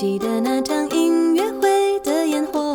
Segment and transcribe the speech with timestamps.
[0.00, 2.74] 记得那场音乐会的烟火，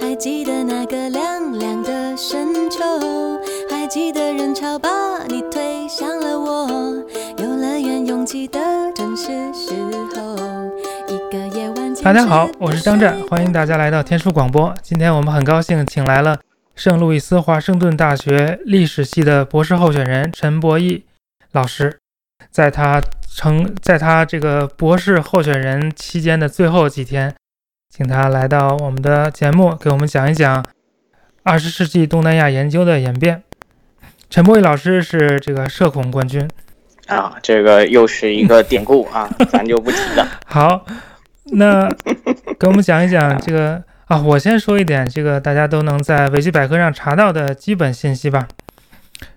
[0.00, 2.78] 还记得那个凉凉的深秋，
[3.68, 4.88] 还记得人潮把
[5.26, 6.68] 你推向了我，
[7.38, 8.60] 游乐园拥挤的
[8.94, 9.74] 正是时
[10.14, 10.36] 候。
[11.08, 14.72] 一个夜晚，大家好，我是张湛，欢迎大家来到天书广播。
[14.80, 16.38] 今天我们很高兴请来了
[16.76, 21.02] 圣路易斯华盛顿大学历史系的博士候选人陈博弈
[21.50, 21.98] 老师，
[22.50, 23.00] 在他
[23.36, 27.34] 成在他这个博士候选人期间的最后几天，
[27.90, 30.64] 请他来到我们的节目，给我们讲一讲
[31.42, 33.42] 二十世纪东南亚研究的演变。
[34.30, 36.48] 陈博义老师是这个社恐冠军。
[37.06, 40.26] 啊，这个又是一个典故啊， 咱就不提了。
[40.46, 40.86] 好，
[41.52, 41.88] 那
[42.58, 48.48] 给我们讲一讲这个啊，我先说一点这个大家都能在维基百科上查到的基本信息吧。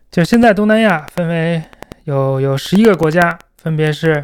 [0.09, 1.61] 就现在东南亚分为
[2.07, 4.23] 有有十一个国家，分别是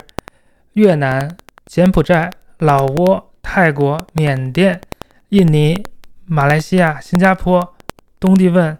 [0.71, 4.79] 越南、柬埔寨、老挝、泰国、缅甸、
[5.27, 5.83] 印尼、
[6.25, 7.75] 马来西亚、新加坡、
[8.21, 8.77] 东帝汶、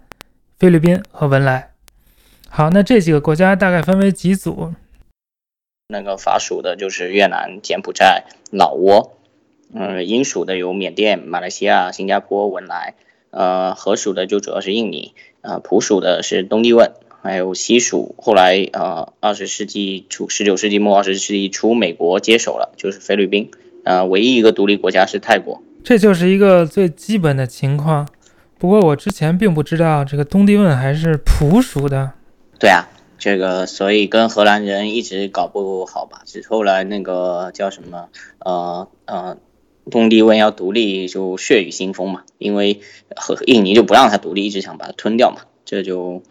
[0.57, 1.73] 菲律宾和文莱。
[2.47, 4.73] 好，那这几个国家大概分为几组？
[5.89, 8.23] 那个法属的就是越南、柬埔寨、
[8.53, 9.17] 老挝，
[9.73, 12.95] 嗯，英属的有缅甸、马来西亚、新加坡、文莱，
[13.31, 16.93] 呃，荷属的就主要是印尼，呃，普属的是东帝汶，
[17.23, 18.16] 还有西蜀。
[18.17, 23.49] 后来，呃，二十世纪初、十九世纪末、二十世纪初，美国接手了，就是菲律宾。
[23.85, 25.63] 呃，唯一一个独立国家是泰国。
[25.85, 28.07] 这就是一个最基本的情况。
[28.59, 32.11] 不过我之前并不知道这个东帝汶还是普属的。
[32.59, 36.21] 对啊，这个所以跟荷兰人一直搞不好吧？
[36.25, 39.38] 只后来那个叫什么呃呃，
[39.89, 42.81] 东帝汶要独立就血雨腥风嘛，因为
[43.16, 46.23] 和印尼就不让他独立，一直想把它吞掉嘛，这就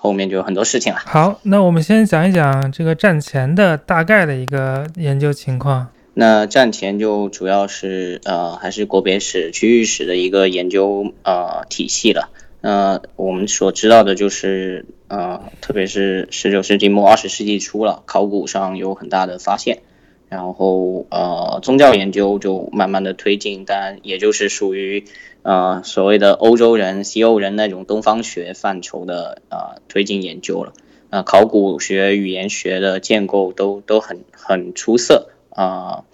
[0.00, 0.98] 后面就有很多事情了。
[1.04, 5.86] 好，那我们先讲一讲这个战前的大概的一个研究情况。
[6.14, 12.30] 那战前就主要是呃还是国别史、区域史的一个研究呃体系了。
[12.62, 14.86] 那我们所知道的就是。
[15.10, 19.80] 呃，特别是十九世纪末二十世纪初了，考古上有很大的发现，
[20.30, 25.04] 然后呃，宗教研究就慢慢的推进，但也就是属于
[25.42, 30.72] 呃所谓的欧洲人、西欧人那种东方学范畴的呃推进研究了。
[31.10, 36.04] 呃，考古学、语言学的建构都都很很出色啊，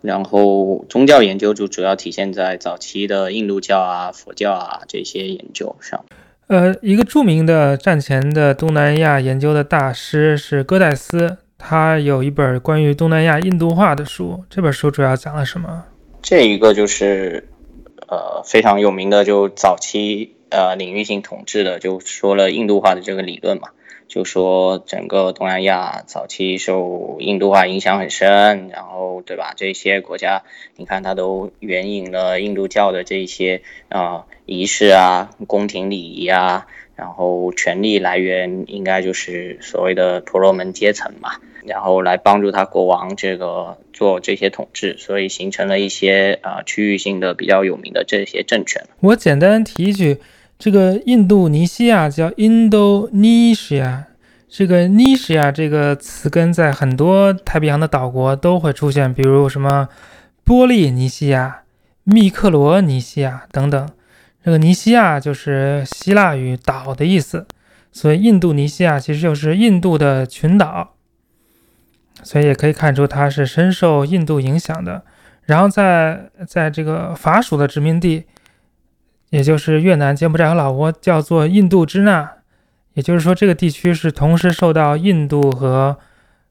[0.00, 6.04] 然后宗教研究就主要体现在早期的印度教啊、佛教啊这些研究上。
[6.46, 14.44] 呃，一个著名的战前的东南亚研究的大师是戈代斯，他有一本关于东南亚印度化的书。
[14.50, 15.84] 这本书主要讲了什么？
[16.22, 17.48] 这一个就是
[18.08, 23.68] 呃非常有名的，就早期呃领域性统治的，就说了印度化的这个理论嘛。
[24.08, 29.52] 就说整个东南亚早期受印度化影响很深，然后对吧？
[29.56, 30.44] 这些国家
[30.76, 41.30] 你看它都援引了印度教的这些啊仪式啊、宫廷礼仪啊，然后权力来源应该就是所谓的婆罗门阶层嘛，
[41.64, 48.82] 然后来帮助他国王这个做这些统治，所以形成了一些啊区域性的比较有名的这些政权。
[49.00, 50.18] 我简单提一句。
[50.58, 54.04] 这个印度尼西亚叫 Indonesia，
[54.48, 59.90] 这个尼西亚这个词根在很多太平洋的岛国都会出现，比如什么
[60.44, 61.64] 波利尼西亚、
[62.04, 63.86] 密克罗尼西亚等等。
[64.46, 67.48] 这个尼西亚就是希腊语“岛”的意思，
[67.90, 70.94] 所以印度尼西亚其实就是印度的群岛，
[72.22, 75.02] 所以也可以看出它是深受印度影响的。
[75.46, 78.24] 然后在在这个法属的殖民地。
[79.30, 82.30] 也就是越南、柬埔寨和老挝叫做印度支那，
[82.94, 85.98] 也就是说这个地区是同时受到印度和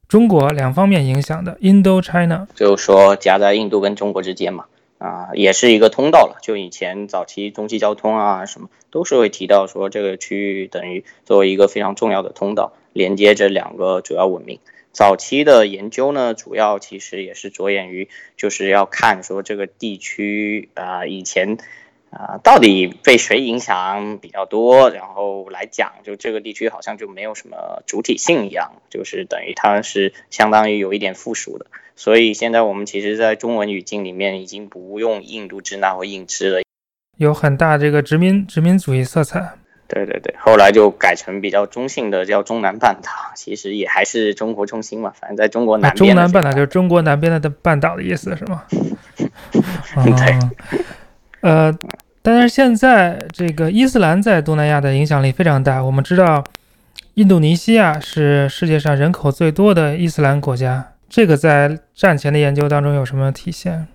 [0.10, 4.66] 中国两方面影响的 Indo-China，就是说夹在印度跟中国之间嘛，
[4.98, 6.38] 啊，也是一个通道了。
[6.42, 14.60] 就以前早期中西交通啊什么都是会提到说这个区域等于作为一个非常重要的通道，连接着两个主要文明。
[14.92, 21.58] 早期的研究呢，主要其实也是着眼于就是要看说这个地区啊以前。
[22.16, 24.90] 啊，到底被谁影响比较多？
[24.90, 31.66] 然后来讲，就这个地区好像就没有什么主体性一样，就是等于它是相当于有一点附属的。
[31.98, 36.62] 所以现在我们其实，在中文语境里面已经不用印度支那或印支了，
[37.18, 39.58] 有很大这个殖民殖民主义色彩。
[39.90, 45.98] 对对对，后来就改成比较中性的叫中南半岛，其实也还是中国中心嘛，反正在中国南边。
[45.98, 48.64] 中南半岛就是中国南边的半岛的意思是吗？
[49.52, 50.40] 对，
[51.42, 51.78] 呃。
[52.26, 55.84] 但是现在这个伊斯兰在东南亚的影响力非常大。
[55.84, 56.44] 我们知道，
[57.14, 60.94] 印度尼西亚是世界上人口最多的伊斯兰国家。
[61.08, 63.88] 这个在战前的研究当中有什么体现？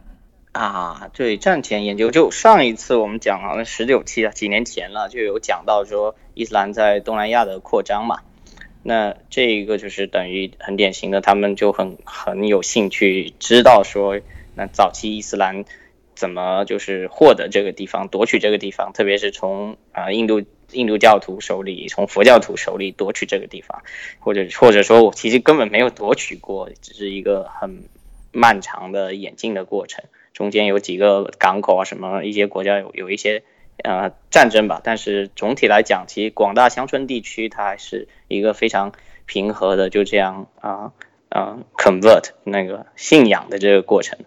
[0.52, 8.20] 啊，对，战前研究就上一次我们讲好像十九期啊，几年前了，就有讲到说伊斯兰在东南亚的扩张嘛。
[8.84, 14.20] 那这一个就是等于很典型的，他们就很很有兴趣知道说，
[14.54, 15.64] 那早期伊斯兰
[16.20, 23.82] 怎么就是获得这个地方、夺取这个地方，特别是从啊印度印度教徒手里、从佛教徒手里夺取这个地方，
[24.18, 27.84] 或者或者说我其实根本没有夺取过，只是一个很
[28.32, 30.04] 漫长的演进的过程。
[30.34, 33.42] 中间有几个港口啊，什么一些国家有有一些
[33.82, 38.92] 呃战争吧，但是总体来讲，其实广大乡村地区它还是一个非常
[39.24, 40.92] 平和的，就这样啊
[41.30, 44.18] 啊 convert 那个信仰的这个过程。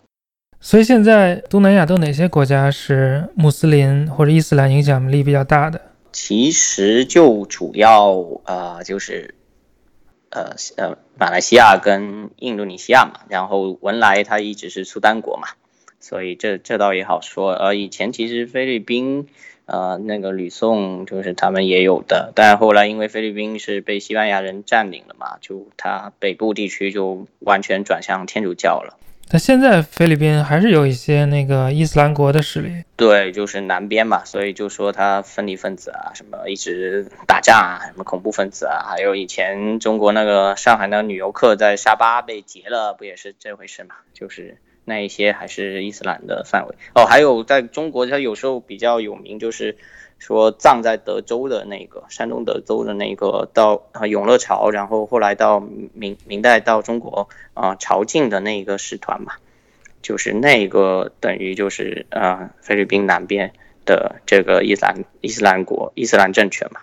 [0.66, 5.82] 所以现在东南亚都哪些国家是穆斯林或者伊斯兰影响力比较大的？
[6.14, 8.14] 其实就主要
[8.46, 9.36] 呃就是
[10.30, 15.50] 呃呃马来西亚跟印度尼西亚嘛，然后文莱它一直是苏丹国嘛。
[16.00, 19.28] 所以这这倒也好说，呃，以前其实菲律宾，
[19.66, 28.98] 呃，那个吕宋就是他们也有的，但后来因为菲律宾是被西班牙人占领了嘛，就它北部地区就完全转向天主教了。
[29.30, 32.84] 但现在菲律宾还是有一些那个伊斯兰国的势力。
[32.96, 43.96] 对，就是南边嘛，所以就说他分离分子啊，什么一直打仗啊，什么恐怖分子啊，还有以前中国那个上海那个女游客在沙巴被劫了，不也是这回事嘛？
[44.14, 44.58] 就是。
[44.86, 49.78] 那一些还是伊斯兰的范围哦，还有在中国，它有时候比较有名，就是
[50.24, 55.60] 说葬在德州的那个山东德州的那个到啊永乐朝，然后后来到
[55.94, 59.34] 明明代到中国啊朝觐的那一个使团嘛，
[60.02, 63.52] 就是那个等于就是啊菲律宾南边
[63.84, 66.80] 的这个伊斯兰伊斯兰国伊斯兰政权嘛。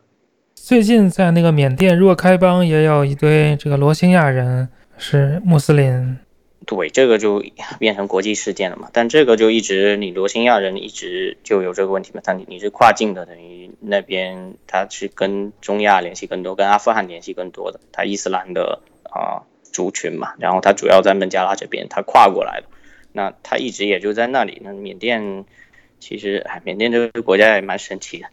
[0.55, 6.19] 最近在那个缅甸若开邦也有一堆这个罗兴亚人是穆斯林。
[6.67, 7.43] 对，这个就
[7.79, 8.91] 变成国际事件了嘛。
[8.93, 12.21] 但这个就一直，你罗兴亚人一直就有这个问题嘛。
[12.23, 20.35] 但你是跨境的，等于那边他是跟中亚联系更多，跟阿富汗联系更多的，他伊斯兰的啊族群嘛。
[20.39, 22.67] 然后他主要在孟加拉这边，他跨过来了。
[23.13, 24.61] 那他一直也就在那里。
[24.63, 25.47] 那缅甸
[25.99, 28.29] 其实，哎，缅甸这个国家也蛮神奇的。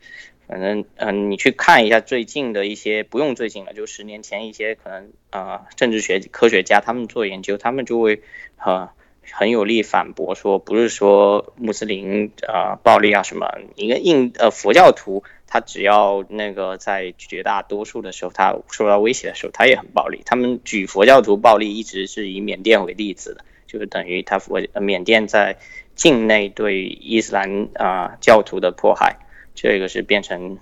[0.47, 8.21] 反正嗯，你去看一下最近的一些，不用最近了，就十年前一些可能啊，政治学科学家他们做研究，他们就会
[8.63, 8.89] 呃
[9.29, 13.45] 很有力反驳说，不是说穆斯林啊暴力啊什么，
[13.75, 20.21] 一个印呃佛教徒他只要那个在绝大多数的时候他受到威胁的时候，他也很暴力。
[20.25, 25.57] 他们举佛教徒暴力一直是以缅甸为例子的，就是等于他佛缅甸在
[25.93, 29.17] 境内对伊斯兰啊教徒的迫害。
[29.57, 30.57] 这个是变成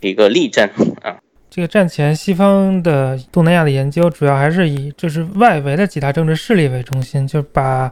[0.00, 0.68] 一个例证
[1.00, 1.16] 啊。
[1.48, 7.90] 这个战前西方的东南亚的研究，主要还是以就是外围的几大政治势力为中心，就把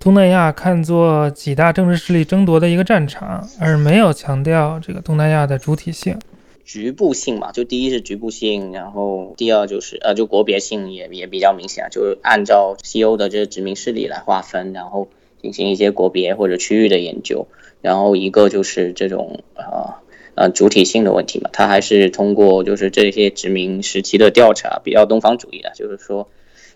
[0.00, 6.18] 东南亚看作几大政治势力争夺的一个战场，而没有强调这个东南亚的主体性、
[6.64, 7.52] 局部性嘛。
[7.52, 15.08] 就第一是局部性，然后第二就是呃，就国别性也也比较明显，就是按照西欧的这个殖民势力来划分，然后
[15.52, 17.46] 进行一些国别或者区域的研究。
[17.82, 20.00] 然后一个就是这种啊
[20.34, 26.28] 呃主体性的问题嘛，它还是通过就是这些殖民时期的调查比较东方主义的，就是说，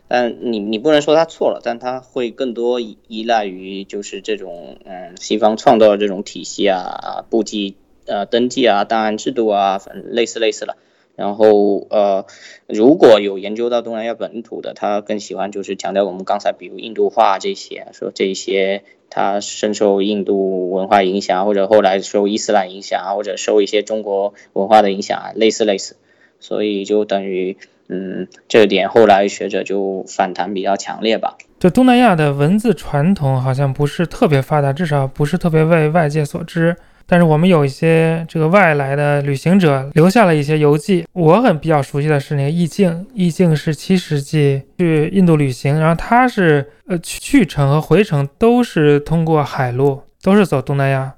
[0.06, 10.76] 但你你不能说他错了，但他会更多依赖于就是这种嗯西方创造的这种体系啊，簿记呃登记啊档案制度啊，反正类似类似了。
[11.18, 12.26] 然后呃，
[12.68, 25.96] 如果有研究到东南亚本土的，他更喜欢就是强调我们刚才比如印度化这些，说这些他深受印度文化影响，或者后来受伊斯兰影响，或者受一些中国文化的影响，类似类似，
[26.38, 27.56] 所以就等于
[27.88, 31.36] 嗯，这点后来学者就反弹比较强烈吧。
[31.58, 36.76] 就东南亚的文字传统好像不是特别发达，至少不是特别为外界所知。
[37.10, 51.14] 但是我们有一些这个外来的旅行者留下了一些游记，我很比较熟悉的是那个易静，易静是七世纪去印度旅行，然后他是呃去程和回程都是通过海路，都是走东南亚。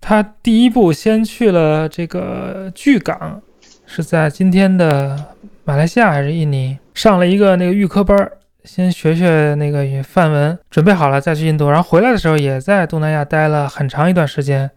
[0.00, 3.42] 他第一步先去了这个巨港，
[3.84, 8.30] 是在今天的马来西亚还是印尼，上了一个那个预科班，
[8.62, 14.70] 先学学那个范文，准备好了再去印度，然后回来的时候也在东南亚待了很长一段时间。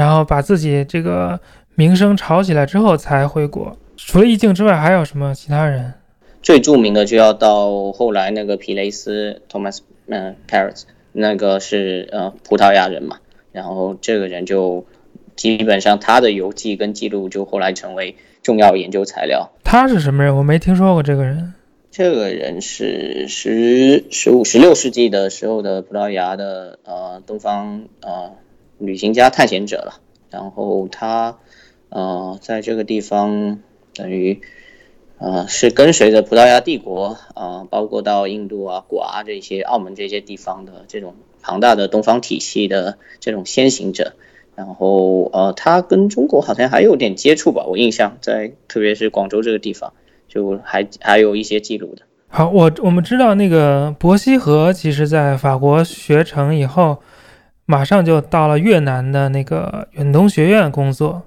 [0.00, 1.38] 然后把自己这个
[1.74, 3.76] 名声炒起来之后才回国。
[3.98, 5.92] 除了易静之外，还有什么其他人？
[6.40, 13.18] 最著名的就要到后来那个皮雷斯 Thomas 嗯 Paris，那个是呃葡萄牙人嘛。
[13.52, 14.86] 然后这个人就
[15.36, 19.50] 基本上他的游记跟记录就后来成为重要研究材料。
[19.62, 20.34] 他是什么人？
[20.34, 21.52] 我没听说过这个人。
[21.90, 28.32] 这个人是十十五、十六世纪的时候的葡萄牙的呃东方呃
[28.80, 30.00] 旅行家探险者了。
[30.30, 31.38] 然后他
[31.90, 33.60] 呃在这个地方
[33.94, 34.40] 等于
[35.18, 44.14] 呃是跟随着葡萄牙帝国啊，包括到印度啊、古啊这些、澳门这些地方的这种庞大的东方体系的这种先行者。
[44.56, 49.92] 然后呃他跟中国好像还有点接触吧，我印象在特别是广州这个地方。
[50.32, 52.02] 就还还有一些记录的。
[52.28, 56.98] 好，我我们知道那个伯希和，其实在法国学成以后，
[57.70, 61.22] 马上就到了越南的那个远东学院工作。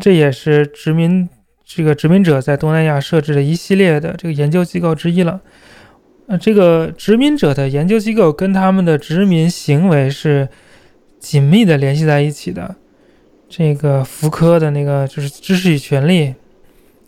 [0.00, 1.28] 这也是殖民
[1.64, 5.40] 这个殖民者在东南亚设置的一系列的这个研究机构之一了。
[6.26, 10.48] 呃，这个殖民者的研究机构跟他们的殖民行为是
[11.20, 12.74] 紧密的联系在一起的。
[13.48, 16.34] 这个福柯的那个就是知识与权利。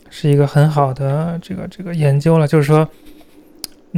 [0.09, 2.89] 是一个很好的这个这个研究了，就是说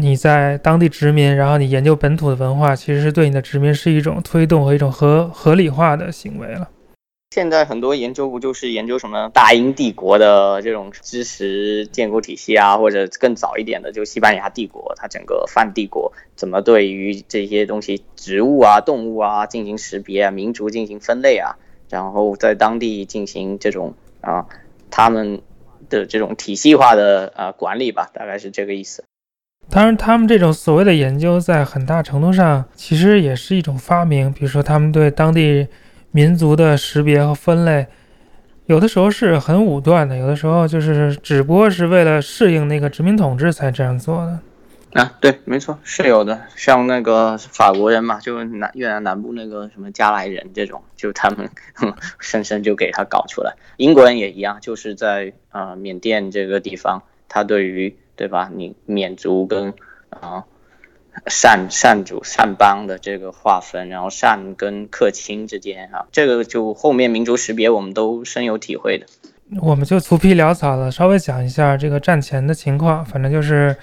[0.01, 6.69] 你在当地殖民，然后你研究本土的文化，其实是对你的殖民是一种推动和一种合合理化的行为了。
[7.35, 21.57] 现在很多研究不就是研究什么大英帝国的这种知识建构体系啊，或者更早一点的就西班牙帝国，它整个泛帝国怎么对于这些东西植物啊、动物啊进行识别啊、民族进行分类啊，
[21.91, 24.47] 然后在当地进行这种啊
[24.91, 25.41] 他们。
[25.89, 29.05] 的这种体系化的呃管理吧，大概是这个意思。
[29.71, 34.33] 当然，他们这种所谓的研究，在很大程度上其实也是一种发明。
[34.33, 35.69] 比如说，他们对当地
[36.11, 37.87] 民族的识别和分类，
[38.65, 44.41] 有的时候是很武断的，有的时候就是只不过是为了适应那个殖民统治才这样做的。
[44.95, 46.41] 啊，对，没错，是有的。
[46.57, 51.47] 像那个法国人嘛，就南越南南部那个什么加莱人这种，就他们
[52.19, 53.55] 生生就给他搞出来。
[53.77, 59.73] 英国人也一样，就是在啊缅甸这个地方，他对于对吧，你缅族跟
[60.11, 60.45] 啊
[61.27, 69.07] 善善主善邦的这个划分，然后善跟客卿之间啊，这个就后面民族识别我们都深有体会的。
[69.63, 73.75] 我们就粗皮潦草的稍微讲一下这个战前的情况，反正就是。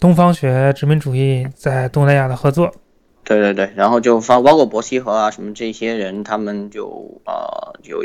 [0.00, 2.72] 东方学殖民主义在东南亚的合作，
[3.22, 8.02] 对对对，然后就包包括伯希和啊什么这些人，他们就呃有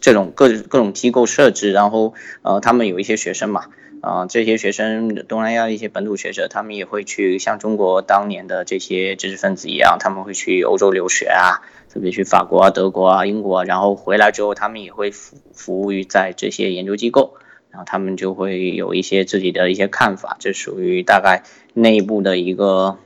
[0.00, 3.66] 这种各各种机构设置，然后呃他们有一些学生嘛，
[4.04, 17.36] 啊这些学生东南亚一些本土学者，他们也会去像中国当年的这些知识分子一样，他们会去欧洲留学啊，特别去法国啊、德国啊、英国，啊，然后回来之后，他们也会服服务于在这些研究机构。
[17.70, 21.42] 然后他们就会有一些自己的一些看法，这属于大概
[21.72, 22.98] 内部的一个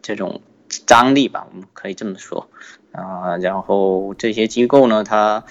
[0.00, 0.40] 这种
[0.86, 2.48] 张力吧，我们可以这么说
[2.92, 3.36] 啊。
[3.36, 5.44] 然后这些机构呢，它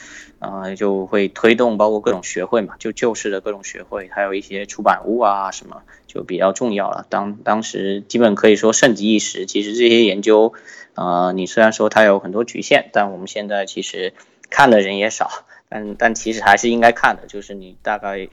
[0.44, 7.06] 啊就会推动包括各种学会嘛，就旧式的各种学会，还有一些出版物啊什么，就比较重要了。
[7.10, 9.46] 当当时基本可以说盛极一时。
[9.46, 10.54] 其实这些研究
[10.96, 14.14] 啊，你虽然说它有很多局限，但我们现在其实
[14.50, 15.30] 看的人也少。
[15.70, 18.28] 但但其实还是应该看的，就是你大概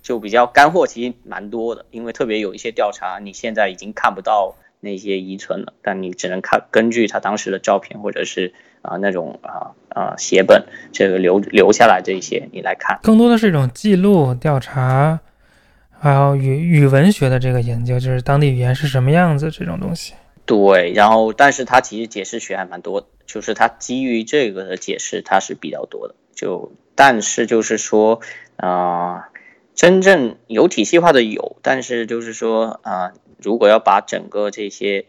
[0.00, 1.84] 就比较干货，其实蛮多的。
[1.90, 15.20] 因为特别有一些调查，你现在已经看不到那些遗存了，但你只能看根据他当时的照片或者是啊那种啊啊写本这个留留下来这些你来看，更多的是一种记录调查，
[15.98, 20.14] 还有语语文学的这个研究，就是当地语言是什么样子这种东西。
[20.44, 26.14] 对，然后但是它其实解释学还蛮多的，就是它基于这个的解释它是比较多的。
[26.34, 28.20] 就但是就是说，
[28.56, 29.28] 啊，
[29.74, 35.06] 真正有体系化的有，但是就是说啊，如果要把整个这些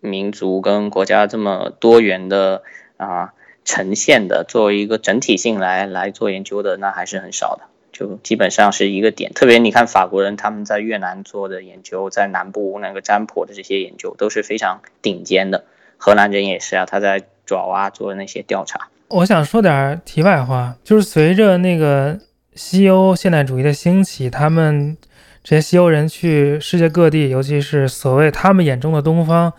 [0.00, 2.62] 民族跟国家这么多元的
[3.08, 3.32] 啊
[3.64, 7.62] 呈现的作为一个整体性来来做研究的，那还是很少的。
[7.92, 9.32] 就基本上是一个点。
[9.34, 15.64] 特别你看法国人他们在越南做的研究，在南部那个占卜的这些研究都是非常顶尖的。
[15.96, 18.88] 荷兰人也是啊，他在爪哇做的那些调查。
[19.08, 22.18] 我想说点题外话，就是随着那个
[22.54, 24.96] 西欧现代主义的兴起，他们
[25.44, 29.52] 这些西欧人去世界各地，尤其是所谓他们眼中的东方、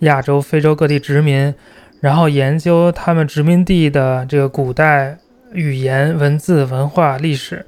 [0.00, 1.52] 亚洲、非洲各地殖民，
[2.00, 5.18] 然后研究他们殖民地的这个古代
[5.52, 7.64] 语言、文字、文化、历史，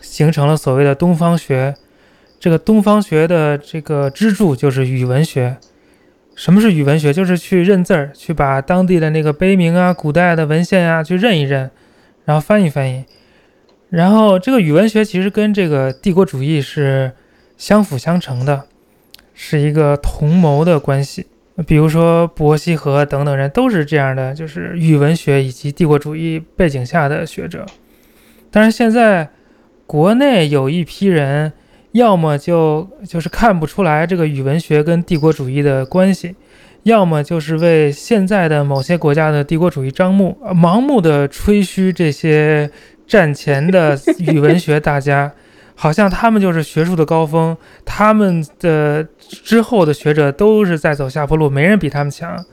[0.00, 1.74] 形成了所谓的东方学。
[2.40, 5.56] 这个东方学的这个支柱就是语文学。
[6.34, 7.12] 什么是语文学？
[7.12, 11.70] 就是去认字儿，去把当地的那个碑铭啊、古代的文献呀去认一认，
[12.24, 13.04] 然后翻译翻译。
[13.90, 17.12] 然后这个语文学其实跟这个帝国主义是
[17.56, 18.64] 相辅相成的，
[19.32, 21.26] 是一个同谋的关系。
[21.66, 27.64] 比如说伯希和等等人都是这样的，就是语文学以及帝国主义背景下的学者。
[28.50, 29.28] 但是现在
[29.86, 31.52] 国内有一批人
[31.92, 36.34] 要么就就是看不出来这个语文学跟帝国主义的关系，
[36.82, 42.68] 要么就是为现在的某些国家的帝国主义张目，盲目的吹嘘这些
[43.06, 45.32] 战前的语文学大家，
[45.74, 52.44] 好像他们就是学术的高峰，他们的之后的学者都是在走下坡路，没人比他们强。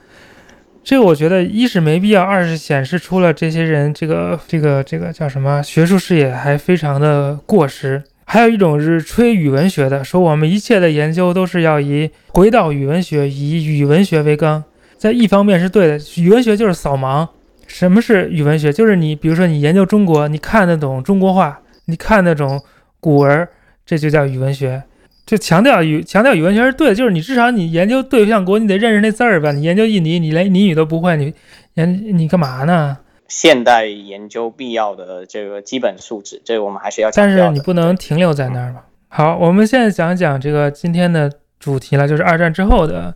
[0.84, 8.04] 这我觉得一是没必要，二是显示出了这些人这个这个这个叫什么学术视野还非常的过时。
[8.26, 14.64] 还有一种是吹语文学的，说我们一切的研究都是要以回到语文学，以语文学为纲。
[14.98, 17.28] 在一方面是对的，语文学就是扫盲。
[17.68, 18.72] 什么是语文学？
[18.72, 22.62] 就是你比如说你研究中国，你看得懂中国话，你看那种
[23.02, 23.46] 古文，
[23.86, 24.82] 这就叫语文学。
[25.26, 29.52] 就强调语强调语文学是对的，就是你至少你研究对象国，你得认识那字儿吧。
[29.52, 31.34] 你研究印尼，你连印尼语都不会，你
[31.76, 32.98] 研你干嘛呢？
[33.30, 37.10] 现代研究必要的这个基本素质，这个我们还是要。
[37.12, 38.82] 但是你不能停留在那儿嘛。
[39.08, 43.14] 好，我们现在讲讲这个今天的主题了，就是二战之后的，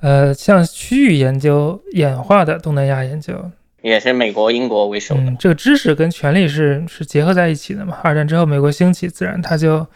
[0.00, 3.34] 呃，向区域研究演化的东南亚研究，
[3.82, 5.34] 也是美国、英国为首的。
[5.38, 7.98] 这个知识跟权力是是结合在一起的嘛。
[8.02, 9.86] 二战之后，美国兴起，自然它就。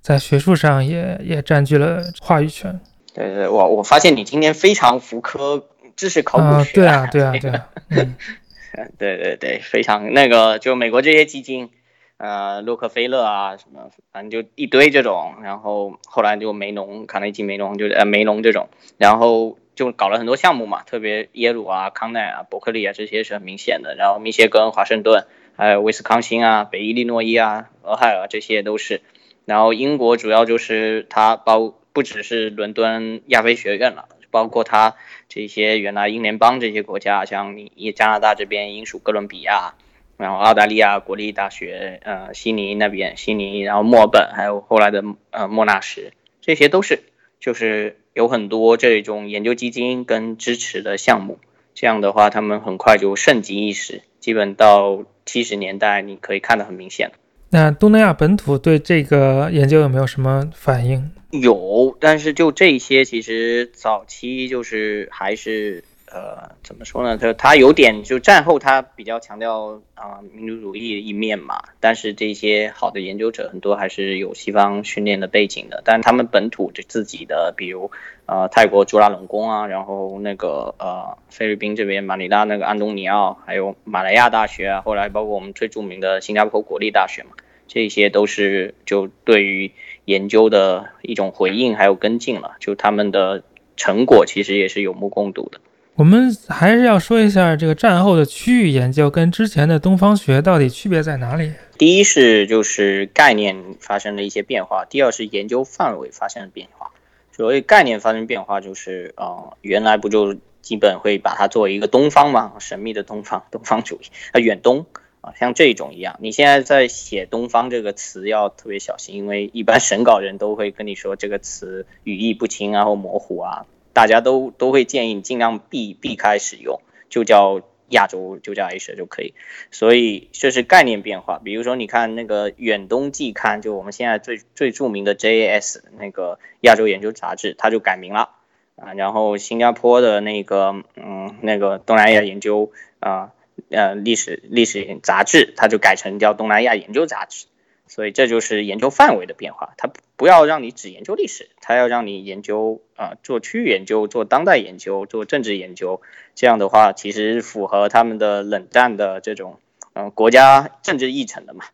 [0.00, 2.80] 在学术上也也占据了话语权。
[3.12, 5.66] 对对，我我发现你今天非常福柯
[5.96, 6.72] 知识考古学。
[6.72, 7.68] 对啊对啊对啊。
[7.90, 8.14] 嗯，
[8.96, 11.68] 对对对，非常那个，就美国这些基金，
[12.16, 18.68] 呃，洛克菲勒啊什么，反正就一堆这种，然后后来就梅农、卡内基梅农，就是呃梅农这种，
[18.98, 25.24] 然后就搞了很多项目嘛，特别耶鲁啊、康奈啊、伯克利啊这些是很明显的，然后密歇根、华盛顿，
[25.56, 29.02] 还有威斯康星啊、北伊利诺伊啊、俄亥俄这些都是。
[29.44, 34.96] 然后英国主要就是它包不只是伦敦亚非学院了，包括它
[35.28, 39.74] 这些原来英联邦这些国家，像你加拿大这边英属哥伦比亚，
[40.16, 47.04] 然后澳大利亚国立大学，呃，悉尼那边悉尼，然后墨尔本，还有后来的呃莫纳什，这些都是
[47.38, 51.38] 就是有很多这种研究基金跟支持的项目，
[51.72, 57.12] 这样的话他们很快就盛极一时，基本到七十年代你可以看得很明显。
[57.50, 61.08] 那东南亚本土对这个研究有没有什么反应？
[61.30, 67.16] 有，但是就这些，其实早期就是还是呃，怎么说呢？
[67.18, 71.62] 他他有点就战后他比较强调啊民族主义一面嘛。
[71.80, 77.90] 但是这些好的研究者很多还是有西方训练的背景的，但他们本土就自己的，比如
[78.26, 87.30] 呃泰国朱拉隆功啊，然后那个呃菲律宾这边马尼拉那个安东尼奥，还有马来亚大学啊，后来包括我们最著名的新加坡国立大学嘛。
[87.70, 89.72] 这些都是就对于
[90.06, 92.56] 研究的一种回应，还有跟进了。
[92.60, 93.42] 就他们的
[93.76, 95.60] 成果其实也是有目共睹的。
[95.98, 101.52] 我们还是要说一下这个战后的区域研究跟之前的东方学到底区别在哪里？
[101.76, 106.92] 第一是就是概念发生了一些变化，第二是研究范围发生了变化。
[107.32, 114.86] 所谓概念发生变化，就是啊，原来不就基本会把它作为一个东方嘛，神秘的东方，东方主义啊，远东。
[115.20, 123.66] 啊，像这种一样，你现在在写“东方”这个词要特别小心，因为一般审稿人都会跟你说这个词语义不清啊或模糊啊，
[123.98, 129.34] 大家都都会建议尽量避避开使用，就叫亚洲，就叫 Asia 就可以。
[129.72, 131.40] 所以这是概念变化。
[131.42, 138.36] 比如说，你看那个《远东季刊》，就我们现在最最著名的 JAS 那个亚洲研究杂志，它就改名了
[138.76, 138.92] 啊。
[138.94, 143.32] 然后新加坡的那个嗯那个东南亚研究啊。
[143.70, 147.46] 呃，历史历史杂志，它就改成叫东南亚研究杂志，
[147.88, 149.74] 所以这就是研究范围的变化。
[149.76, 156.00] 它不要让你只研究历史，它要让你研究啊，做区域研究，做当代研究，做政治研究。
[156.34, 159.58] 这样的话，其实符合他们的冷战的这种
[159.94, 161.64] 嗯国家政治议程的嘛，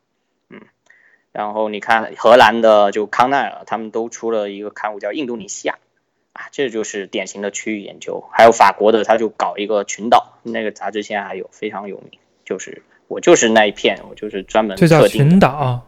[0.48, 0.60] 嗯。
[1.32, 5.74] 然后你看荷兰的就康奈尔，他们都出了一个刊物叫《印度尼西亚》。
[6.32, 8.24] 啊，这就是典型的区域研究。
[8.32, 12.18] 还有法国的，他就搞一个群岛，那个杂志现在还有非常有名。
[12.44, 15.86] 就是我就是那一片，我就是专门这叫群岛。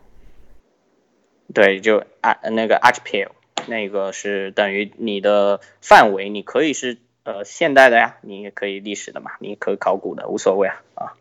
[1.54, 3.28] 对，就啊那个 archipel，
[3.66, 11.12] 那个是等于你的范围，你可以是呃现代的呀，你也可以历史的嘛，你可以考古的，无所谓啊啊。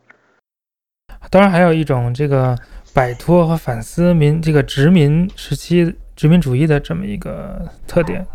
[1.30, 2.58] 当然还有一种这个
[2.94, 8.26] 摆脱和反思民这个殖民时期殖民主义的这么一个特点。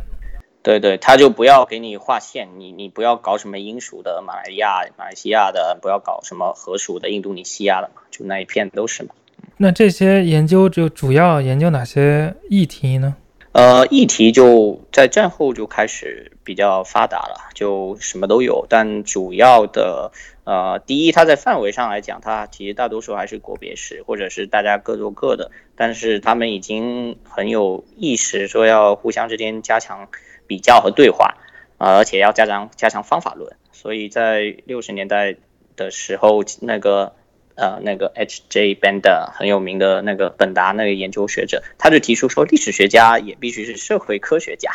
[0.62, 9.14] 对对，他就不要给你划线，你你不要搞什么英属的马来亚、马来西亚的，不要搞什么荷属的印度尼西亚的嘛，就那一片都是嘛。
[9.62, 13.14] 那这些研究就主要研究哪些议题呢？
[13.52, 18.64] 呃，议题就在战后就开始比较发达了，就什么都有。
[18.70, 20.12] 但主要的，
[20.44, 25.50] 呃，第一，它在范围上来讲，它其实大多数还是国别史，或者是大家各做各的。
[25.76, 30.08] 但是他们已经很有意识，说要互相之间加强
[30.46, 31.34] 比较和对话，
[31.76, 33.54] 啊，而且要加强加强方法论。
[33.72, 35.36] 所以在六十年代
[35.76, 37.12] 的时候，那个。
[37.60, 39.02] 呃，那个 HJ band
[39.34, 44.70] 很有名的那个本达那个研究学者，他就提出说，历史学家也必须是社会科学家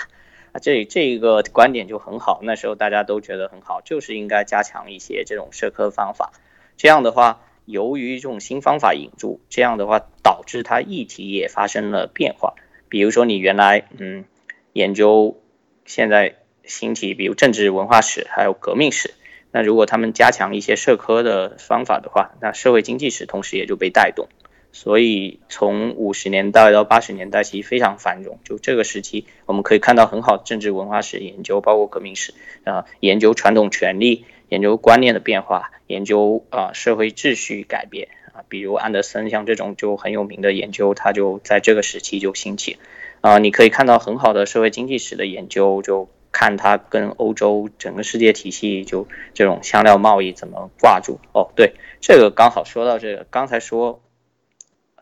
[0.52, 2.42] 啊，这这一个观点就很好。
[2.44, 6.32] 那时候大家都觉得很好，就是应该加强一些这种社科方法。
[6.78, 12.54] 这样的话，由于这种新方法引入，这样的话导致它议题也发生了变化。
[12.88, 14.26] 比如说，你原来嗯
[14.74, 15.42] 研究
[15.86, 19.16] 现在新题，比如政治文化史，还有革命史。
[19.56, 24.28] 那如果他们加强一些社科的方法的话，那社会经济史同时也就被带动。
[24.74, 28.38] 所以从五十年代到八十年代，其实非常繁荣。
[28.44, 32.34] 就这个时期，我们可以看到很好的政治文化史研究，包括革命史
[32.66, 38.44] 啊，研究传统权利，研究观念的变化，研究啊社会秩序改变啊。
[38.50, 42.76] 比如安德森像这种就很有名的研究，他就在这个时期就兴起
[43.22, 43.38] 啊。
[43.38, 46.10] 你可以看到很好的社会经济史的研究就。
[46.38, 51.50] 看它跟欧洲整个世界体系就这种香料贸易怎么挂住哦？
[51.56, 54.02] 对，这个刚好说到这个，刚才说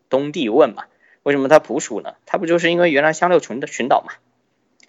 [0.09, 0.83] 东帝汶嘛，
[1.23, 2.13] 为什么它捕鼠呢？
[2.27, 4.13] 它不就是因为原来香料群的群岛嘛，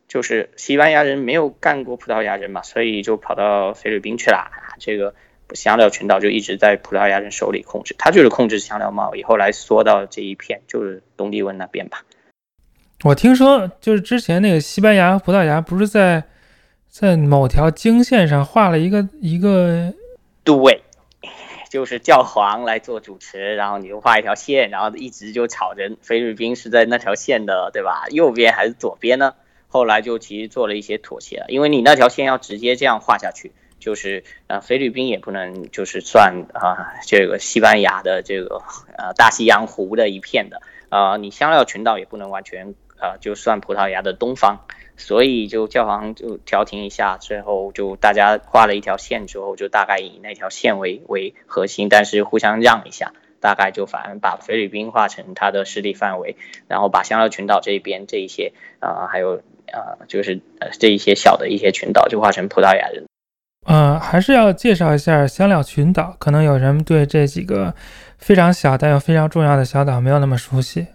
[0.07, 4.50] 就是西班牙人没有干过葡萄牙人嘛，所以就跑到菲律宾去了。
[4.78, 5.14] 这个
[5.54, 12.04] 香料群岛就一直在葡萄牙人手里控制，它就是控制香料贸易，后来缩到这一片就是东帝汶那边吧。
[13.02, 16.22] 我听说就是之前那个西班牙和葡萄牙不是在。
[16.94, 19.92] 在某条经线上画了一个一个，
[20.44, 20.80] 对，
[21.68, 28.04] 就是教皇来做主持，然后你就画一条线，然后一直就吵着菲律宾是在那条线的，对吧？
[28.11, 29.35] 右边还是左边呢？
[29.66, 38.62] 后来就其实做了一些妥协了，因为你那条线要直接这样画下去，就是呃菲律宾也不能就是算啊这个西班牙的这个
[38.96, 44.61] 呃大西洋湖的一片的啊，你香料群岛也不能完全呃就算葡萄牙的东方。
[44.96, 56.37] 所以就教皇就调停一下，最后就大家画了一条线之后，就大概以那条线为为核心，但是互相让一下，大概就反而把菲律宾划成它的势力范围，
[56.68, 63.04] 然后把香料群岛这边这一些啊，还有啊，就是呃这一些小的一些群岛就划成葡萄牙人。
[63.66, 67.74] 呃，还是要介绍一下香料群岛，可能有人对这几个
[68.16, 70.87] 非常小但又非常重要的小岛没有那么熟悉。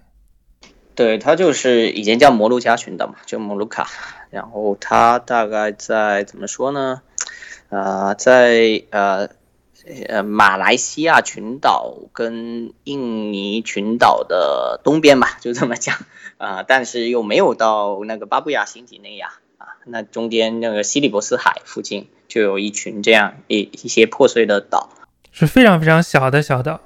[0.99, 3.87] 对，它就是以前叫摩鹿加群岛嘛，就摩鹿卡。
[4.31, 7.01] 然后它大概在怎么说呢？
[7.69, 9.29] 呃，在呃
[10.09, 15.95] 呃马来西亚群岛跟印尼群岛的东边吧，就这么讲
[16.37, 16.63] 啊。
[16.63, 24.89] 但是又没有到那个巴布亚新几内亚啊，那中间那个西里伯斯海附近就有一群这样一一些破碎的岛，
[25.31, 26.81] 是非常非常小的小岛。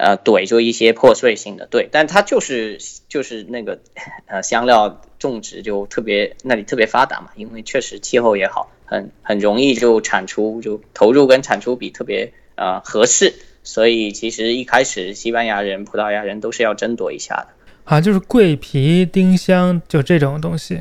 [0.00, 3.78] 呃，怼，就一些破碎性的，对，但它就是就是那个，
[4.24, 17.48] 呃，香料种植就特别那里特别发达嘛，因为确实气候也好，很很容易就产出，就投入跟产出比特别呃合适，所以其实一开始西班牙人、葡萄牙人都是要争夺一下的
[17.84, 20.80] 啊，就是桂皮、丁香就这种东西。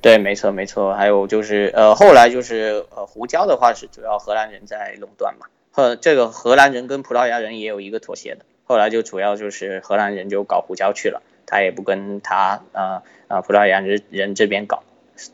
[0.00, 5.46] 对，没错没错，还有就是呃，后来就是呃，胡椒的话是主要荷兰人在垄断嘛。
[5.76, 14.84] 呃，这个荷兰人跟葡萄牙人也有一个妥协的，后来就主要就是荷兰人就搞胡椒去了，他也不跟他呃呃葡萄牙人人这边搞，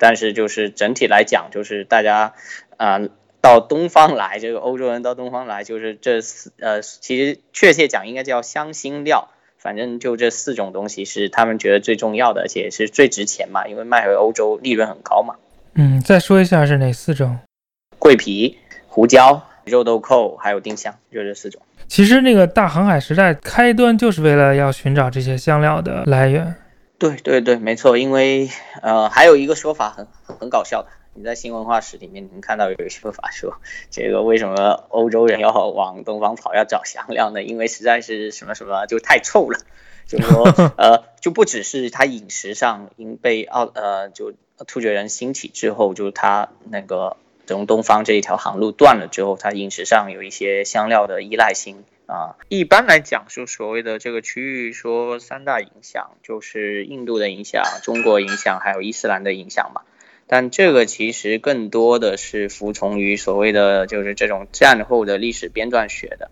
[0.01, 2.35] 但是就是整体来讲，就是大家
[2.77, 3.01] 啊
[3.41, 9.29] 到东方来，这个欧洲人到东方来，就是这四呃其实确切讲应该叫香辛料，
[9.59, 15.37] 反正就这四种东西是他们觉得最重要的，而且是最值钱嘛，因为卖回欧洲利润很高嘛。
[15.75, 17.39] 嗯，再说一下是哪四种？
[18.01, 19.41] 桂皮、胡椒。
[19.65, 21.61] 肉豆蔻还有丁香，就这四种。
[21.89, 26.55] 其实那个大航海时代开端就是为了要寻找这些香料的来源。
[26.99, 27.99] 对对对，没错。
[27.99, 28.49] 因为
[28.81, 33.55] 呃，还有一个说法很很搞笑的，你在新文化史里面能看到有一个说法说，
[33.91, 37.43] 这个为什么欧洲人要往东方跑要找香料呢？
[37.43, 39.59] 因为实在是什么什么就太臭了，
[40.07, 40.45] 就说
[40.79, 44.33] 呃，就不只是他饮食上因被奥呃就
[44.67, 47.17] 突厥人兴起之后，就是他那个。
[47.47, 52.37] 从东方这一条航路断了之后，它饮食上有一些香料的依赖性啊。
[52.49, 59.83] 一般来讲，就所谓的这个区域说三大影响，就是印度的影响、中国影响，还有伊斯兰的影响嘛。
[60.29, 66.31] 但这个其实更多的是服从于所谓的就是这种战后的历史编撰学的，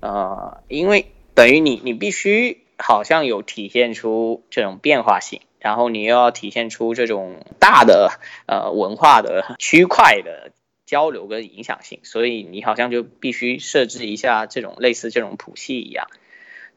[0.00, 8.10] 呃，因为等于你你必须好像有体现出这种变化性，然后你又要体现出这种大的
[8.46, 10.50] 呃文化的区块的
[10.86, 16.08] 交流跟影响性，所以你好像就必须设置一下这种类似这种谱系一样。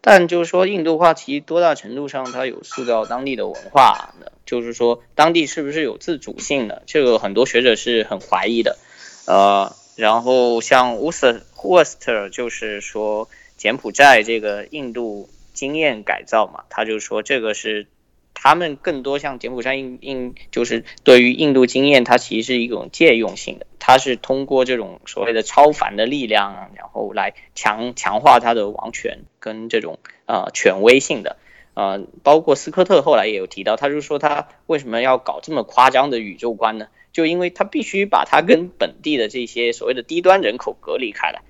[0.01, 8.77] 但就是说，印度话其实多大程度上它有塑造当地的文化呢，就是说当地是不是有自主性的，这个很多学者是很怀疑的。
[9.25, 17.87] 呃，然后像乌斯沃斯特就是说柬埔寨这个印度经验改造嘛，他就说这个是
[18.33, 23.67] 他们更多像柬埔寨印印，就是对于印度经验，它其实是一种借用性的。
[23.79, 31.37] 它是通过这种所谓的超凡的力量，然后来强强化它的王权跟这种呃权威性的，
[31.73, 36.87] 呃，包括斯科特后来也有提到，他就说他为什么要搞这么夸张的宇宙观呢？
[37.11, 41.41] 就因为他必须把他跟本地的这些所谓的低端人口隔离开来。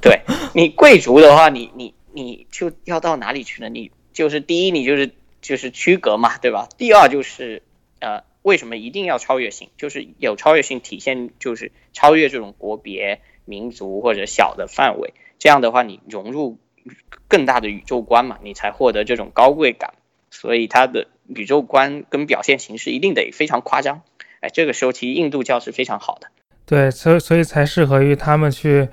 [0.00, 0.22] 对
[0.54, 3.68] 你贵族的话，你你你就要到哪里去呢？
[3.68, 5.10] 你就是第一，你就是
[5.44, 6.68] 就是区隔嘛，对吧？
[6.76, 7.62] 第二就是
[8.00, 8.24] 呃。
[8.44, 9.70] 为什么一定要超越性？
[9.78, 15.14] 就是有超越性体现，就是超越这种国别、民族或者小的范围。
[15.38, 16.58] 这样的话，你融入
[17.26, 19.94] 更大的宇宙观嘛，你才获得这种高贵感。
[20.30, 24.02] 所以它的宇宙观跟表现形式一定得非常夸张。
[24.40, 26.28] 哎，这个时候其实印度教是非常好的。
[26.66, 28.86] 对，所以所以才适合于他们去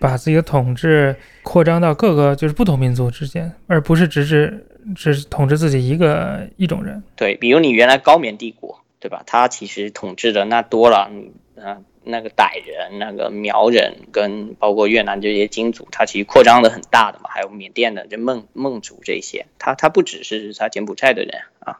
[0.00, 1.14] 把自己的统治
[1.44, 7.02] 扩张到各个就是不同民族之间，而不是只是只统治自己一个一种人。
[7.16, 8.82] 对，比如你原来高棉帝国。
[8.98, 9.22] 对吧？
[9.24, 11.12] 他其实统治的那多了，
[11.54, 17.28] 嗯，那个傣人、那个苗人跟包括越南这些金族，他其实扩张的很大的嘛。
[17.30, 21.78] 还有缅甸的这孟孟族这些，他他不只是他柬埔寨的人啊，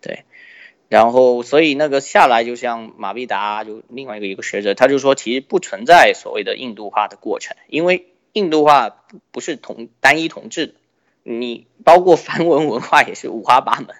[0.00, 0.24] 对。
[0.88, 10.74] 然后所以那个下来，就像马必达，就另外一个一个学者，他就说，其实不存在所谓的印度化的过程，因为印度化不不是同单一统治的，
[11.22, 13.96] 你包括梵文文化也是五花八门，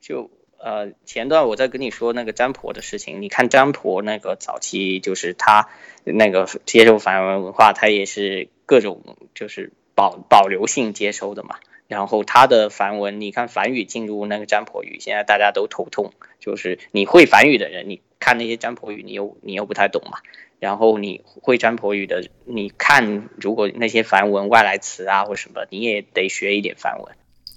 [0.00, 0.30] 就。
[0.58, 5.68] 呃，前段我在跟你说那个占婆的事情，你看占婆那个早期就是他
[6.02, 11.56] 那个接受梵文文化，他也是各种就是保保留性接收的嘛。
[11.86, 20.18] 然后他的梵文，你看梵语进入那个占婆语，现在大家都头痛，就是你会梵语的人，你看那些占婆语，你又你又不太懂嘛。
[20.58, 27.14] 然后你会占婆语的，你看如果那些梵文外来词啊或什么，你也得学一点梵文。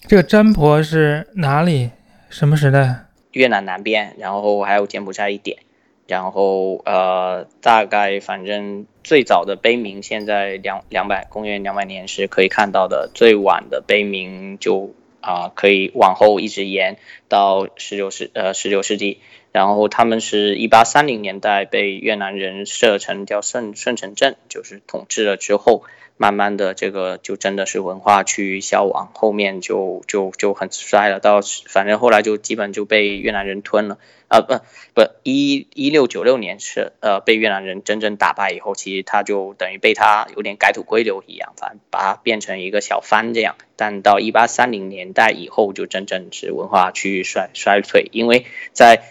[0.08, 1.92] 这个占婆是哪里？
[2.30, 3.06] 什么时代？
[3.32, 5.60] 越南南边，然后还有柬埔寨一点，
[6.08, 16.98] 然后呃，大概反正最早的碑铭，现在两两百公元两百年是可以看到的，最晚的碑铭就啊可以往后一直延
[17.30, 19.20] 到十九世呃十九世纪，
[19.54, 25.84] 然后他们是一八三零年代被越南人设成叫顺顺城镇，就是统治了之后。
[26.22, 31.22] 慢慢的，这个就真的是文化趋于消亡，后面就就就很衰了。
[31.22, 34.42] 到反正后来就基本就被越南人吞了啊！
[34.42, 34.56] 不
[34.94, 43.56] 不，一一六九六年是呃被越南人真正打败以后，其实他就等于被他有点改土归流一样，反把它变成一个小藩这样。
[43.78, 49.04] 但到一八三零年代以后，就真正是文化趋衰衰退，因为在。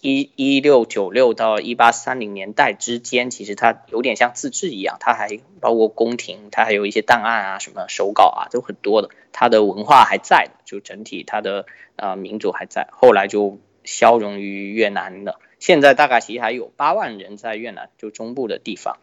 [0.00, 9.10] 一一六九六到一八三零年代之间，其实它有点像自治一样，它还包括宫廷，它还有一些档案啊、什么手稿啊，都很多的。
[9.30, 12.88] 它的文化还在的，就整体它的呃民族还在。
[12.90, 15.38] 后来就消融于越南了。
[15.60, 18.98] 现在大概其实还有八万人在越南，就中部的地方。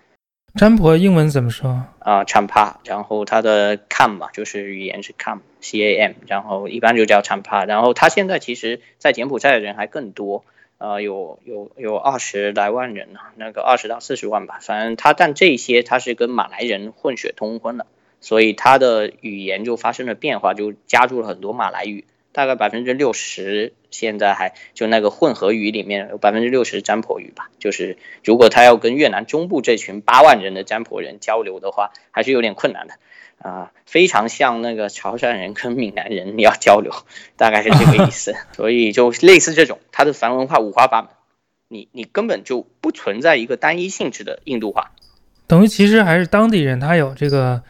[0.58, 7.68] 占婆英文怎么说啊 chapa 然后它的 Cam 嘛，就是语言是 Cam，C A M，然后一般就叫 chapa。
[7.68, 10.44] 然后它现在其实，在柬埔寨的人还更多。
[10.80, 17.86] 呃，有有有二十来万人呢，那个二十到四十万吧，反正他，但这些他是跟马来人混血通婚了，
[18.20, 22.06] 所以他的语言就发生了变化，就加入了很多马来语，
[22.38, 32.94] 大概百分之六十，现在还就那个混合语里面有百分之六十占婆语吧，就是如果他要跟越南中部这群八万人的占婆人交流的话，还是有点困难的。
[33.40, 36.94] 啊，非常像那个潮汕人跟闽南人你要交流，
[37.38, 38.36] 大概是这个意思。
[38.54, 41.10] 所以就类似这种，它的梵文化五花八门，
[41.68, 44.92] 你你根本就不存在一个单一性质的印度化。
[45.48, 47.64] 等于其实还是当地人他有这个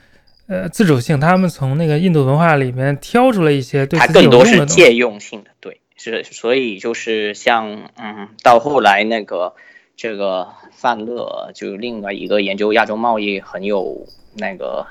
[0.48, 9.56] 呃自主性，他们从那个印度文化里面挑出了一些对它更多是借用性的，对，是所以就是像嗯，到后来那个
[9.96, 14.88] 这个范乐就另外一个研究亚洲贸易很有那个。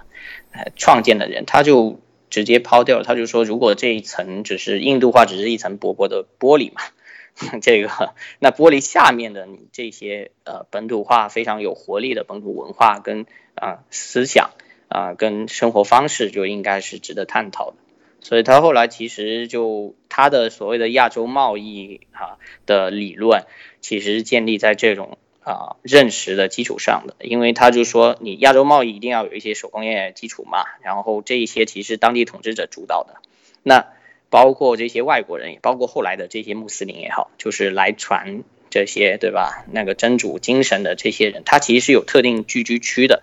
[0.74, 3.04] 创建的人，他就直接抛掉了。
[3.04, 6.80] 他就说，如果这一层只是印度化，只是一层薄薄的玻璃嘛，
[7.60, 14.52] 这个那玻璃下面的你这些呃本土化非常有活力的本土文化跟啊思想
[14.88, 17.76] 啊跟生活方式，就应该是值得探讨的。
[18.20, 23.44] 所以他后来其实就他的所谓的亚洲贸易啊的理论，
[23.80, 33.20] 其实建立在这种啊认识的基础上的，因为他就说你亚洲贸易一定要有一些手工业基础嘛，然后这一些其实当地统治者主导的，
[33.62, 33.86] 那
[34.28, 39.64] 包括这些外国人，也包括后来的这些穆斯林也好，就是来传这些对吧？
[39.70, 43.22] 那个真主精神的这些人，他其实是有特定聚居区的。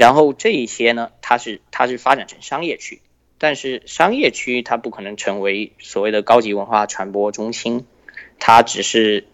[0.00, 3.02] 然后这一些呢，它是它是发展成商业区，
[3.36, 7.84] 但是商业区它不可能成为所谓的高级文化传播中心，
[8.38, 9.26] 它只是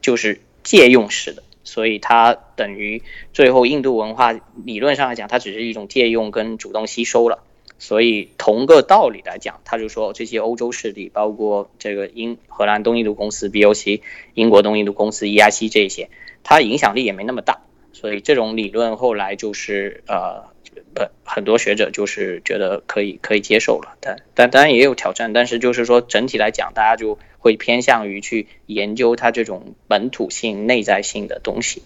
[0.00, 4.30] 就是借用式的，所以它等于最后印度文化
[4.64, 7.42] 理论上来讲，它只是一种借用跟主动吸收了。
[7.80, 14.00] 所以同个道理来讲，他就说这些欧洲势力，包括这个英荷兰东印度公司 BOC、
[14.34, 16.08] 英国东印度公司 EIC 这些，
[16.44, 17.63] 它影响力也没那么大。
[17.94, 20.50] 所以这种理论后来就是呃，
[20.92, 31.84] 不很多学者就是觉得可以可以接受了，但但当然也有挑战，但是就是说整体来讲，大家就会偏向于去研究它这种本土性、内在性的东西，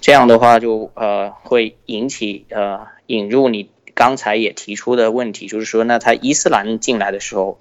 [0.00, 7.58] 这样的话就呃会引起呃引入你刚才也提出的问题，就是说那它伊斯兰进来的时候，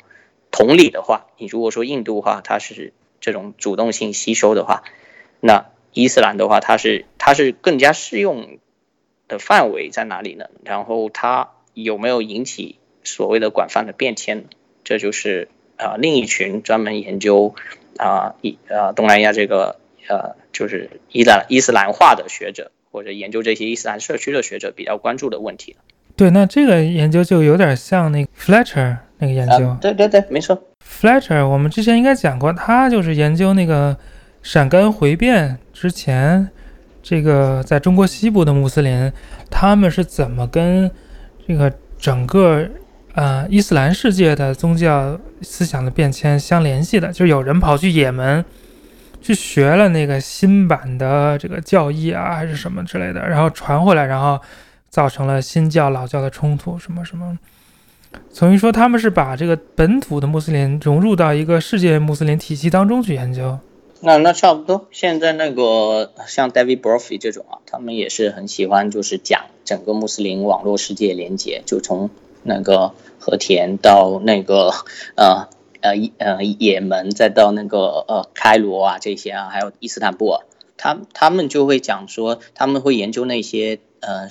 [0.52, 4.84] 同理的话，你如果说印度话它是这种主动性吸收的话，
[5.42, 5.66] 那。
[5.98, 8.60] 伊斯兰的话，它是它是更加适用
[9.28, 10.46] 的范围在哪里呢？
[10.64, 14.46] 然后它有没有引起所谓的广泛的变迁？
[14.84, 17.56] 这就是啊另一群专门研究
[17.98, 25.80] 啊伊啊东南亚这个呃就是伊兰伊斯兰化的学者或者研究这些伊斯兰社区的学者比较关注的问题了。
[26.16, 29.76] 对，那这个研究就有点像那个 Fletcher 那个研究。
[29.82, 30.62] 对对对，没错。
[30.86, 33.98] Fletcher 我们之前应该讲过，他就是研究那个。
[34.48, 36.48] 陕甘回变之前，
[37.04, 39.12] 这个在中国西部的穆斯林，
[39.52, 40.90] 他们是怎么跟
[41.46, 42.66] 这个整个
[43.14, 47.12] 呃伊斯兰世界的宗教思想的变迁相联系的？
[47.12, 48.46] 就有人跑去也门
[49.20, 54.40] 去学了那个新版的这个教义啊，还是什么之类的，然后传回来，然后
[54.90, 57.38] 造成了新教老教的冲突，什么什么。
[58.40, 63.60] 等于说他们是把这个本土的穆斯林融入到一个世界穆斯林体系当中去研究。
[64.00, 72.12] 那那差不多，现在那个像 David Brophy 这种啊，他们也是很喜欢，就是讲整个穆斯林网络世界连接，就从
[72.44, 74.72] 那个和田到那个
[75.16, 75.48] 呃
[75.82, 80.46] 呃呃也门，再到那个呃开罗啊这些啊，还有伊斯坦布尔，
[80.78, 84.30] 他他们就会讲说，他们会研究那些呃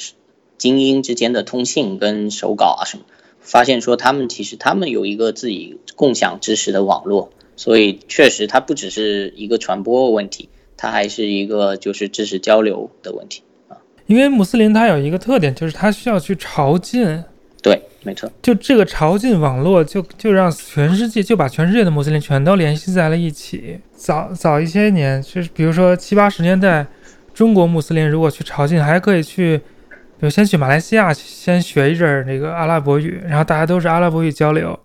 [0.58, 3.04] 精英之间的通信跟手稿啊什么，
[3.40, 7.30] 发现说他们其实他们有一个自己共享知识的网络。
[7.56, 13.76] 所以确实，它不只是一个传播问题，它还是一个就是知识交流的问题啊。
[14.06, 17.24] 因为穆斯林他有一个特点，就是他需要去朝觐。
[17.62, 18.30] 对，没错。
[18.40, 23.80] 就这个朝觐网络，就就让全世界就把全世界的穆斯林全都联系在了一起。
[23.96, 26.86] 早早一些年，就是比如说七八十年代，
[27.34, 34.78] 中国穆斯林如果去朝觐，还可以去，比如先去马来西亚先学一阵那个阿拉伯语，然后大家都是阿拉伯语交流。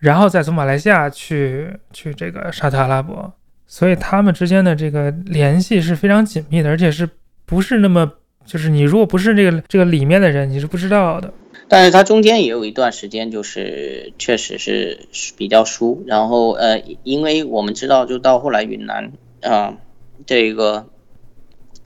[0.00, 3.30] 然后再从马来西亚去去这个沙特阿拉伯，
[3.66, 7.06] 所以他们之间的这个联系是非常紧密的，而且是
[7.44, 8.10] 不是那么
[8.46, 11.30] 就是你如果不是这个这个里面的人，你是不知道的。
[11.68, 16.02] 但是它中间也有一段时间，就是确实是比较疏。
[16.06, 19.76] 然后呃，因为我们知道，就到后来云南啊，
[20.24, 20.88] 这个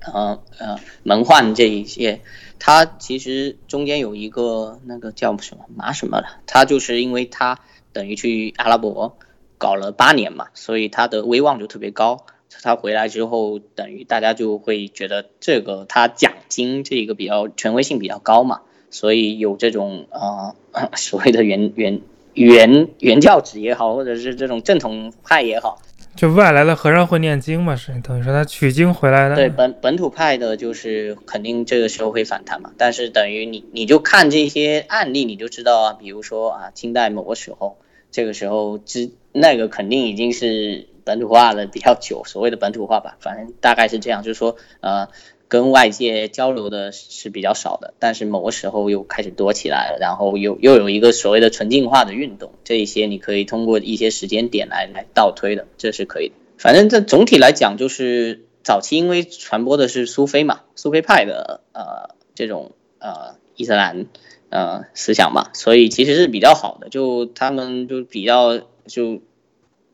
[0.00, 2.20] 呃呃门换这一些，
[2.61, 7.59] 它其实中间有一个那个叫什么马什么的，他就是因为他。
[7.94, 9.16] 等于去阿拉伯
[9.57, 12.26] 搞了八年嘛，所以他的威望就特别高。
[12.62, 20.54] 他回来之后，等于大家就会觉得这个他讲经这个比较权威性比较高嘛，所以有这种呃
[20.94, 22.00] 所谓的原原
[22.33, 25.83] 原原教旨也好，或者是这种正统派也好，
[26.14, 29.35] 就外来的和尚会念经嘛，是等于说他取经回来的。
[29.35, 32.70] 对本本土派的，就是肯定这个时候会反弹嘛。
[32.78, 37.78] 但是等于你你就看这些案例，你就知道啊，比如说啊，清代某个时候。
[38.14, 45.09] 这个时候，之那个肯定已经是本土化的比较久，所谓的本土化吧，反正大概是这样，就是说，呃，
[45.48, 56.35] 跟外界交流的是比较少的，但是某个时候又开始多起来了，然后又又有一个所谓的纯净化的运动，这一些你可以通过一些时间点来来倒推的，这是可以的。
[56.56, 64.06] 反正这总体来讲，就是早期因为传播的是苏菲嘛，苏菲派的呃这种呃伊斯兰。
[64.55, 69.21] 呃，思想嘛，所以其实是比较好的，就他们就比较就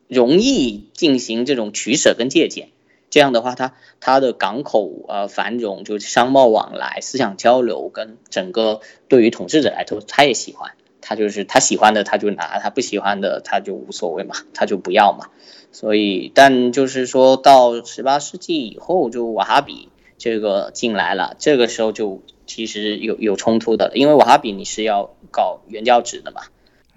[0.07, 2.69] 容易进行这种取舍跟借鉴，
[3.09, 15.29] 这样的话，它它的港口呃繁荣，就商贸往来、思想交流跟整个对于统治者来说，他也喜欢，他就是他喜欢的他就拿，他不喜欢的他就无所谓嘛，他就不要嘛。
[15.71, 19.89] 所以，但就是说到十八世纪以后，就瓦哈比
[20.19, 22.21] 这个进来了，这个时候就
[22.53, 26.41] 其实有有冲突的，因为瓦哈比你是要搞原教旨的嘛。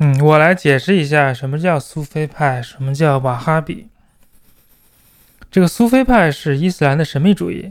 [0.01, 3.87] 嗯，我来解释一下什么叫苏菲派，什么叫瓦哈比。
[5.49, 7.71] 这个苏菲派是伊斯兰的神秘主义，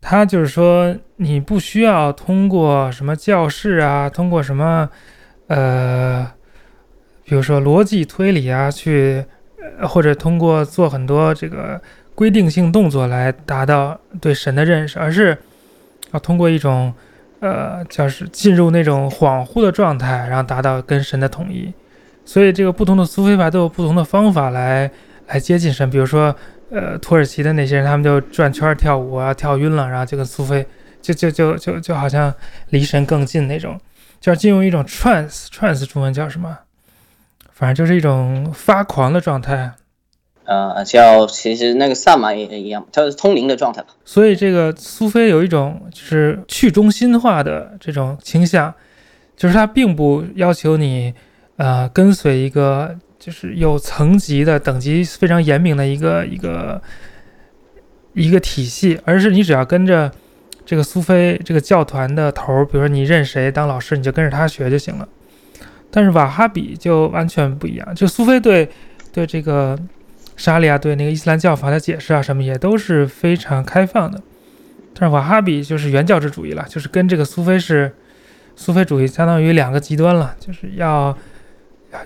[0.00, 4.90] 它就是说你不需要通过什么教室啊，通过什么
[5.46, 6.32] 呃，
[7.24, 9.24] 比如说逻辑推理啊，去
[9.88, 11.80] 或者通过做很多这个
[12.16, 15.38] 规定性动作来达到对神的认识，而是
[16.10, 16.92] 要通过一种
[17.42, 21.70] 呃，就是进入那种恍惚的状态，然后达到跟神的统一。
[22.24, 24.90] 所以这个不同的苏菲派都有不同的方法来
[25.26, 26.34] 来接近神，比如说。
[26.74, 30.66] 呃，土耳其的那些人，他们就转圈跳舞啊，跳晕了，然后就跟苏菲，
[31.02, 32.32] 就就就就就好像
[32.70, 33.78] 离神更近那种，
[34.22, 36.60] 叫进入一种 trance，trance 中文叫什么？
[37.52, 39.70] 反正就是一种发狂的状态。
[40.44, 43.84] 呃，叫其实那个萨满也一样，它是通灵的状态。
[44.04, 48.72] 所以这个苏菲有一种就是去中心化的这种倾向，
[49.36, 51.14] 就是它并不要求你
[51.56, 52.96] 呃跟随一个。
[53.22, 56.82] 就是有层级的等级非常严明的一个一个
[58.14, 60.10] 一个体系，而是你只要跟着
[60.66, 65.08] 这个苏菲这个教团的头，比如说你认谁当老师，你就跟着他学就行了。
[65.88, 68.68] 但是瓦哈比就完全不一样，就苏菲对
[69.12, 69.78] 对这个
[70.42, 74.20] 沙利亚对那个伊斯兰教法的解释啊什么也都是非常开放的，
[74.94, 77.92] 但是瓦哈比就是原教旨主义了，就是跟这个苏菲是
[78.56, 81.16] 苏菲主义相当于两个极端了，就是要。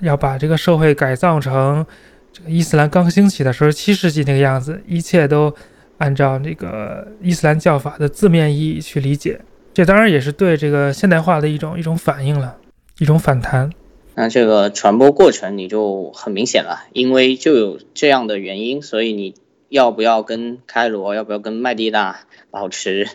[0.01, 1.87] 要把这个社会改造成
[2.33, 5.55] 这个伊斯兰刚兴起的时候七世纪那个样子，一切都
[5.99, 9.41] 按照那个伊斯兰教法的字面意义去理解。
[9.73, 12.57] 这当然也是对这个现代化的一种一种反应了，
[12.99, 13.71] 一种反弹。
[14.17, 19.35] 那这个传播过程你就很明显了，因为就有这样的原因，所以你
[19.69, 22.21] 要不要跟开罗，要不要跟麦地那？
[22.49, 23.07] 保持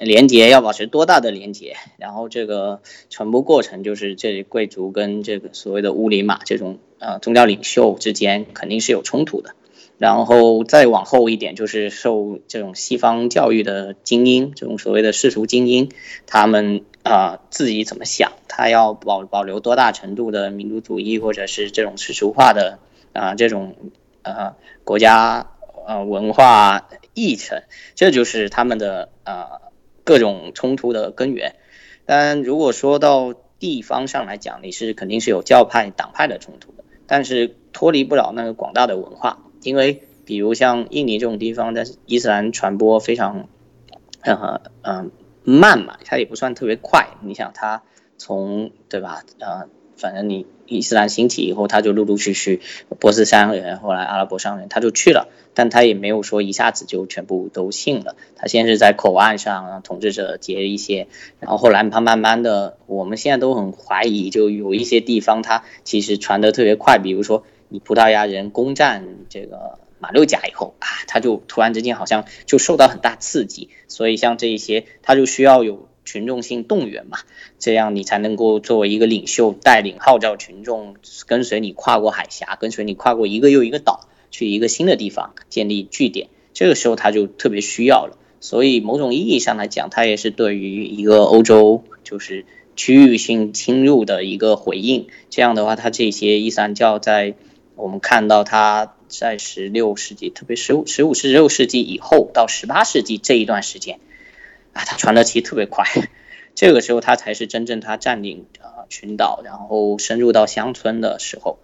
[0.00, 1.76] 连接要保持多大的连接？
[1.98, 2.80] 然后这个
[3.10, 9.50] 传播过程就是这贵族跟这个所谓的乌里玛这种呃宗教领袖之间肯定是有冲突的。
[9.98, 15.90] 然后再往后一点，就是受这种西方教育的精英，这种所谓的世俗精英，
[16.26, 18.32] 他们啊自己怎么想？
[18.48, 22.78] 他要保保留多大程度的民族主义，或者是这种世俗化的
[23.12, 23.76] 啊这种
[24.22, 25.50] 呃国家
[25.86, 26.88] 呃文化？
[27.14, 27.64] 议程，
[27.96, 29.60] 这就是他们的呃
[30.04, 31.56] 各种冲突的根源。
[32.06, 39.40] 但如果说到地方上来讲，你是肯定是有教派党派的冲突的，但是脱离不了那个广大的文化。
[39.62, 43.48] 因为比如像印尼这种地方，在伊斯兰传播非常
[44.20, 45.10] 呃嗯
[45.48, 47.08] 慢嘛，它也不算特别快。
[47.22, 47.82] 你想，它
[48.16, 49.22] 从对吧？
[49.38, 52.60] 呃，反正你伊斯兰兴起以后，他就陆陆续续
[53.00, 55.28] 波斯商人，后来阿拉伯商人，他就去了。
[55.54, 61.08] 但他也没有说一下子就全部都信了，他先是在口岸上统治者结一些，
[61.40, 77.18] 然后后来他慢慢的，我们现在都很怀疑，就有一些地方他其实传得特别快，比如说你葡萄牙人攻占这个马六甲以后啊，他就突然之间好像就受到很大刺激，所以像这一些他就需要有群众性动员嘛，
[77.58, 80.96] 这样你才能够作为一个领袖带领号召群众
[81.26, 84.08] 跟随你跨过海峡，跟随你跨过一个又一个岛。
[84.30, 88.18] 去一个新的地方建立据点，这个时候他就特别需要了。
[88.40, 92.44] 所以某种意义上来讲，它也是对于一个欧洲就是
[92.76, 95.06] 区域性侵入的一个回应。
[95.30, 97.36] 这样的话，它这些伊斯兰教在
[97.74, 103.98] 我们看到它在十六世纪，特别十五、十五、十六世纪以后到十八世纪这一段时间，
[104.72, 105.86] 啊，它传的其实特别快。
[106.54, 111.58] 这个时候，它才是真正它占领啊群岛，然后深入到乡村的时候。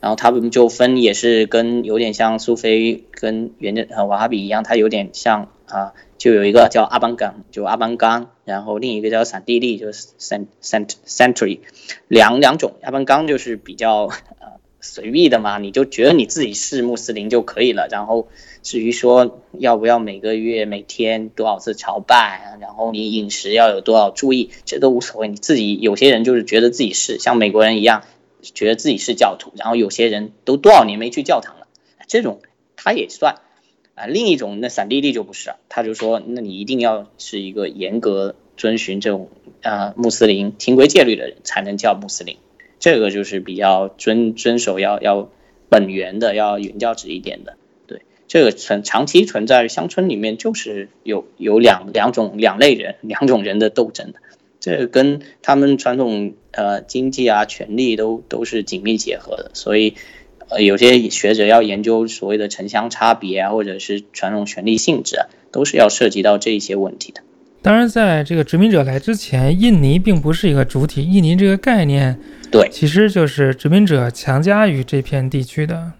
[0.00, 11.58] 然后他们就分也是跟有点像苏菲跟原的呃瓦哈比一样，它有点像啊，就有一个叫阿班冈，就阿班冈，然后另一个叫散地利，就是 cent cent century，
[12.06, 14.04] 两两种阿班冈就是比较
[14.38, 17.88] 呃随意的嘛，你就觉得你自己是穆斯林就可以了。
[17.90, 18.28] 然后
[18.62, 28.04] 至于说要不要每个月每天多少次朝拜，然后你饮食要有多少注意，这都无所谓，你自己有些人就是觉得自己是像美国人一样。
[28.40, 31.66] 觉得自己是教徒，然后有些人都多少年没去教堂了，
[32.06, 32.40] 这种
[32.76, 33.34] 他也算
[33.96, 34.06] 啊。
[34.06, 39.28] 另一种那散地弟就不是，他就说，那你一定要是一个严格遵循这种
[39.62, 42.36] 啊穆斯林清规戒律的人才能叫穆斯林，
[42.78, 45.28] 这个就是比较遵遵守要要
[45.68, 47.56] 本源的，要原教旨一点的。
[47.86, 54.20] 对，这个存长期存在乡村里面，就是有有两两种两类人两种人的斗争的。
[54.60, 59.94] 这跟他们传统呃经济啊、权力都都是紧密结合的，所以
[60.48, 67.22] 呃有些学者要研究所谓的城乡差别啊，或者是传统权力性质啊，都是要涉及到这一些问题的。
[67.60, 72.18] 当然，在这个殖民者来之前，印尼并不是一个主体，印尼这个概念，
[72.50, 75.92] 对，其实就是殖民者强加于这片地区的。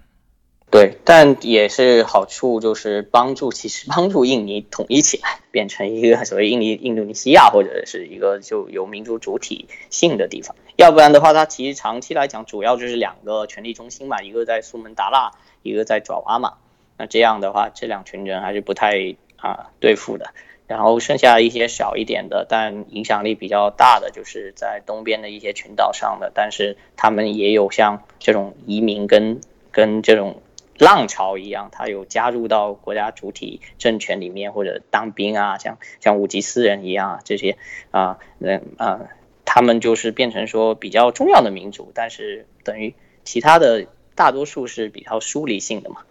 [0.71, 10.55] 对，但也是好处就是帮助，其实帮助印尼统一起来，变成一个所谓印尼、印度尼西亚或者是一个就有民族主体性的地方。
[10.75, 15.31] 要不然的话，它其实长期来讲，主要就是两个权力中心嘛，一个在苏门答腊，
[15.63, 16.53] 一个在爪哇嘛。
[16.97, 20.29] 那这样的话，这两群人还是不太啊对付的。
[20.69, 29.41] 然后剩下一些小一点的，但影响力比较大的，就是在东边的一些群岛上的，但是他们也有像这种移民跟
[29.71, 30.41] 跟这种。
[30.81, 37.57] 浪潮一样，他有加入到国家主体政权里面，或者当兵啊，像像乌吉斯人一样啊，这些
[37.91, 39.09] 啊，那啊，
[39.43, 42.95] 他们就是变成说比较重要的民族，但是等于
[43.25, 46.05] 其他的大多数是比较疏离性的嘛，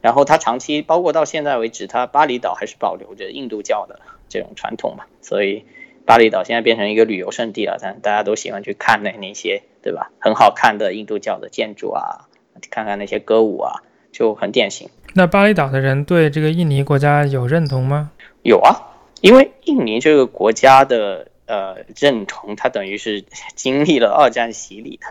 [0.00, 5.64] 然后它长期包括到现在为止，它巴厘岛还是保留着印度教的这种传统嘛，所以
[6.06, 10.10] 巴厘岛现在变成一个旅游胜地了，但大家都喜欢去看那那些对吧？
[10.18, 12.26] 很好看的印度教的建筑啊。
[12.68, 13.80] 看看那些歌舞啊，
[14.12, 14.90] 就很典型。
[15.14, 18.10] 那巴厘岛的人对这个印尼国家有认同吗？
[18.42, 18.76] 有啊，
[19.22, 23.24] 因为印尼这个国家的呃认同，它等于是
[23.54, 25.06] 经历了二战洗礼的，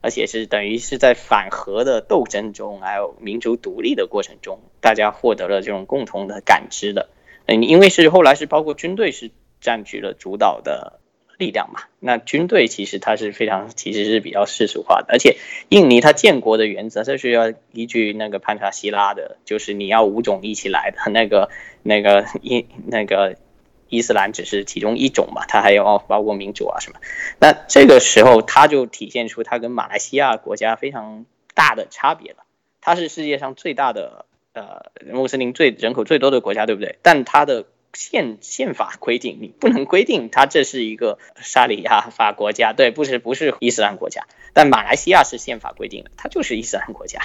[0.00, 7.08] 而且是等于是在反核的斗争中，还有民族独立的过程中，大家获得了这种共同的感知的。
[7.46, 9.30] 嗯，因为是后来是包括军队是
[9.60, 11.00] 占据了主导的。
[11.38, 15.36] 力量嘛，那军队其实它是非常，其实是比较世俗化的，而且
[15.68, 21.48] 印尼它建国的原则，这是要依据那个潘查希拉的，就是你要五种一起来的那个
[21.84, 23.36] 那个伊那个
[23.88, 27.00] 伊斯兰只是其中一种嘛，它还有包括民主啊什么，
[27.38, 31.24] 那这个时候它就体现出它跟马来西亚国家非常
[31.54, 32.38] 大的差别了，
[32.80, 36.98] 它是世界上最大的呃穆斯林最人口最多的国家，对不对？
[37.02, 44.26] 但它的宪宪法规定，你不能规定它这是一个沙里亚法国家，对，不是不是伊斯兰国家。
[44.52, 47.20] 但马来西亚是宪法规定的，它就是伊斯兰国家，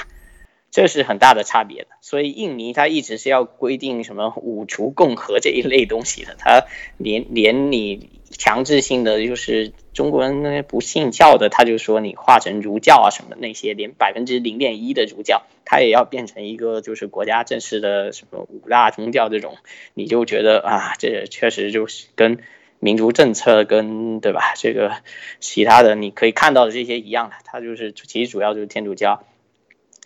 [0.74, 1.90] 这是很大的差别的。
[2.02, 6.66] 所以印尼它一直是要规定什么五族共和这一类东西的，它
[6.98, 15.44] 连连你强制性的就是中国人那些不信教的，他就说你化成儒教啊什么那些，连百分之零点一的儒教。
[15.66, 19.56] 它也要变成一个就是国家正式的什么五大宗教这种，
[19.94, 22.40] 你就觉得啊，这确实就是跟
[22.80, 24.54] 民族政策跟对吧？
[24.58, 24.92] 这个
[25.40, 29.24] 其他的你可以看到的这些一样的，它就是其实主要就是天主教、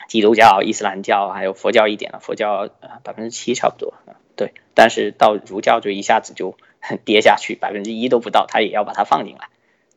[0.07, 3.93] 基督教、伊斯兰教还有佛教一点了，佛教呃百分之七差不多，
[4.35, 6.57] 对，但是到儒教就一下子就
[7.05, 9.49] 跌下去，百分之一都不到，他也要把它放进来。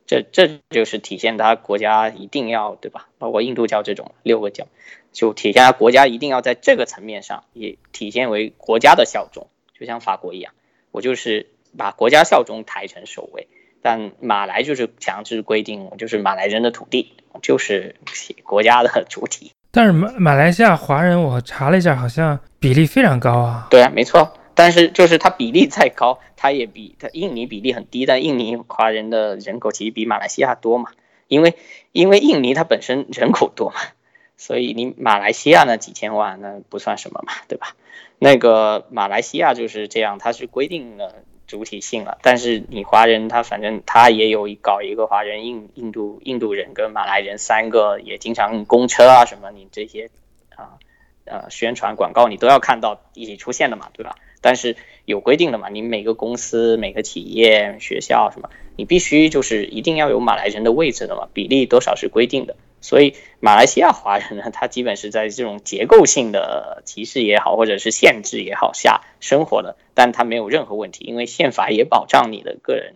[0.05, 3.07] 这这就是体现他国家一定要对吧？
[3.17, 4.67] 包括印度教这种六个教，
[5.13, 9.47] 就体现他国家一定要在这个层面上也体现为国家的效忠，
[9.79, 10.53] 就像法国一样，
[10.91, 11.47] 我就是
[11.77, 13.47] 把国家效忠抬成首位。
[13.83, 17.95] 但马来就是强制规定，就是马来人的土地，就是
[18.43, 19.53] 国家的主体。
[19.71, 23.67] 但是马马来西亚华人，我查了一下，好像比例非常高啊。
[23.69, 24.33] 对啊，没错。
[24.53, 30.91] 但是就是它比例再高，它也比它印尼比例很低，但印尼华人的人口其实比马来西亚多嘛，
[31.27, 31.55] 因为
[31.93, 33.75] 因为印尼它本身人口多嘛，
[34.37, 37.75] 所以你马来西亚那几千万那不算什么嘛，对吧？
[38.19, 41.15] 那个马来西亚就是这样，它是规定了
[41.51, 50.09] 主体性了，但是你华人他反正他也有搞一个华人印印度印度人跟马来人三个也经常公车啊什么你这些
[50.55, 50.79] 啊
[51.25, 54.15] 呃宣传广告你都要看到一起出现的嘛，对吧？
[54.39, 62.55] 但是有规定的嘛，你每个公司、每个企业、学校什么，你必须就是一定要有马来人的位置的嘛，比例多少是规定的。
[62.81, 72.95] 所以马来西亚华人呢，他基本是在这种结构性的歧视也好，或者是限制也好下生活的，但他没有任何问题，因为宪法也保障你的个人，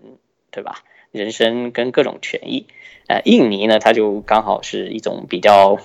[0.52, 0.80] 对吧？
[1.12, 2.68] 人身跟各种权益。
[3.08, 5.78] 呃，印尼呢，它就刚好是一种比较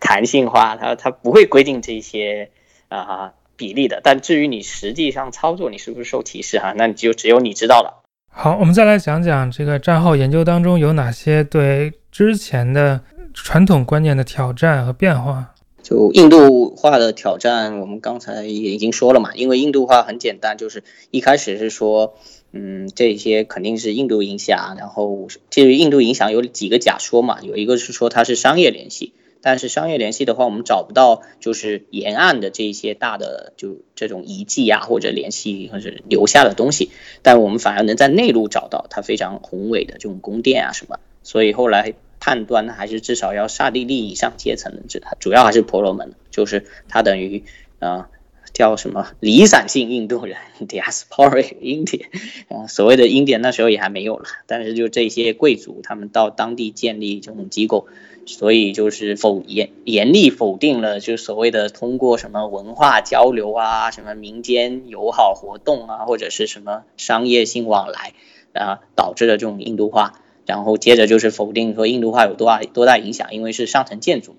[0.00, 2.50] 弹性化，它它不会规定这些
[2.88, 3.32] 啊。
[3.56, 6.74] 比例的，但至于你实际上操作，你是不是受歧视哈？
[6.76, 8.02] 那你就只有你知道了。
[8.28, 13.00] 好，我们再来讲讲这个战后研究当中有哪些对之前的
[13.32, 15.52] 传统观念的挑战和变化。
[15.82, 19.34] 就印度化的挑战，我们刚才也已经说了嘛。
[19.34, 22.14] 因为印度化很简单，就是一开始是说，
[22.52, 24.76] 嗯，这些肯定是印度影响。
[24.78, 29.12] 然后，至于印度影响有几个假说嘛，有一个是说它是商业联系。
[29.40, 36.92] 但是商业联系的话，我们找不到就是沿岸的这些大的就这种遗迹啊，或者联系或者留下的东西，
[37.22, 41.00] 但我们反而能在内陆找到它非常宏伟的这种宫殿啊什么。
[41.26, 41.94] 所以后来
[42.24, 47.44] 判断还是至少要刹帝利以上阶层的，这主要还是婆罗门，就是它等于
[47.80, 48.08] 啊。
[48.52, 52.04] 叫什么离散性印度人 diasporic India，
[52.48, 57.88] 啊，所谓的 India 那时候也还没有了，但是就这些贵族，他们到当地建立这种机构，
[58.26, 68.12] 所以就是否严严厉否定了，就所谓的通过什么文化交流啊，什么民间友好活动啊，或者是什么商业性往来
[68.52, 70.20] 啊，导致了这种印度化。
[70.46, 74.38] 然后接着就是否定说印度化有多大多大影响，因为是上层建筑嘛。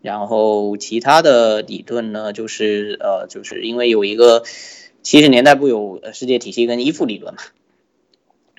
[0.00, 4.42] 然后其他的理论呢，就是呃，就是因为有一个
[5.02, 7.40] 七十年代不有世界体系跟依附理论嘛，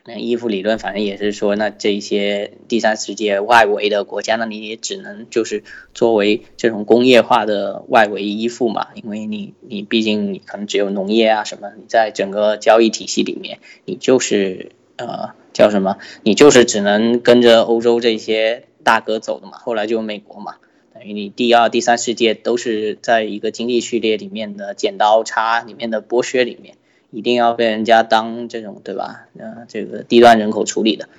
[0.06, 5.64] 那依附理论反正也是说，那这一些第三世界外围的国家，那你也只能就是
[5.94, 20.56] 作为这种工业化的外围依附嘛，因为你你毕竟你可能只有农业啊什么，你在整个交易体系里面，你就是呃叫什么，你就是只能跟着欧洲这些大哥走的嘛，后来就美国嘛。
[20.94, 26.76] 等于你第二、第三世界都是在一个经济序列里面的剪刀差里面的剥削里面，
[27.12, 29.28] 一定要被人家当这种对吧？
[29.38, 31.10] 呃，这个低端人口处理的，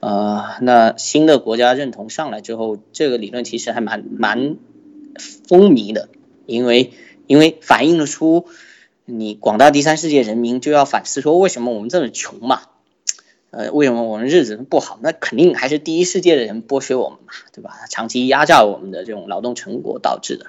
[0.00, 4.56] 呃，那新的国家认同上来之后，这个理论其实还蛮蛮
[5.48, 6.08] 风靡的，
[6.46, 6.92] 因为
[7.26, 8.46] 因为反映了出
[9.04, 12.62] 你广大第三世界人民就要反思说，为什么我们这么穷嘛？
[13.50, 14.98] 呃，为什么我们日子不好？
[15.02, 17.86] 那肯定还是第一世界的人剥削我们嘛，对吧？
[17.88, 20.46] 长期压榨我们的这种劳动成果导致的，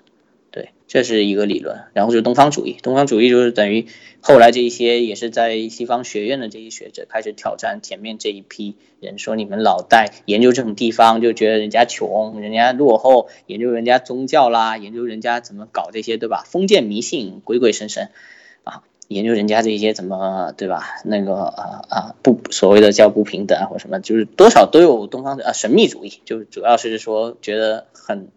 [0.51, 1.83] 对，这是一个理论。
[1.93, 3.85] 然后就是东方主义，东方主义就是等于
[4.19, 16.43] 后来这一些也是在西方学院的这些学者开始挑战前面这一批人，说你们老在研究这种地方就觉得人家穷，人家落后，研究人家宗教啦，研究人家怎么搞这些，对吧？
[16.45, 18.09] 封建迷信，鬼鬼神神。
[19.07, 20.83] 研究人家这些怎么对吧？
[21.05, 28.27] 那个啊啊不所谓的叫不平等啊或什么，就是多少都有东方的啊神秘主义，就主要是说觉得很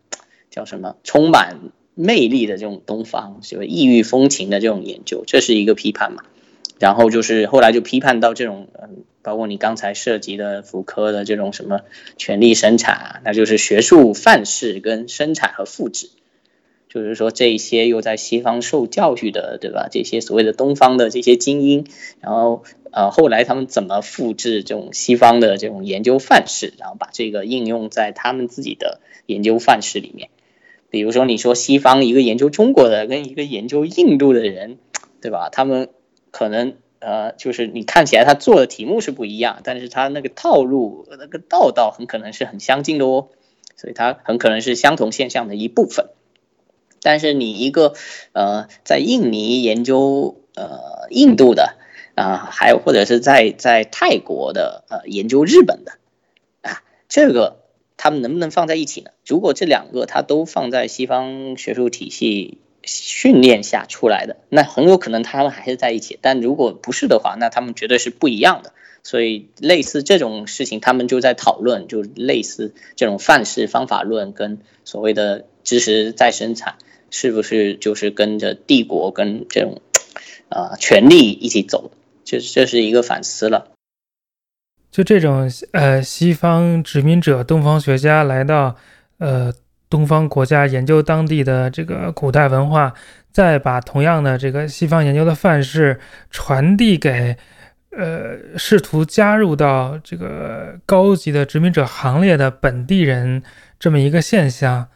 [0.50, 1.58] 叫什么充满
[1.94, 3.66] 魅力的这种东方，是？
[3.66, 6.22] 异域风情的这种研究，这是一个批判嘛。
[6.78, 11.80] 然后就是后来就批判到这种嗯，包括你刚才涉及的福柯的这种什么
[12.16, 16.08] 权力生产啊，那就是学术范式跟生产和复制。
[16.92, 19.86] 就是说，这些又在西方受教育的，对吧？
[19.88, 21.86] 这些所谓的东方的这些精英，
[22.20, 30.30] 然后呃，后来他们怎么复制这种西方的这种研究范式，然后把这个应用在他们自己的研究范式里面？
[30.90, 34.78] 比如说，你说西方一个研究中国的跟一个研究印度的人，
[35.22, 35.48] 对吧？
[35.48, 35.90] 他们
[36.32, 43.28] 可能呃，就是你看起来他做的题目是不一样，但是他那个套路、那个道道很可能是很相近的哦，
[43.76, 46.06] 所以它很可能是相同现象的一部分。
[47.02, 47.94] 但是你一个
[48.32, 51.76] 呃，在印尼研究呃印度的
[52.14, 55.92] 啊，还有或者是在在泰国的呃研究日本的
[56.62, 57.60] 啊，这个
[57.96, 59.10] 他们能不能放在一起呢？
[59.26, 66.18] 如果这两个它都放在西方学术体系训练下出来的，那很有可能他们还是在一起。
[66.20, 68.72] 但如果不是的话，那他们绝对是不一样的。
[69.02, 76.74] 所以类似这种事情，他们就在讨论，就类似这种范式方法论跟所谓的知识再生产。
[77.12, 79.80] 是不是就是跟着帝国跟这种
[80.48, 81.90] 啊权力一起走？
[82.24, 83.66] 这这是一个反思了。
[84.92, 88.76] 就这种呃西方殖民者、东方学家来到
[89.18, 89.52] 呃
[89.88, 92.94] 东方国家研究当地的这个古代文化，
[93.32, 95.98] 再把同样的这个西方研究的范式
[96.30, 97.36] 传递给
[97.90, 103.42] 呃试图加入到这个高级的殖民者行列的本地人
[103.80, 104.86] 这么一个现象。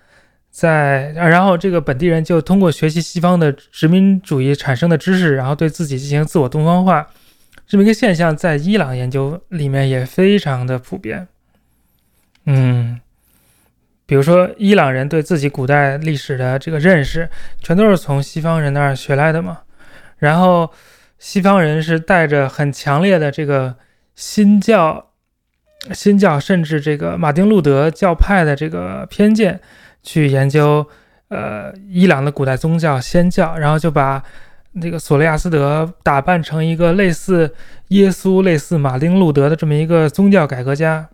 [0.55, 7.05] 在，然后这个本地人就通过学习西方的殖民主义产生的知识，然后对自己进行自我东方化，
[7.67, 11.27] 这么一个现象，在伊朗研究里面也非常的普遍。
[12.47, 13.01] 嗯，
[14.07, 17.29] 比如说伊朗人对自己古代历史的这个认识，
[17.61, 19.63] 全都是从西方人那儿学来的嘛。
[20.19, 20.73] 然后
[21.19, 23.75] 西方人是带着很强烈的这个
[24.15, 25.11] 新教、
[25.93, 29.61] 新教，甚至这个马丁路德教派的这个偏见。
[30.05, 30.87] 去研究，
[31.27, 34.23] 呃，伊朗的古代宗教仙教，然后就把
[34.75, 37.53] 那个索雷亚斯德打扮成一个类似
[37.89, 41.09] 耶稣、类似马丁路德的这么一个宗教改革家，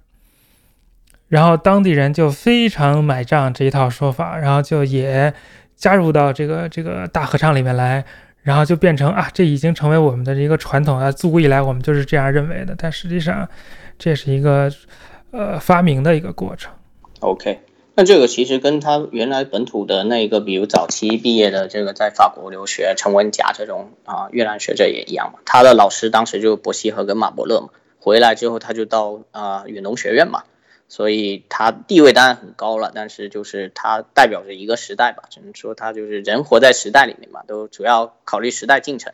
[1.28, 5.32] 然后当地人就非常买账这一套说法，然后就也
[5.76, 8.04] 加入到这个这个大合唱里面来，
[8.42, 13.48] 然后就变成啊，这已经成为我们的一个传统啊，自古以来我们就是这样认为的，但实际上
[13.98, 14.68] 这是一个
[15.30, 16.72] 呃发明的一个过程。
[17.20, 17.60] OK。
[18.00, 25.40] 那这个其实跟他原来本土的那个，比如早期毕业的这个在法国留学陈文甲这种啊越南学者也一样嘛。
[25.44, 30.44] 他的老师当时就伯希和跟马伯乐嘛，回来之后他就到啊远东学院嘛，
[30.90, 39.12] 所以他地位当然很高了，但是就是他代表着一个时代吧，只能说他就是人活在时代里面嘛，都主要考虑时代进程。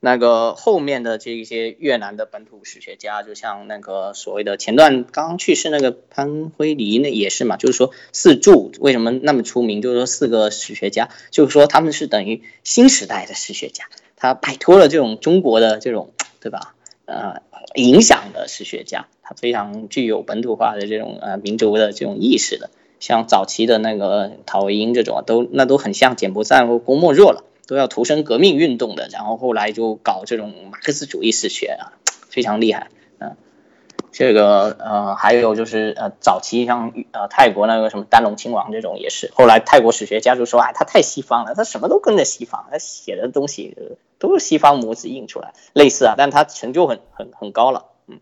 [0.00, 9.82] 那个后面的这一些越南的本土史学家，就像那个所谓的前段刚刚去世那个潘辉黎，那也是嘛，就是说四柱为什么那么出名？
[9.82, 13.84] 就是说四个史学家，就是说他们是等于新时代的史学家，
[14.16, 16.74] 他摆脱了这种中国的这种对吧？
[17.08, 17.42] 呃，
[17.74, 27.44] 影响的史学家，他非常具有本土化的这种呃民族的这种意识的，像早期的那个陶维英这种，都那都很像简伯赞或郭沫若了。
[27.66, 31.92] 都要投身革命运动的，然后后来就搞这种马克思主义史学啊，
[32.30, 32.88] 非常厉害。
[33.18, 33.36] 嗯，
[34.10, 43.76] 这个呃，还有就是呃，早期像呃泰国那个什么丹龙亲王这种也是，后来泰国史学家就说，哎，他太西方了，他什么都跟着西方，他写的东西
[44.18, 47.86] 都是西方模子印出来，类似啊，但它成就很很很高了。
[48.06, 48.20] 嗯，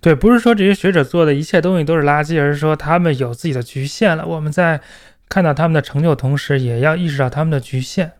[0.00, 4.26] 对，不是说这些学者做的一切东西都是垃圾，而是说他们有自己的局限了。
[4.26, 4.80] 我们在。
[5.28, 8.12] 看到他们的成就，同时也要意识到他们的局限。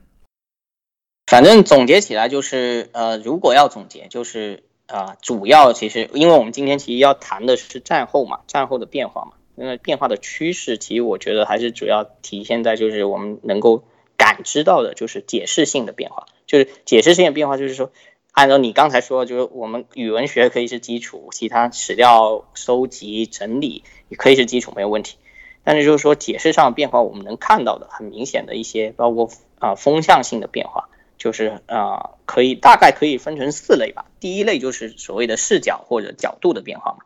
[1.27, 13.85] 反正总结起来就是，呃，如果要总结，就是啊，主要其实，因为我们今天其实要谈的是战后嘛，战后的变化嘛，因为变化的趋势，其实我觉得还是主要体现在就是我们能够
[14.17, 16.25] 感知到的，就是解释性的变化。
[16.47, 17.91] 就是解释性的变化，就是说，
[18.33, 25.17] 按照你刚才说，就是我们语文学可以是基础，其他史料收集整理也可以是基础，没有问题。
[25.65, 30.89] 但是就是说，解释上的变化，我们能看到的很明显的一些，包括啊风向性的变化，
[31.19, 34.07] 就是啊可以大概可以分成四类吧。
[34.19, 37.05] 第一类就是所谓的视角或者角度的变化嘛，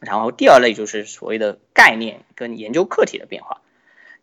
[0.00, 3.62] 然后第二类就是所谓的概念跟研究课题的变化，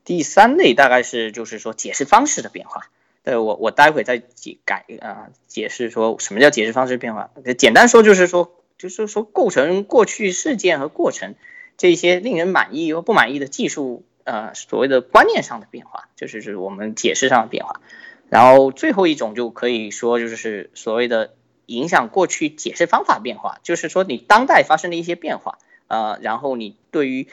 [0.06, 2.88] 第三类大概是就是说解释方式的变化。
[3.26, 7.32] 对我我待会再解改啊解释说什么叫解释方式变化。
[7.57, 11.36] 简单说就是说就是说构成过去事件和过程。
[11.78, 17.82] 这些令人满意又不满意的技术，呃，所谓的观念上的变化，就是是我们解释上的变化。
[18.30, 21.34] 然后最后一种就可以说，就是所谓的
[21.65, 25.57] 影响过去解释方法变化，就是说你当代发生的一些变化，
[25.88, 27.28] 呃，然后你对于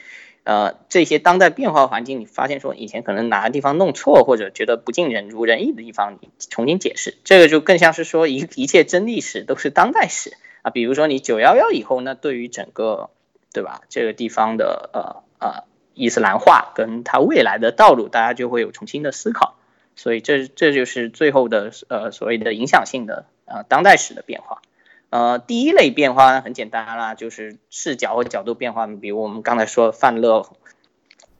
[0.44, 10.70] 呃这些当代变化环境，你发现说以前可能哪个地方弄错或者觉得不尽人如人意的地方，你重新解释，这个就更像是说一一切真历史都是当代史啊。
[10.70, 13.10] 比如说你九幺幺以后，那对于整个
[13.52, 13.82] 对吧？
[13.88, 15.64] 这个地方的呃呃
[15.94, 19.56] 伊斯兰化跟它未来的道路，大家就会有重新的思考。
[19.94, 24.62] 所以这这就是最后的呃所谓的影响性的呃当代史的变化。
[25.12, 28.86] 呃，第一类变化很简单啦，就是视角和角度变化。
[28.86, 30.48] 比如我们刚才说范乐，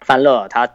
[0.00, 0.68] 范乐他。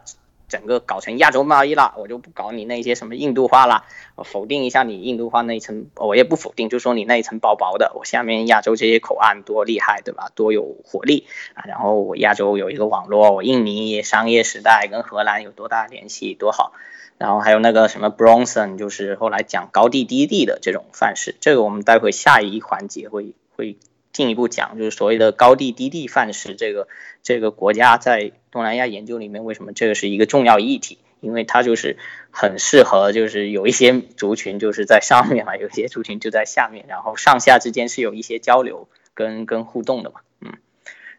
[0.48, 3.84] 整个搞成亚洲贸易了，我就不搞你那些什么印度化了，
[4.24, 10.32] 否定一下你印度化那一层，我也不否定，就说你那一层薄薄的，我下面亚洲这些口岸多厉害，对吧？
[10.34, 11.64] 多有活力啊！
[11.66, 16.72] 然后我亚洲有一个网络，我印尼商业时代跟荷兰有多大联系，多好。
[17.18, 23.76] 然后还有那个什么 Bronson，就是后来讲高地低地的这种范式，这个我们待会下一环节会会。
[24.10, 26.88] 进一步讲，就是所谓的高地低地范式，这个
[27.22, 30.98] 这个国家在东南亚研究里面，为什么这个是一个重要议题？
[31.20, 31.98] 因为它就是
[32.32, 40.20] 很适合，就是有一些族群就是在上面嘛，有些族群就在下面，然后上下之间是有一些交流跟跟互动的嘛。
[40.40, 40.54] 嗯，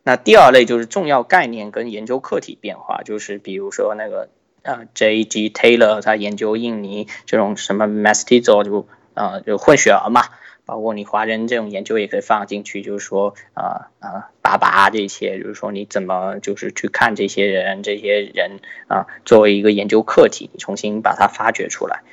[0.04, 4.28] 那第二类就是重要概念跟研究课题变化，就是比如说那个
[4.64, 10.24] 呃 J G Taylor 他研究印尼这种什么 Mestizo 就呃就混血儿嘛。
[10.66, 22.04] 包括你华人这种研究也可以放进去，就是说，呃呃，爸爸这些，就是说你怎么就是去看这些人，这些人啊，作为一个研究课题，重新把它发掘出来。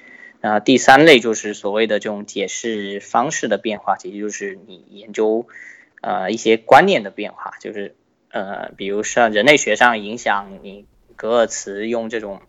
[0.40, 5.46] 啊，第三类就是所谓的这种解释方式的变化，其实就是你研究
[6.00, 7.94] 呃一些观念的变化，就是
[8.30, 10.86] 呃，比如像人类学上影响你
[11.16, 12.40] 格尔茨用这种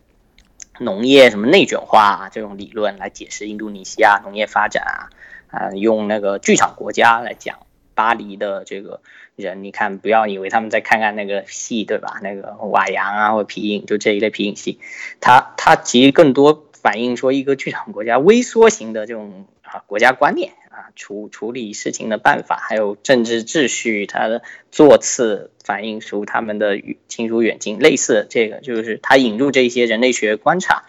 [0.78, 5.10] 农业什么内卷化这种理论来解释印度尼西亚农业发展啊。
[5.50, 7.60] 啊，用那个剧场国家来讲
[7.94, 9.00] 巴黎的这个
[9.34, 12.18] 人，你看，不要以为他们在看看那个戏，对吧？
[12.22, 14.78] 那个瓦扬啊，或皮影，就这一类皮影戏，
[15.22, 30.84] 它它其实更多反映说一个剧场国家微缩型的这种啊国家观念啊，处处理事情的办法，还有政治秩序，它的座次反映出他们的亲疏远近，类似这个就是他引入这些人类学观察。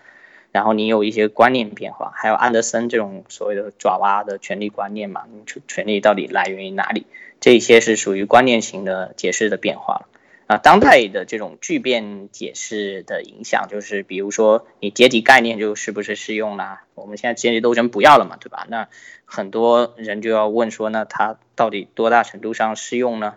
[0.52, 5.24] 然后你有一些观念变化，还有安德森这种所谓的爪哇的权力观念嘛？
[5.46, 7.06] 权权力到底来源于哪里？
[7.40, 10.08] 这些是属于观念型的解释的变化了
[10.50, 16.86] 啊，当代的这种巨变解释的影响，就是比如说你阶级概念就是不是适用啦？
[16.96, 18.66] 我们现在阶级斗争不要了嘛，对吧？
[18.68, 18.88] 那
[19.26, 23.36] 很多人就要问说，那它到底多大程度上适用呢？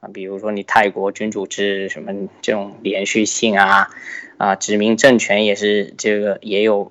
[0.00, 3.90] 啊，比如说你泰国君主制什么这种连续性啊，
[4.38, 6.90] 啊，殖民政权也是这个也有，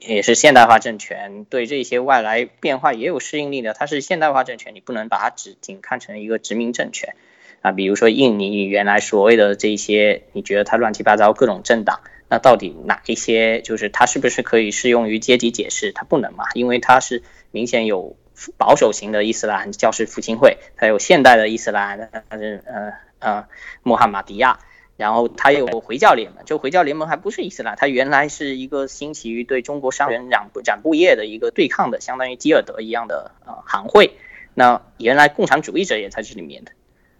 [0.00, 3.74] 也是现代化政权，对这些外来变化也有适应力的。
[3.74, 7.14] 它是现代化政权，你不能把它只仅看成一个殖民政权
[7.62, 7.72] 啊。
[7.72, 15.92] 比如说印尼原来所谓的这些，你觉得它乱七八糟各种政党，那到底哪一些就是它是不是可以适用于阶级解释？
[15.92, 18.14] 它不能嘛，因为它是明显有。
[18.56, 23.46] 保守型的伊斯兰教士复兴会，还有现代的伊斯兰，它是呃呃
[23.84, 24.58] 穆罕马迪亚，
[24.96, 34.12] 然后它有回教联盟，就回教联盟还不是伊斯兰，它原来是一个兴起于对中国商人染染布业的一个对抗的，相当于基尔德一样的呃行会。
[34.54, 36.72] 那原来共产主义者也在这里面的，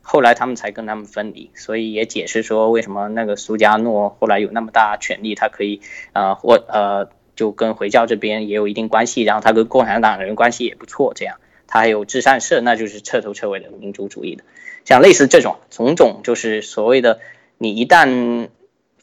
[0.02, 5.80] 后来他们才跟他们分离，所以也解释说为什么那个苏加诺后来有那么大权力，他可以
[6.12, 7.08] 呃或呃。
[7.34, 14.44] 就跟回教这边也有一定关系，然后他跟共产党人关系也不错，这样他还有至善社，那就是彻头彻尾的民族主义的。
[14.84, 17.20] 像类似这种种种，就是所谓的
[17.56, 18.50] 你一旦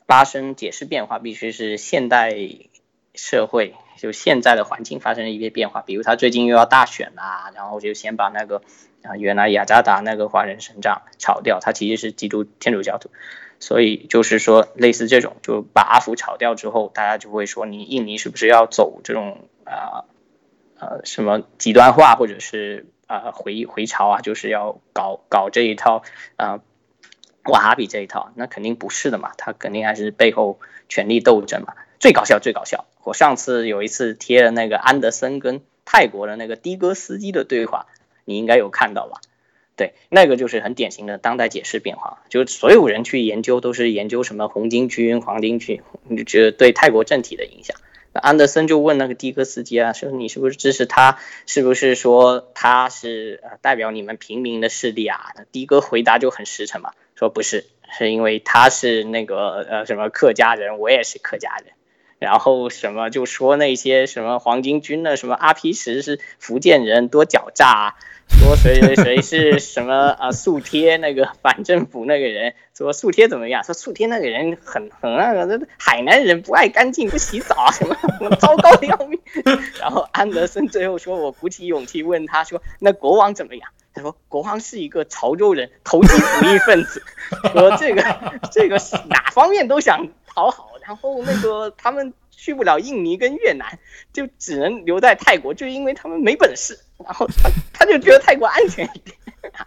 [0.06, 2.36] 发生解释变化，必须是现代
[3.16, 8.62] 社会就现在的环境发生了一些变化，比如他最近又要大选啦，然后就先把那个
[9.04, 13.10] 啊原来雅加达那个华人省长炒掉，他其实是基督天主教徒。
[13.62, 20.06] 所以就是说，类似这种，就把阿福炒掉之后，大家就会说，你印尼是不是要走这种啊
[20.80, 26.04] 呃什么极端化，或者是啊回回潮啊，就是要搞搞这一套
[26.38, 26.62] 啊
[27.44, 28.32] 瓦哈比这一套？
[28.36, 31.74] 那肯定不是的嘛，他肯定还是背后权力斗争嘛。
[32.00, 32.86] 最搞笑，最搞笑！
[33.04, 37.88] 我上次有一次贴了那个安德森跟泰国的那个的哥斯基的对话，
[38.30, 39.20] 你应该有看到吧？
[39.76, 45.82] 对，那个就是很典型的当代解释变化，就是所有人去研究都是研究什么红巾军、黄巾军，
[46.16, 47.76] 就觉得对泰国政体的影响。
[48.14, 51.18] 那安德森就问那个的哥斯基啊，说你是不是支持他？
[51.48, 55.32] 是不是说他是代表你们平民的势力啊？
[55.36, 57.66] 那的哥回答就很实诚嘛，说不是，
[57.98, 61.74] 是因为他是那个呃什么客家人，我也是客家人。
[62.20, 67.96] 然后什么就说那些什么黄巾军的什么阿皮什是福建人，多狡诈啊！
[68.30, 70.32] 说谁谁谁是什么啊？
[70.32, 73.64] 素贴那个反政府那个人说素贴怎么样？
[73.64, 79.20] 说素贴那个人很很那个，那海南人不爱干净，不洗澡啊，什么什么 糟糕的要命。
[79.80, 87.04] 然后安德森最后说：“我鼓起勇气问他说，那国王怎么样？”他说：“国王是一个潮州人，投机主义分子。
[87.52, 88.04] 说这个
[88.52, 88.78] 这个
[89.10, 90.72] 哪方面都想讨好。
[90.86, 93.80] 然后那个他们。”去不了印尼跟越南，
[94.14, 96.80] 就只能留在泰国，就因为他们没本事。
[97.04, 99.18] 然后他他就觉得泰国安全一点，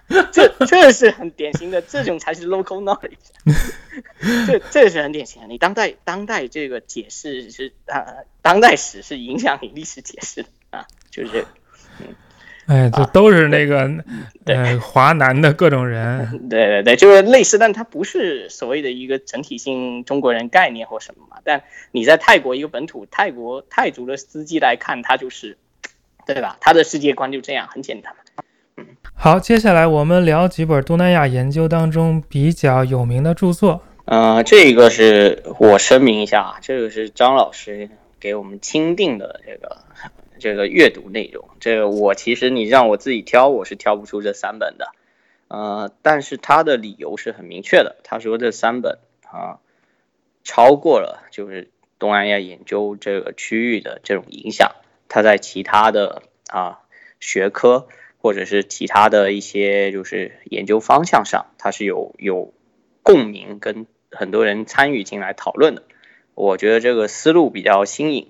[0.33, 3.17] 这这是很典型的，这种才是 local knowledge。
[4.47, 8.05] 这这是很典型的，你当代当代这个解释是啊，
[8.41, 11.47] 当代史是影响你历史解释的啊，就是。
[12.01, 12.15] 嗯
[12.69, 13.91] 哎，这都是那个
[14.45, 21.39] 呃华南的各种人， 对对对，就是类似，但它不是所谓的一个整体性中国人概念或什么嘛。
[21.43, 25.59] 但你在泰国一个本土泰国泰族的司机来看，他就是，
[26.27, 26.57] 对吧？
[26.61, 28.45] 他的世界观就这样，很简单嘛。
[28.77, 33.83] 嗯，好，接下来我们聊几本东南亚研究当中比较有名的著作。
[34.05, 39.79] 呃，这个是我声明一下啊，这个是张老师给我们钦定的这个。
[40.39, 44.91] 这个阅读内容，这个我其实你让我自己挑，我是挑不出这三本的，
[45.47, 48.99] 呃，但是他的理由是很明确的，他说这三本
[49.31, 49.61] 啊，
[50.43, 51.71] 超过了就是
[52.01, 54.73] 东南亚研究这个区域的这种影响，
[55.13, 56.79] 他在其他的啊
[57.21, 57.87] 学科
[58.17, 62.55] 或者是其他的一些就是研究方向上，它是有有
[63.03, 65.83] 共鸣跟很多人参与进来讨论的，
[66.35, 68.29] 我觉得这个思路比较新颖。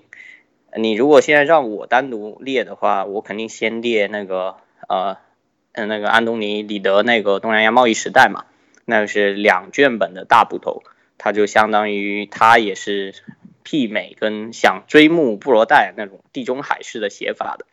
[0.75, 4.57] 你如果现在让我单独列的话，我肯定先列那个
[4.89, 5.15] 呃，
[5.71, 8.43] 嗯，那个安东尼·里德那个东南亚贸易时代嘛，
[8.83, 10.83] 那个是两卷本的大部头，
[11.17, 13.15] 它就相当于它也是
[13.63, 17.65] 媲美跟想追慕布罗代那种地中海式的写法的，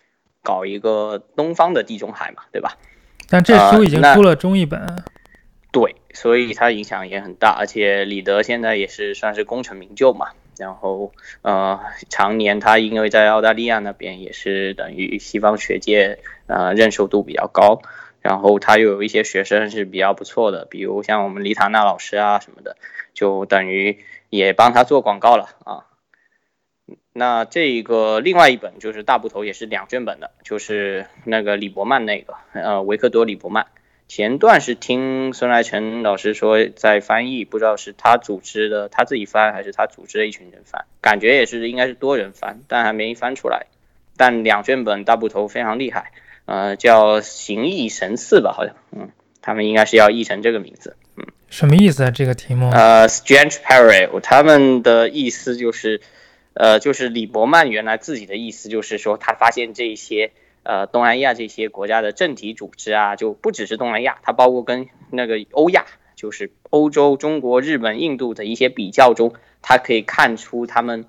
[0.43, 2.79] 搞一个东方的地中海嘛，对吧？
[3.29, 5.05] 但这书已经出了中译本。
[5.73, 10.31] 对，所以它影响也很大，而且李德现在也是算是功成名就嘛。
[10.59, 11.13] 然后，
[11.43, 11.81] 呃，
[12.11, 16.19] 常年他因为在澳大利亚那边也是等于西方学界，
[16.49, 17.81] 呃，认受度比较高。
[18.21, 22.77] 然后他又有一些学生是比较不错的，比如像我们李塔娜老师啊什么的，
[23.15, 24.01] 就等于
[24.31, 25.85] 也帮他做广告了啊。
[27.13, 33.67] 那这个另外一本就是大部头，也是两卷本的，就是那个李伯曼那个，呃，维克多·李伯曼。
[34.09, 43.67] 前段是听孙来成老师说在翻译，不知道是他组织的他自己翻还是他组织的一群人翻，感觉也是应该是多人翻，但还没翻出来。
[44.17, 46.13] 但两卷本大部头非常厉害，
[46.45, 49.11] 呃，叫《形意神似》吧，好像，嗯，
[49.43, 52.11] 他们应该是要译成这个名字，嗯，什么意思啊？
[52.11, 52.71] 这个题目？
[52.71, 56.01] 呃，Strange Parallel，他们的意思就是，
[56.55, 60.33] 呃，就是李伯曼原来自己的意思就是说，他发现这些。
[60.63, 65.87] 呃，东南亚这些国家的政体组织啊，就不只是东南亚，它包括跟那个欧亚，
[66.17, 69.33] 就是欧洲、中国、日本、印度的一些比较中，
[69.63, 71.07] 他可以看出他们，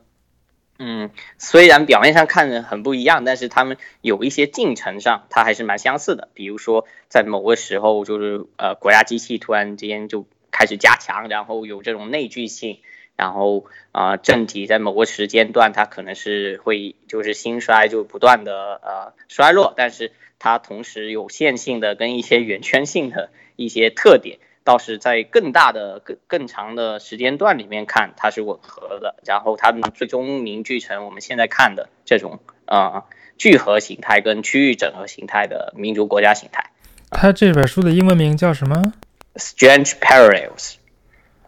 [0.84, 6.30] 嗯，虽然表面上看着很不一样，但是他们有一些进程上，它还是蛮相似的。
[6.34, 12.80] 比如说，在某个时候，就是呃，国家机器突然之间就开始加强，然后有这种内聚性。
[13.16, 29.16] 然后啊，政体在某个时间段，它可能是会就是兴衰，就不断的呃衰落，但是它同时有线性的跟一些圆圈性的一些特点，倒是在更大的更更长的时间段里面看，它是吻合的。
[29.26, 33.06] 然后它们最终凝聚成我们现在看的这种啊
[33.38, 36.72] 聚合形态跟区域整合形态的民族国家形态。
[37.10, 38.94] 它这本书的英文名叫什么
[39.36, 40.76] ？Strange Parallels。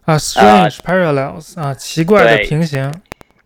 [0.05, 2.93] 啊，strange parallels 啊，奇怪的平行。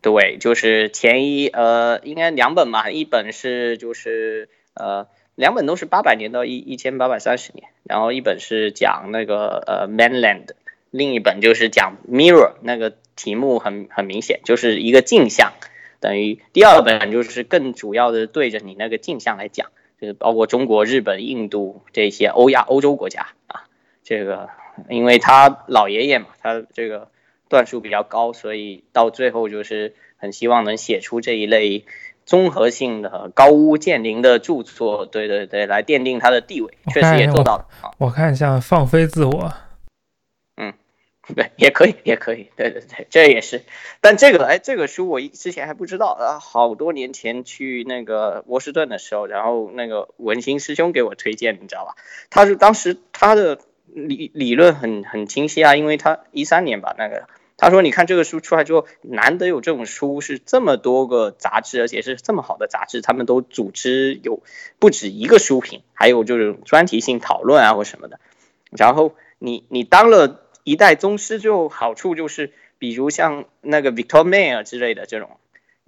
[0.01, 5.07] 对，就是前一呃，应该两本嘛，一本是就是呃，
[5.38, 10.47] 两本都是八百年到一一千八百三十年，然后一本是讲那个呃 mainland，
[10.91, 15.53] 另一本就是讲 mirror，那个题目很很明显，就是一个镜像，
[16.01, 19.71] 等于第二本就是更主要的对着你那个镜像来讲，
[20.01, 23.69] 就是包括中国、日本、印度这些欧亚欧洲国家啊，
[24.03, 24.49] 这个。
[24.91, 27.09] 因为他老爷爷嘛，他这个
[27.49, 31.83] 段数比较高，所以到最后就是很希望能写出这一类
[32.28, 37.65] 综合性的高屋建瓴的著作，对对对，来奠定他的地位，确实也做到了。
[37.97, 39.51] 我看一下放飞自我，
[40.57, 40.71] 嗯，
[41.34, 43.63] 对， 也可以， 也可以，对对对，这也是。
[43.99, 51.95] 但这个哎，这个书我之前还不知道啊，好多年前去那个波士顿的时候，然后那个文心师兄给我推荐，你知道吧？
[52.30, 53.57] 他是当时他的。
[53.89, 57.23] 理理论很很清晰啊，因为他一三年吧，那个
[57.58, 64.41] 他说，你看这个书出来之后，难得有这种书是这么多个杂志，而且是这么好的杂志，他们都组织有
[64.80, 68.20] 不止一个书评，还有就是专题性讨论啊或什么的。
[68.70, 75.38] 然后你你当了一代宗师之后，好处就是，比如像那个 Victor Mayer 之类的这种。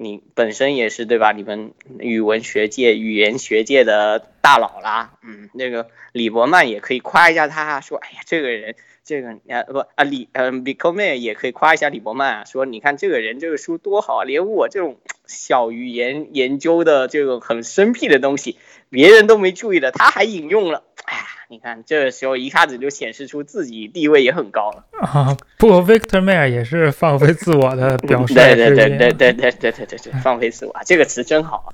[0.01, 1.33] 你本身也是对吧？
[1.33, 18.57] 你们语文学界、语言学界的大佬啦，嗯，那个李伯曼也可以夸一下他，说，哎呀，这个人，这个啊不啊李嗯 b i c o m a 也可以夸一下李伯曼啊，说你看这个人这个书多好啊，连我这种小语言研究的这种很生僻的东西，
[18.89, 21.25] 别人都没注意的，他还引用了，哎。
[21.51, 25.35] 你看，这个时候一下子就显示出自己地位也很高了啊！
[25.57, 28.35] 不，Victor Mayer 也是放飞自我的表示。
[28.35, 31.73] 对对对对对对对对对对，放飞自我，这个词真好。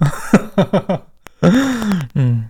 [2.15, 2.49] 嗯，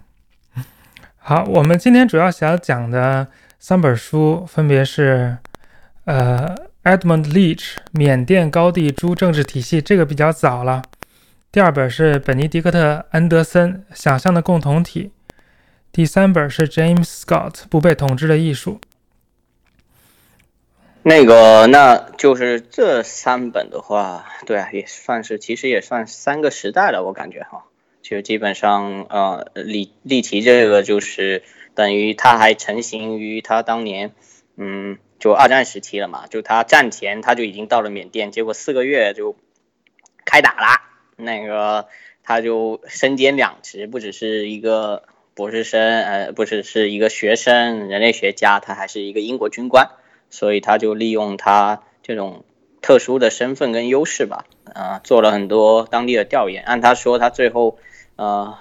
[1.18, 3.26] 好，我们今天主要想讲的
[3.58, 5.38] 三本书分别是，
[6.04, 6.54] 呃
[6.84, 10.84] ，Edmund Leach 缅甸高地诸政治体系，这个比较早了。
[11.52, 15.06] 第二本是本尼迪克特·安德森《想象的共同体》。
[15.96, 18.82] 第三本是 James Scott《不被统治的艺术》。
[21.04, 27.64] 那个，那就是这三本的话，对啊，也算是，其实也算三个时代了，我感觉哈。
[28.02, 31.44] 就基本上，呃，李李奇这个就是
[31.76, 34.12] 等于他还成型于他当年，
[34.58, 36.28] 嗯，就二战时期了嘛。
[36.28, 39.38] 就他战前他就已经到了缅甸，结果四个月就
[40.26, 40.90] 开打啦。
[41.16, 41.88] 那个
[42.22, 45.04] 他就身兼两职，不只是一个。
[45.36, 49.90] 博士生，呃，不是，是一个学生，人类学家，他还是一个英国军官，
[50.30, 52.46] 所以他就利用他这种
[52.82, 56.64] 特殊的身份跟优势吧，啊，做了很多当地的调研。
[56.64, 57.78] 按他说，他最后，
[58.16, 58.58] 呃，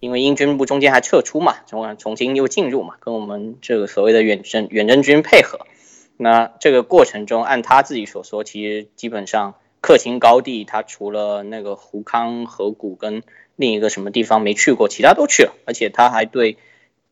[0.00, 5.60] 因为英军部中间还撤出嘛，从重新又进入嘛，跟我们这个所谓的远征远征军配合。
[6.16, 13.22] 那这个过程中，按他自己所说，其实基本上克勤高地，他除了那个胡康河谷跟
[13.56, 16.58] 另一个什么地方没去过，其他都去了，而且他还对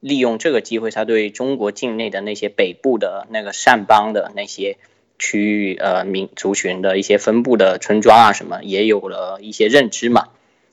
[0.01, 4.76] 利用这个机会，他对中国境内的那些北部的那个善邦的那些
[5.18, 10.28] 区域呃民族群的一些分布的村庄啊什么，也有了一些认知嘛。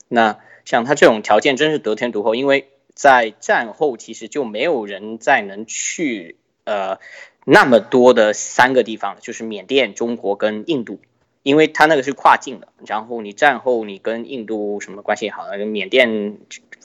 [0.08, 6.98] 那像他这种条件真是得天独厚，因为在战后其实就没有人再能去呃
[7.46, 11.00] 那么多的三个地方，就是缅甸、中国跟印度。
[11.42, 16.36] 因为他那个是跨境的，然后你战后你跟印度什么关系好，跟缅甸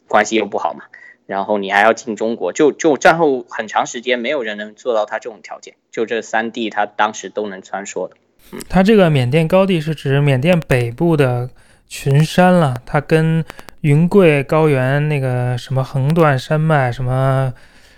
[0.07, 0.85] 关系又不好嘛，
[1.25, 8.15] 然后你还要进中国，就就战后很长时间没有人能做到他这种条件，就这三地他当时都能穿梭的。
[8.51, 11.49] 嗯它这个缅甸高地是指缅甸北部的
[11.87, 13.43] 群山了，它跟
[13.81, 17.53] 云贵高原那个什么横断山脉什么。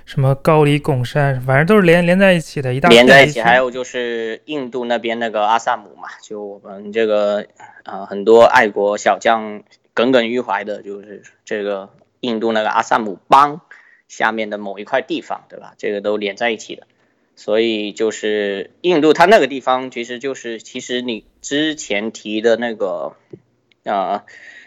[0.10, 3.40] 什么高黎贡山，反正都是连连在一起的一大连在一起。
[3.42, 7.46] 还有就是印度那边那个阿萨姆嘛，就我们这个
[7.84, 9.62] 啊很多爱国小将
[9.94, 11.90] 耿耿于怀的，就是这个
[12.22, 13.62] 印度那个阿萨姆邦
[14.08, 15.76] 下面的某一块地方，对吧？
[15.78, 16.88] 这个都连在一起的。
[17.36, 23.14] 所以就是印度它那个地方，其实就是其实你之前提的那个
[23.86, 24.24] 啊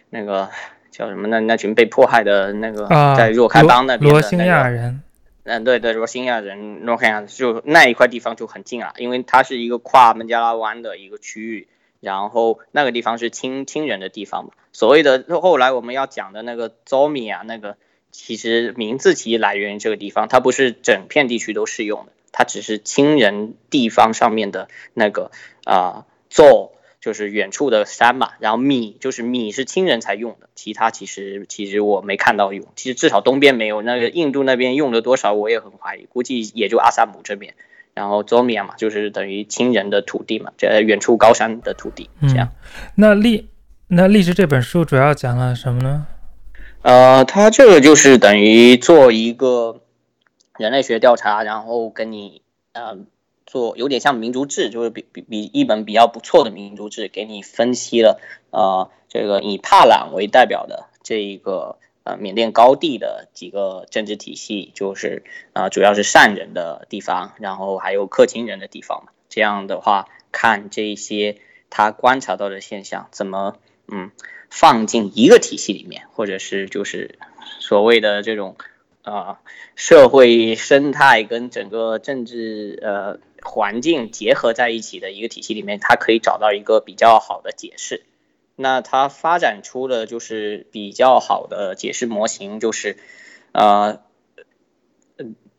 [0.09, 0.51] 那个
[0.93, 1.41] 叫什么那？
[1.41, 2.87] 那群被迫害的那个
[3.17, 5.03] 在若开邦那边的罗兴亚人。
[5.45, 11.67] 嗯，对对，罗兴亚人，罗兴亚就那一块地方就很近啊，因为它是一个跨孟加拉湾的一个区域，
[12.01, 14.51] 然后那个地方是亲亲人的地方嘛。
[14.73, 17.77] 所谓的后来我们要讲的那个 Zomi 啊，那个
[18.13, 25.33] 其实名字其实来源于这个地方，它不是整片地区都适用的，它只是亲人地方上面的那个
[25.65, 26.71] 啊 Zo。
[27.03, 37.55] 就是远处的山嘛，然后米就是米是亲人才用的，其他其实其实我没看到用，其实至少东边没有，那个印度那边用了多少我也很怀疑，估计也就阿萨姆这边，
[37.93, 42.51] 然后佐米亚嘛，就是等于亲人的土地嘛，这远处高山的土地这样。
[42.95, 43.49] 那历
[43.89, 46.07] 那历史这本书主要讲了什么呢？
[46.83, 49.81] 呃，它这个就是等于做一个
[50.57, 52.43] 人类学调查，然后跟你
[52.75, 52.97] 呃。
[53.53, 58.19] 做有点像民族志，就是比比比一本比较不错的民族志，给你分析了
[58.51, 65.23] 呃这个以帕朗为代表的这一个呃缅甸高地的几个政治体系，就是
[65.53, 69.13] 啊主要是善人的地方，然后还有克钦人的地方嘛。
[69.29, 71.37] 这样的话，看这些
[71.69, 74.13] 他观察到的现象，怎么嗯
[74.49, 77.19] 放进一个体系里面，或者是就是
[77.61, 78.57] 所谓的这种
[79.03, 79.41] 啊
[79.77, 83.21] 社会生态跟整个政治呃。
[83.43, 88.05] 环境结合在一起的一个体系里面，它可以找到一个比较好的解释。
[88.57, 92.97] 那它发展出了就是比较好的解释模型，就是
[93.53, 94.01] 呃，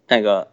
[0.08, 0.52] 那个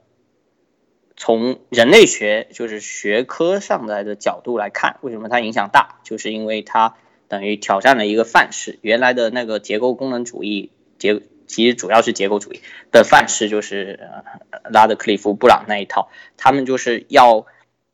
[1.16, 6.00] 从人类学就是学科上来的角度来看，为什么它影响大？
[6.04, 6.96] 就是因为它
[7.28, 11.22] 等于挑战了一个范式，原来的那个结构功能主义结。
[11.50, 12.60] 其实主要是结构主义
[12.92, 17.44] 的范式，就是呃拉德克利夫、布朗那一套，他们就是要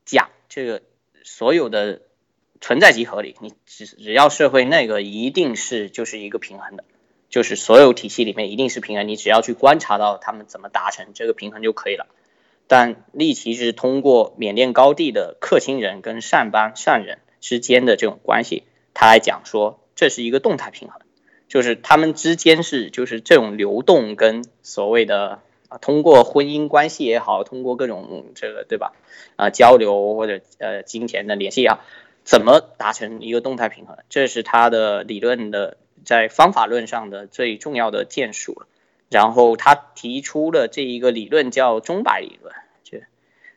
[0.05, 0.83] 讲这个
[1.25, 2.03] 所有的
[2.61, 6.85] 存在即合理，你只只要社会那个一定是就是一个平衡的，
[7.31, 12.07] 就是所有体系里面一定是平衡，你只要去观察到他们怎么达成这个平衡就可以了。
[12.69, 21.01] 但利奇是通过缅甸高地的克钦人跟善邦善人之间的这种关系，他来讲说这是一个动态平衡。
[21.49, 28.93] 就是他们之间是就是这种流动跟所谓的啊，通过婚姻关系也好，通过各种这个对吧
[29.37, 31.81] 啊交流或者呃金钱的联系也好，
[32.25, 33.97] 怎么达成一个动态平衡？
[34.09, 38.67] 这是他的理论的在方法论上的最重要的建树了。
[39.09, 42.99] 然后他提出了这一个理论叫钟摆理论，就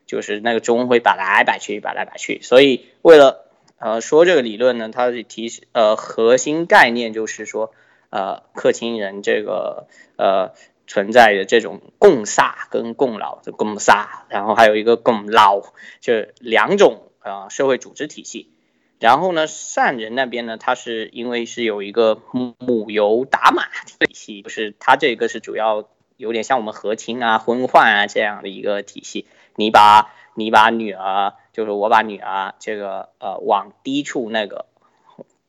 [0.06, 2.40] 就是那个钟会摆来摆去，摆来摆去。
[2.44, 3.49] 所以为了
[3.80, 7.72] 呃，说这个理论呢，它的提呃核心概念就是说，
[8.10, 10.54] 呃，克钦人这个呃
[10.86, 15.62] 存在的这种共萨跟共劳的共萨，然后还有一个共劳，
[16.02, 18.52] 就两种呃社会组织体系。
[19.00, 29.26] 然后呢，善人那边呢，它是因为是有一个母油打马体系，就是它这个是主要有点像我们和亲啊、婚换啊这样的一个体系。
[29.56, 31.34] 你把你把女儿。
[31.52, 34.66] 就是我把女儿这个呃往低处那个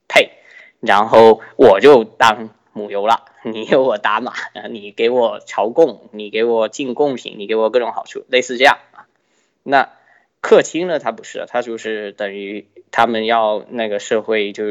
[0.09, 0.31] 配，
[0.81, 4.33] 然后我就当母牛了，你给我打马，
[4.69, 9.07] 你给我朝贡，你给我进贡品，你给我各种好处，类似这样啊。
[9.63, 9.91] 那
[10.41, 14.65] 客卿呢，他不是，他就是等于他们要那个社会就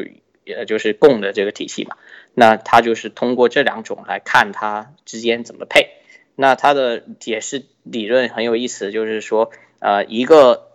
[0.45, 1.97] 呃就是供的这个体系嘛。
[2.35, 5.89] 那他就是通过这两种来看他之间怎么配。
[6.35, 9.51] 那他的解释理论很有意思，就是说
[9.81, 10.69] 呃一个。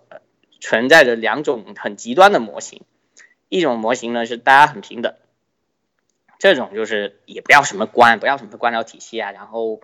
[0.62, 2.86] 存在着两种很极端的模型，
[3.50, 5.14] 一种模型呢是大家很平等，
[6.40, 9.82] 这种就是也不要什么官，不要什么官僚体系啊，然后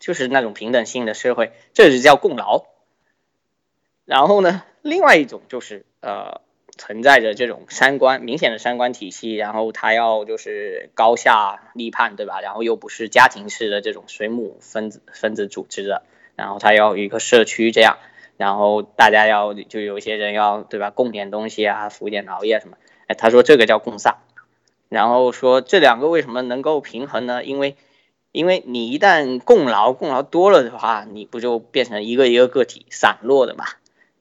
[0.00, 2.66] 就是那种平等性的社会，这是叫共劳。
[4.04, 6.42] 然后呢，另外一种就是呃
[6.76, 12.42] 存在着这种三观明显的三观体系，然后他要就是高下立判，对吧？
[12.42, 16.02] 然后又不是家庭式的这种水母分子分子组织的，
[16.36, 17.96] 然后他要一个社区这样。
[18.38, 22.78] 然后大家要就有一些人要对吧，供点东西啊，服一点劳业什么。
[23.08, 24.18] 哎，他说这个叫共萨，
[24.88, 27.44] 然后说这两个为什么能够平衡呢？
[27.44, 27.76] 因为
[28.30, 33.64] 因为你一旦共劳共劳多了的话，你不就变成一个一个个体散落的嘛？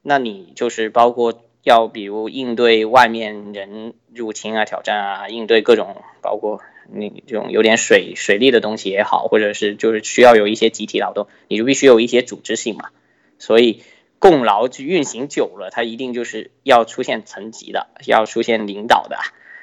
[0.02, 12.89] 那你就是包括要比如应对外面人入侵啊、挑战啊，应对各种包括你这种有点水水利的东西也好，或者是就是需要有一些集体劳动，你就必须有一些组织性嘛。
[13.38, 13.84] 所以
[14.19, 19.18] 共劳去运行久了，它一定就是要出现层级的，要出现领导的。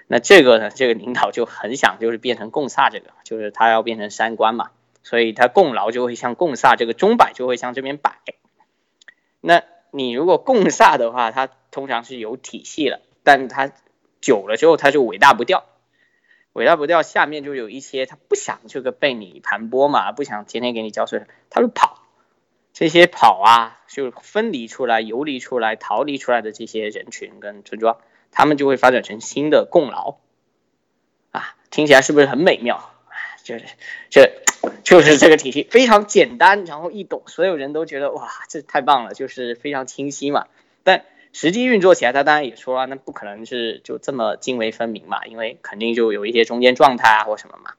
[0.06, 0.70] 那这个呢？
[0.70, 4.70] 这个领导就很想就是变成共萨这个，就是他要变成三官嘛，
[5.02, 8.18] 所以他共劳就会向共萨这个钟摆就会向这边摆。
[9.40, 13.72] 那你如果共萨的话，它通常是有体系了，但它
[14.20, 15.64] 久了之后它就伟大不掉，
[16.52, 22.03] 伟大不掉，下面就有一些他不想这个被你盘剥嘛，不想天天给你交税，他就跑。
[22.74, 27.96] 这些跑啊，就分离出来、游离出来、逃离出来的这些人群跟村庄。
[28.30, 30.16] 他们就会发展成新的共劳，
[31.30, 32.90] 啊，听起来是不是很美妙？
[33.44, 33.64] 就是
[34.10, 34.42] 这，
[34.82, 40.48] 就是这个体系非常简单，然后易懂，所有人都觉得哇，这太棒了，就是非常清晰嘛。
[40.82, 47.74] 但实际运作起来，他当然也说了，那不可能是就这么泾渭分明嘛，因为肯定就有一些中间状态啊或什么嘛。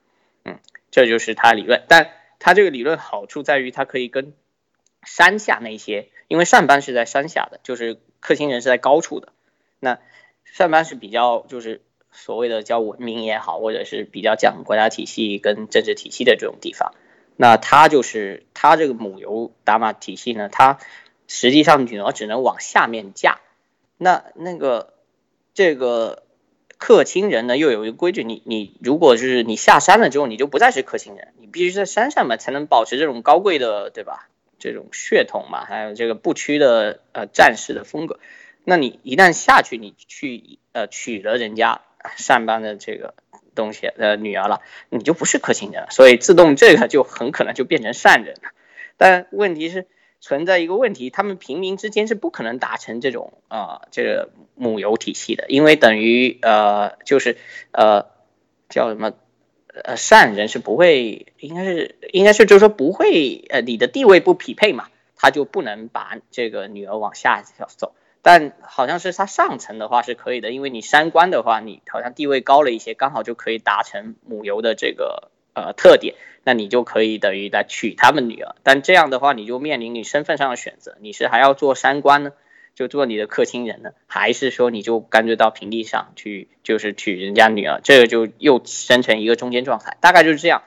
[0.45, 0.59] 嗯，
[0.89, 4.31] 这就是他理论，但他这个理论好处在于，它可以跟
[5.05, 9.31] 山下那些，因为上班是在山下的，就是克星人是在高处的，
[9.79, 9.99] 那。
[10.53, 11.81] 上班是比较就是
[12.13, 16.93] 所谓的叫文明也好，或者是比较讲国家体系跟政治体系的这种地方，
[17.35, 20.77] 那他就是他这个母油打马体系呢，它
[21.27, 23.39] 实际上女儿只能往下面嫁，
[23.97, 24.93] 那那个
[25.53, 26.23] 这个
[26.77, 34.29] 克亲人呢又有一个规矩，你你如果是你下山了之后，你就不再是克亲人，你必须在山上嘛才能保持这种高贵的对吧？
[34.59, 38.19] 这种血统嘛，还有这个不屈的呃战士的风格。
[38.63, 41.81] 那你一旦下去，你去呃娶了人家
[42.17, 43.13] 上班的这个
[43.53, 48.49] 东西呃女儿了，你就不是克星人了，所以自动这个就很可能就变成善人了。
[48.97, 49.85] 但问题是
[50.19, 57.37] 存在一个问题，他们平民之间是不可能达成这种啊这个母油体系的，因为等于呃就是
[57.71, 58.07] 呃
[58.67, 59.13] 叫什么
[59.83, 67.93] 呃善人是不会，应该是应该是就是说不会呃你的地位不匹配嘛，他就不能把这个女儿往下走。
[68.21, 78.55] 但好像是他上层的话是可以的，因为你三官的话，你好像地位高了一些，刚好就可以达成母油的这个呃特点，那你就可以等于来娶他们女儿。
[78.63, 82.31] 但这样的话，你就面临你身份上的选择，你是还要做三官呢，
[82.75, 87.79] 就做你的客亲人呢，还是说你就干脆到平地上去，就是娶人家女儿？
[87.83, 90.61] 这个就又生成一个中间状态，大概就是这样。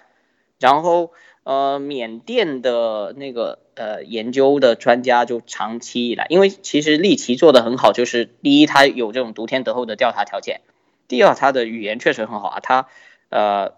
[0.59, 1.13] 然后
[1.45, 3.61] 呃，缅甸的那个。
[3.79, 10.63] 呃，研究的专家就长期以来，因为其实利奇做的很好，就是第一，他有这种独天独厚的调查条件；
[11.07, 12.59] 第二，他的语言确实很好啊。
[12.61, 12.89] 他
[13.29, 13.75] 呃，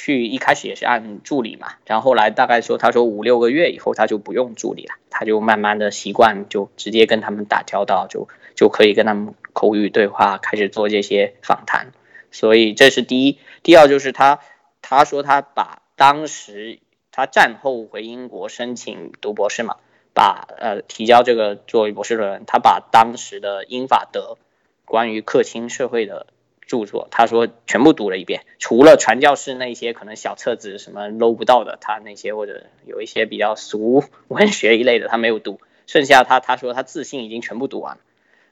[0.00, 11.92] 去一开始也是按助理嘛，然后来大概说，他说五六个月以后他就不用助理了，他就慢慢的习惯，就直接跟他们打交道，就就可以跟他们口语对话，开始做这些访谈。
[12.30, 14.38] 所以这是第一，第二就是他
[14.80, 16.78] 他说他把当时。
[17.10, 19.78] 他战后回英国申请读博士嘛，
[20.14, 24.38] 把呃提交这个作为博士论文，他把当时的英法德
[24.84, 26.28] 关于克钦社会的
[26.68, 38.02] 著作，他说全部读了一遍，除了传教士那些可能小册子什么搂不到的，他那些或者有一些比较俗文学一类的他没有读，剩下他他说他自信已经全部读完了，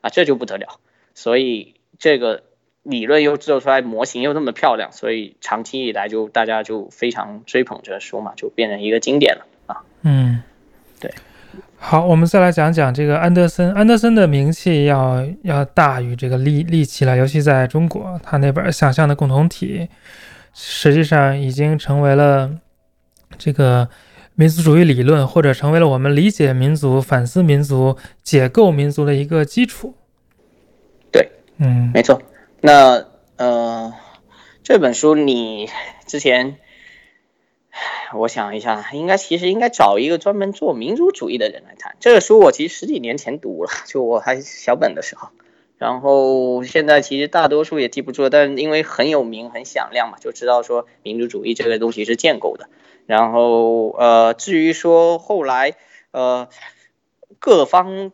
[0.01, 0.81] 啊这就不得了，
[1.15, 2.43] 所以这个。
[2.89, 9.83] 理论又制作出来，模型又那么漂亮，所以长期以来就大家就非常追捧这书嘛，就变成一个经典了啊。
[10.03, 10.45] 嗯，
[11.01, 11.11] 对。
[11.78, 13.73] 好，我们再来讲讲这个安德森。
[13.73, 19.89] 安德森的名气要要大于这个利利奇了，尤其在中国，他那本《想象的共同体》
[20.53, 22.51] 实际上已经成为了
[23.39, 23.89] 这个
[24.35, 29.94] 民族主义理论，或者成为了我们理解民族、反思民族、解构民族的一个基础。
[31.12, 32.20] 对，嗯，没错。
[32.62, 33.05] 那
[33.36, 33.93] 呃，
[34.62, 35.69] 这本书你
[36.07, 36.57] 之前，
[38.15, 41.97] 我想一下，应该其实应该找一个专门做民族主义的人来谈。
[42.01, 45.28] 这个书我其实十几年前读了，就我还小本的时候，
[45.78, 52.69] 然后现在其实大多数也记不住，但因为很有名、很响亮嘛，就知道说民族主义这个东西是建构的。
[53.07, 55.74] 然后呃，至于说后来
[56.11, 56.48] 呃
[57.39, 58.12] 各方。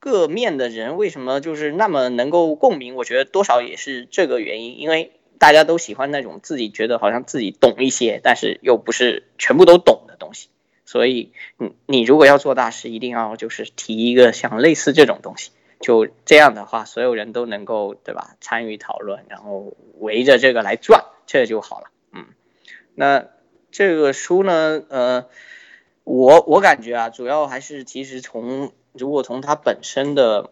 [0.00, 2.96] 各面的人为什么就是那么能够共鸣？
[2.96, 10.48] 我觉得多少也是这个原因，因为大家都喜欢那种自己觉得好像自己懂一些，但是又不是全部都懂的东西。
[10.84, 15.50] 所以，你你如果要做大事，一定要就是提一个像类似这种东西，
[15.80, 18.36] 就这样的话，所有人都能够对吧？
[18.40, 21.86] 参与讨论，然后围着这个来转，这就好了。
[22.12, 22.26] 嗯，
[22.94, 23.26] 那。
[23.72, 25.26] 这个书呢，呃，
[26.04, 30.48] 我我感觉啊，主要还是其实从如果从它本身的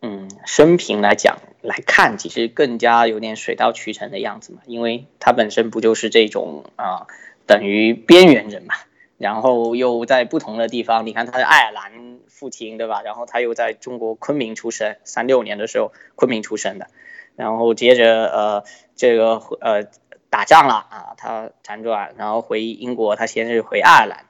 [0.00, 7.06] 嗯生平来讲来看，其实更加有点水到渠成的样子嘛，因为他本身不就是这种啊，
[7.46, 8.74] 等于边缘人嘛，
[9.16, 13.02] 然后又在不同的地方，你看他是爱尔兰父亲对吧？
[13.02, 16.88] 然后他又在中国昆明出生，三六年的时候昆明出生的，
[17.36, 18.64] 然后接着呃
[18.96, 19.88] 这个呃。
[20.30, 24.26] 打仗了啊，他辗转，然后回英国，他先是回爱尔兰，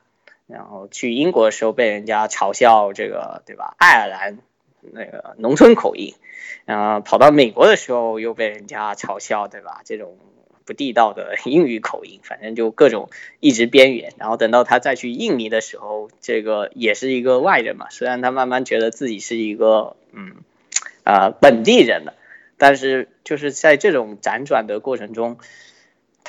[0.47, 3.75] 然后去英国的时候被人家嘲笑这个，对吧？
[3.79, 4.39] 爱尔兰
[4.93, 6.15] 那个农村口音，
[6.65, 9.83] 然后跑到美国的时候又被人家嘲笑，对吧？
[9.85, 10.17] 这种
[10.65, 13.11] 不地道的英语口音，反正就各种
[13.41, 14.13] 一直边缘。
[14.19, 20.37] 然后等到他再去印尼的时候，这个也是一个外人嘛，虽然他慢慢觉得自己是一个嗯
[21.05, 22.15] 啊本地人了，
[22.57, 25.39] 但是就是在这种辗转的过程中。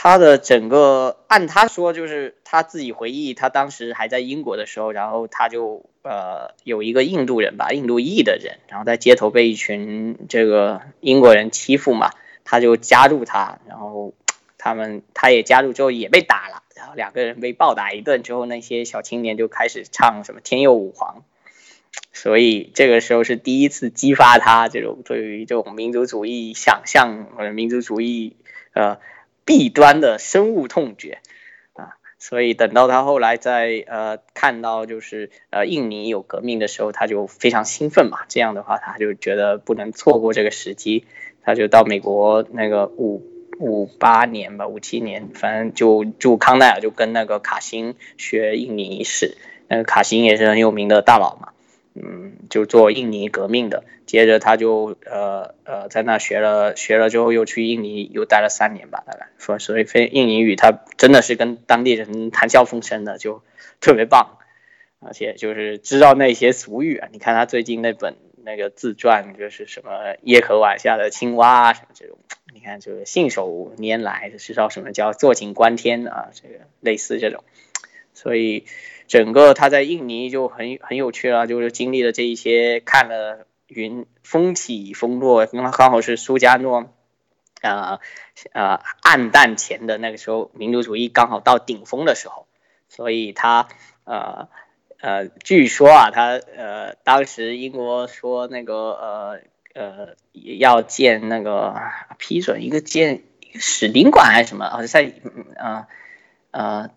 [0.01, 12.11] 他的整个按他说，就是他自己回忆，他当时还在英国的时候，然后他就呃有一个印度人吧，印度裔的人，然后在街头被一群这个英国人欺负嘛，
[12.43, 14.13] 他就加入他，然后
[14.57, 21.23] 他们他也加入之后也被打了，然后两个人被暴打一顿之后，那些小青年就开始唱什么天佑吾皇，
[22.13, 28.35] 所以这个时候是第一次激发他这种对于这种民族主义想象或者民族主义
[28.73, 28.97] 呃。
[29.45, 31.21] 弊端的深恶痛绝，
[32.19, 38.19] 所以等到他后来在呃看到就是呃印尼有革命的时候，他就非常兴奋嘛。
[38.27, 41.05] 这样的话，他就觉得不能错过这个时机，
[41.41, 43.23] 他就到美国那个五
[43.59, 49.37] 五八年吧，五七年，反正就住康奈尔，就跟那个卡辛学印尼史。
[49.69, 51.53] 那个卡辛也是很有名的大佬嘛。
[52.01, 63.43] 嗯，就做印尼革命的，接着他就呃呃在那学了学了之后，又去印尼又待了三年吧，大概说所以非印尼语他真的是跟当地人谈笑风生的，就
[63.81, 64.37] 特别棒，
[65.01, 67.09] 而且就是知道那些俗语啊。
[67.11, 68.15] 你看他最近那本
[68.45, 72.17] 那个自传，就是什么叶壳碗下的青蛙什么这种，
[72.53, 77.43] 你看就是信手拈来，知道什么叫坐井观天啊，这个类似这种，
[78.13, 78.63] 所以。
[79.09, 86.93] 整个他在印尼就很很有趣了，就是经历了这一些，看了云风起风落，刚刚好是苏加诺，
[87.61, 87.99] 呃
[88.53, 92.45] 呃暗淡前的那个时候，民族主义刚好到顶峰的时候，
[92.87, 93.67] 所以他
[94.03, 94.47] 呃
[95.01, 99.39] 呃据说啊，他呃当时英国说那个呃
[99.73, 101.75] 呃要建那个
[102.19, 103.23] 批准一个建
[103.55, 105.11] 使领馆还是什么好像，在
[105.55, 105.87] 呃
[106.51, 106.89] 呃。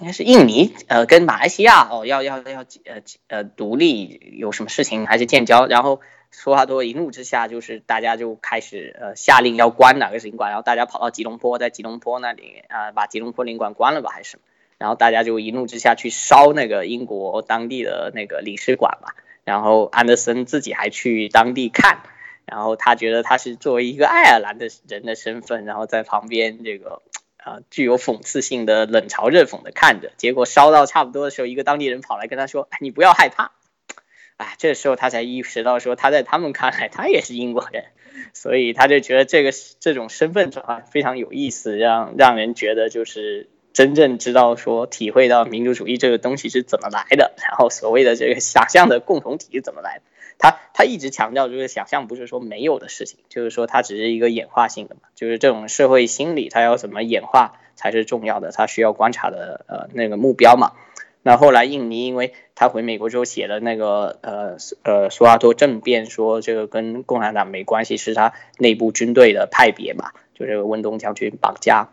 [0.00, 6.00] 应该是印尼，呃，跟马来西亚哦，要要要呃呃独立，有什么事情还是建交，然后
[6.30, 14.38] 说话多一怒之下，就是大家就开始呃下令要关哪个领馆，然后大家跑到吉隆坡，在吉隆坡那里啊把吉隆坡领馆关了吧还是，
[14.78, 19.08] 然后大家就一怒之下去烧那个英国当地的那个领事馆嘛，
[19.42, 22.02] 然后安德森自己还去当地看，
[22.44, 27.02] 然后他觉得他是作为一个爱尔兰的人的身份，然后在旁边这个。
[27.38, 33.52] 啊，具有讽刺性的冷嘲热讽的看着，结果烧到差不多的时候，一个当地人跑来跟他说：“你不要害怕。”
[34.36, 37.86] 哎，这时候他才意识到说，他在他们看来他也是英国人，
[38.34, 39.50] 所以他就觉得这个
[39.80, 50.02] 这种身份转换非常有意思，让让人觉得就是真正知道说体会到民族主义这个东西是怎么来的，然后所谓的这个想象的共同体是怎么来的。
[50.38, 60.74] 他他一直强调，就是想象不是说没有的事情，就是说它只是一个演化性的嘛，就是这种社会心理，它要怎么演化才是重要的，它需要观察的呃那个目标嘛。
[61.24, 71.88] 那后来印尼，因为他回美国之后写了那个呃呃苏阿托政变，说这个跟共产党没关系，是他内部军队的派别嘛，就这个温东将军绑架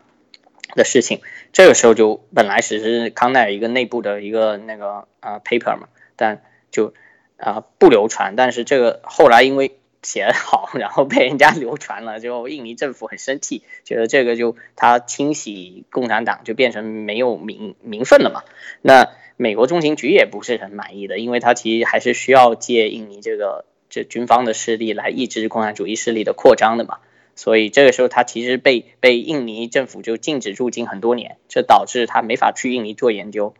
[0.76, 1.20] 的事情。
[1.52, 6.94] 这个时候就本来只是康奈尔一个内部的一个那个呃 paper 嘛，但就。
[7.36, 18.42] 啊，不流传，但是这个后来因为写得好， 然后被人家流传了，就印尼政府很生气，觉得这个就他清洗共产党就变成没有名名分了嘛。
[18.82, 26.98] 那美国中情局也不是很满意的，因为他其实还是需要借印尼这个这军方的势力来抑制共产主义势力的扩张的嘛。
[27.34, 33.52] 所以这个时候他其实被被印尼政府就禁止入境很多年，这导致他没法去印尼做研究。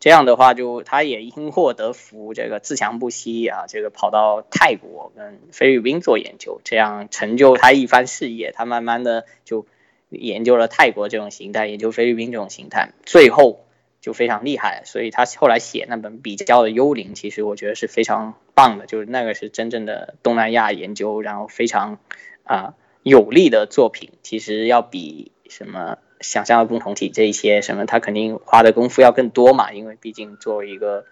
[0.00, 8.50] 这样的话，就他也因祸得福，这个自强不息啊，这个跑到泰国跟菲律宾做研究，这样成就他一番事业。
[8.50, 9.66] 他慢慢的就
[10.08, 13.66] 研究了泰国这种形态，研究菲律宾这种形态，最后
[14.00, 14.84] 就非常厉害。
[14.86, 21.98] 所以他后来写那本比较的幽灵，其实我觉得是非常棒的，就是那个是真正的东南亚研究，然后非常
[22.44, 22.72] 啊
[23.02, 24.12] 有力的作品。
[24.22, 31.04] 其实要比什么想象的共同体这一些什么，他肯定花的功夫要更多嘛，因为毕竟作为一个，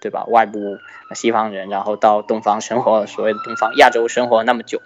[0.00, 0.24] 对吧？
[0.26, 0.78] 外部
[1.14, 4.80] 西方人，然后到东方生活，所谓的东方亚洲生活那么久，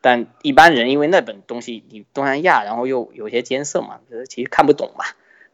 [0.00, 5.04] 但一般人因为那本东西你东南亚，然后又有些艰涩嘛，其实看不懂嘛，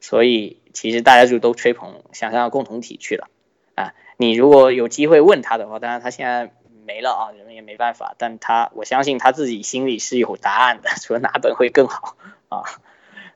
[0.01, 3.29] 所以其实大家就都吹捧想象的共同体去了
[3.75, 3.93] 啊。
[4.17, 6.53] 你如果有机会问他的话，当然他现在
[6.87, 12.17] 没了啊，人们也没办法，但他我相信他自己心里是有答案的，说哪本会更好
[12.49, 12.63] 啊。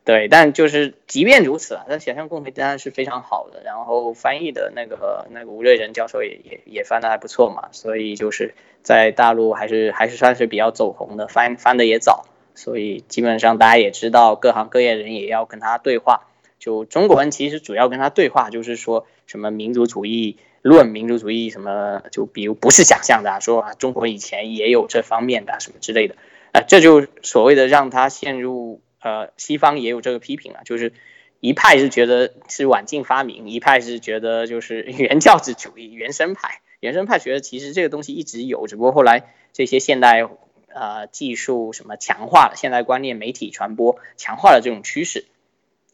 [0.07, 3.61] 对，但就是即便如此啊，那想象共同当然是非常好的。
[3.65, 8.55] 然后翻译的那个那个吴瑞仁教授也也也翻的还不错嘛，所以就是
[8.85, 12.25] 在大陆还是还是算是比较走红的，翻翻的也早，
[12.55, 16.29] 所以基本上大家也知道，各行各业人也要跟他对话。
[16.61, 26.15] 就中国人其实主要跟他对话，就是说什么民族主义论、民族主义什么，就比如不是想象的啊，说啊中国以前也有这方面的什么之类的，
[26.53, 28.81] 啊，这就所谓的让他陷入。
[29.07, 30.93] 呃，西方也有这个批评啊，就是
[31.39, 36.61] 一派是觉得是晚近发明，一派是觉得就是原教旨主义、原生派。
[36.81, 40.29] 原生派觉得其实这个东西一直有，只不过后来这些现代
[40.67, 45.27] 呃技术什么强化了，现代观念、媒体传播强化了这种趋势。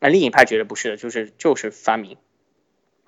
[0.01, 2.17] 那另一派觉得不是，就是就是发明。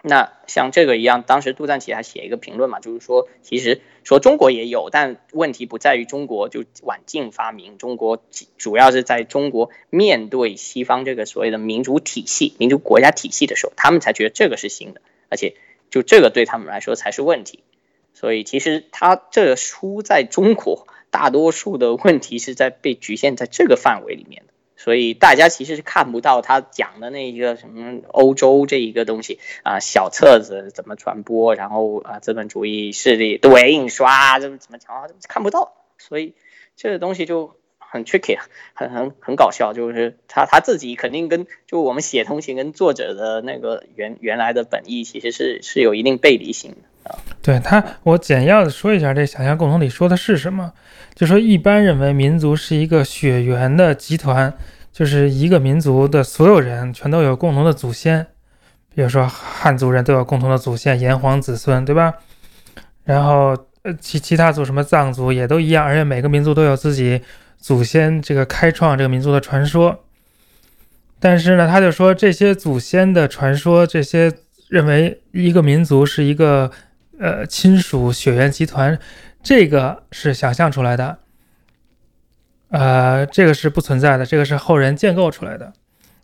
[0.06, 8.22] 那像这个一样，当时杜赞奇还写一个评论嘛，就是说，其实说中国也有，但问题不在于中国就晚近发明，中国
[8.58, 15.00] 主要是在中国面对西方这个所谓的民主体系、民主国家体系的时候，他们才觉得这个是新的，
[15.30, 15.56] 而且
[15.88, 17.64] 就这个对他们来说才是问题。
[18.12, 24.52] 所以其实他这个书在中国，大多数的问题是在被局限在这个范围里面的。
[24.84, 34.94] 所以大家其实是看不到他讲的那一个什么欧洲这一个东西啊，小册子怎么传播，然后啊资本主义势力对印刷怎么怎么讲，
[35.26, 35.72] 看不到。
[35.96, 36.34] 所以
[36.76, 38.36] 这个东西就很 tricky，
[38.74, 47.16] 很很很搞笑，就是他他自己肯定跟就我们写通行跟作者的那个原原来的本意其实是是有一定背离性的啊。
[47.42, 50.74] 对他，我简要的说一下这想象共同体说的是什么。
[51.14, 54.52] 就说一般认为民族是一个血缘的集团，
[54.94, 58.24] 就是一个民族的所有人全都有共同的祖先，
[58.94, 62.14] 比如说汉族人都有共同的祖先炎黄子孙，对吧？
[63.02, 67.20] 然后呃其其他族什么藏族也都一样，而且每个民族都有自己
[67.58, 70.04] 祖先这个开创这个民族的传说。
[71.18, 74.32] 但是呢，他就说这些祖先的传说，这些
[74.68, 76.70] 认为一个民族是一个
[77.18, 78.96] 呃亲属血缘集团。
[79.42, 81.18] 这个是想象出来的，
[82.76, 85.72] 呃，这个是不存在的，这个是后人建构出来的。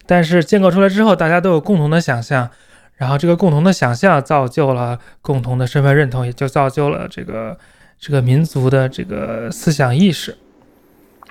[0.05, 2.51] 但是建构出来之后，大家都有共同的想象，
[2.97, 7.57] 然后这个共同的想象造就了共同的身份认同，也就造就了这个
[8.01, 10.37] 这个民族的这个思想意识。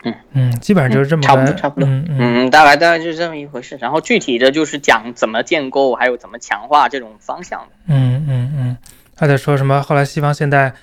[0.05, 1.89] 嗯嗯，基本上就是这么差不多，差不多。
[1.89, 3.77] 嗯嗯，大概大概就是这么一回事。
[3.81, 7.67] 然后具体的就是讲怎么建构，还有怎么强化这种方向的。
[7.87, 8.77] 嗯嗯嗯，
[9.17, 9.83] 他在说什么？
[9.83, 10.73] 后来西方现代。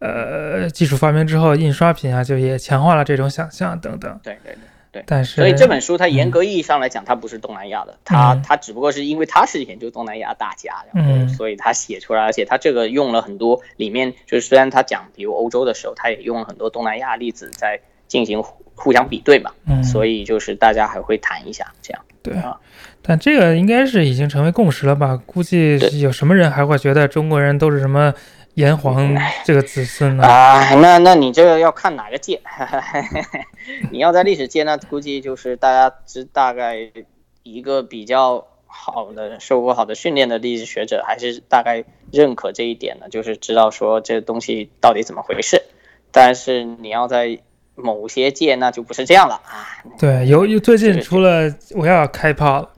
[0.00, 4.18] 呃，技术发明之后，印刷品啊，就也强化了这种想象等等。
[4.22, 4.58] 对对对
[4.90, 5.04] 对。
[5.06, 17.78] 但是，所以这本书它严格意义上来讲，它不是东南亚的，它它只不过是因为它是研究东南亚大家，然后所以他写出来，而且他这个用了很多里面，就是虽然他讲比如欧洲的时候，他也用了很多东南亚例子在
[18.08, 18.42] 进行
[18.74, 19.52] 互相比对嘛，
[19.84, 22.02] 所以就是大家还会谈一下这样。
[22.22, 22.58] 对啊，
[23.00, 25.16] 但这个应该是已经成为共识了吧？
[25.24, 28.12] 估计有什么人还会觉得中国人都是什么？
[28.54, 30.24] 炎黄这个子孙呢？
[30.26, 32.40] 啊，那那你这个要看哪个界？
[33.90, 36.90] 你要在历史界，那估计就是大家知大概
[37.42, 45.62] 一个比较好的、受过好的训练的历史学者，还是大概认可这一点的，就是知道说这东西到底怎么回事。
[46.10, 47.38] 但是你要在
[47.76, 49.66] 某些界，那就不是这样了啊。
[49.98, 52.70] 对，由于最近出了，我要开炮了。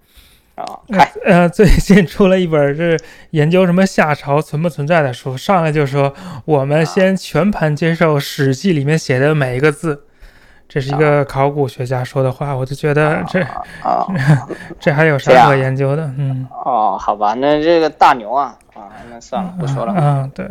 [0.55, 2.99] 啊，嗨，呃，最近出了一本是
[3.31, 6.13] 研究什么夏朝存不存在的书，上来就说
[6.45, 10.05] 我们先全盘接受《史记》里面写的每一个字，
[10.69, 13.41] 这是一个考古学家说的话，我就觉得这
[13.83, 14.07] 啊，
[14.79, 16.03] 这还有啥可研究的？
[16.19, 19.95] 嗯，哦，好吧，那这个大牛啊，啊，那算了，不说了。
[19.97, 20.45] 嗯，对，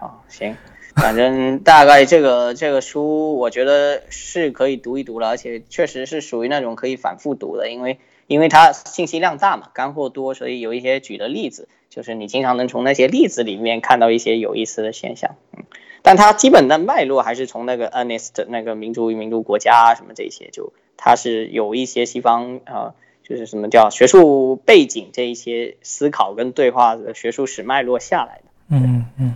[0.00, 0.56] 啊，行，
[0.96, 8.00] 反正大概这个这个书，我觉得是可以读一读了，而且确实是属于那种可以反复读的，因为。
[8.26, 15.36] 因为它信息量大嘛，干货多，所以有一些举的例子，就是你经常能从那些例子里面看到一些有意思的现象。
[15.56, 15.64] 嗯，
[16.02, 28.42] 但它基本的脉络还是从那个 Ernest 那个民族与民族国家什么这些，就它是有一些西方啊，就是什么叫学术背景这一些思考跟对话的学术史脉络下来的。
[28.70, 29.34] 嗯嗯，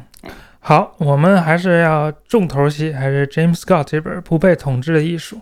[0.59, 5.37] 好，我们还是要重头戏，还是 James Scott 这本《不被统治的艺术》。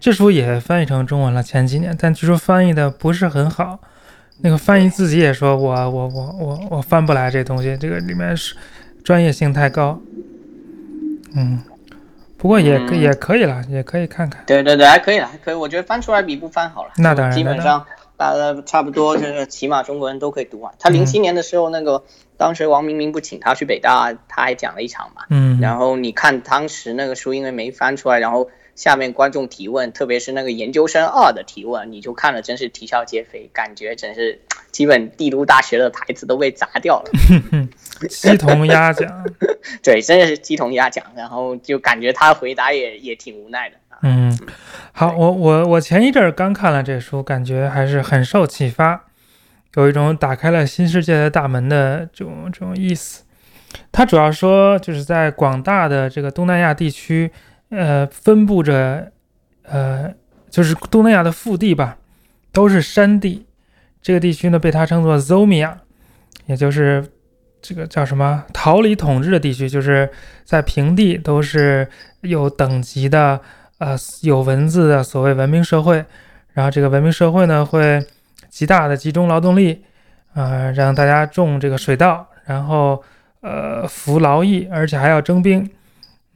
[0.00, 3.78] 这书也翻译成中文了，前几年，但据说翻译的不是很好。
[4.38, 8.56] 那个翻译自己也说，我我我我我翻不来这东西，这个里面是
[9.02, 9.98] 专业性太高。
[11.34, 11.62] 嗯，
[12.36, 14.42] 不过也也可以了，也可以看看。
[14.44, 15.54] 对对对，还可以了，还可以。
[15.54, 16.90] 我觉得翻出来比不翻好了。
[16.96, 17.86] 那当然基本上
[18.16, 20.72] 大家差不多，就是起码中国人都可以读完。
[20.78, 22.04] 他零嗯七年的时候，那个
[22.36, 25.22] 当时王明明不请他去北大，他还讲了一场嘛。
[25.30, 34.40] 嗯，然后你看当时那个书，因为没翻出来，然后下面观众提问，特别是那个研究生二的提问，你就看了真是啼笑皆非，感觉真是
[34.72, 37.10] 基本帝都大学的台子都被砸掉了。
[38.08, 39.24] 鸡同鸭讲。
[39.82, 43.98] 对，真的是鸡同鸭讲，然后就感觉他回答也也挺无奈的啊。
[44.02, 44.36] 嗯，
[44.92, 49.04] 好，我我我前一阵儿刚看了这书，感觉还是很受启发，
[49.74, 53.22] 有一种打开了新世界的大门的这种这种意思。
[53.90, 57.30] 他主要说就是在广大的这个东南亚地区，
[57.76, 59.10] 呃，分布着，
[59.62, 60.12] 呃，
[60.48, 61.96] 就是东南亚的腹地吧，
[62.52, 63.46] 都是山地。
[64.00, 65.72] 这个地区呢，被它称作 Zomia，
[66.46, 67.04] 也就是
[67.60, 70.08] 这个叫什么逃离统治的地区，就是
[70.44, 71.88] 在平地都是
[72.20, 73.40] 有等级的，
[73.78, 76.04] 呃，有文字的所谓文明社会。
[76.52, 78.00] 然后这个文明社会呢，会
[78.48, 79.82] 极大的集中劳动力，
[80.34, 83.02] 呃，让大家种这个水稻，然后
[83.40, 85.68] 呃服劳役，而且还要征兵。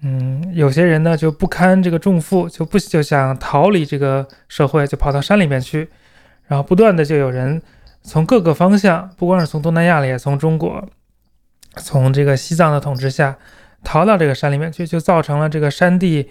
[0.02, 5.88] 嗯，有些人呢就不堪这个重负，就不就想逃离这个社会，就跑到山里面去。
[6.46, 7.60] 然后不断的就有人
[8.02, 10.88] 从各个方向，不光是从东南亚里，也从中国，
[11.76, 13.36] 从这个西藏的统治下
[13.82, 16.30] 逃到这个山里面去，就造成了这个山地，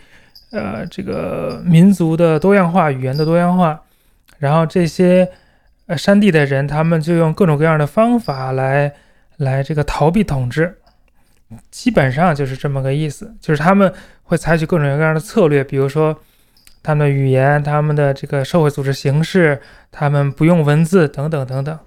[0.52, 3.82] 呃，这个民族的多样化，语言的多样化。
[4.40, 5.30] 然后这些
[5.88, 8.94] 呃山地的人，他们就用各种各样的方法来
[9.38, 10.78] 来这个逃避统治，
[11.72, 13.94] 基本上就是这么个意思，就是他们
[14.24, 16.18] 会采取各种各样的策略，比如说
[16.84, 19.62] 他们的语言、他们的这个社会组织形式，
[19.92, 21.80] 他们不用文字等等等等。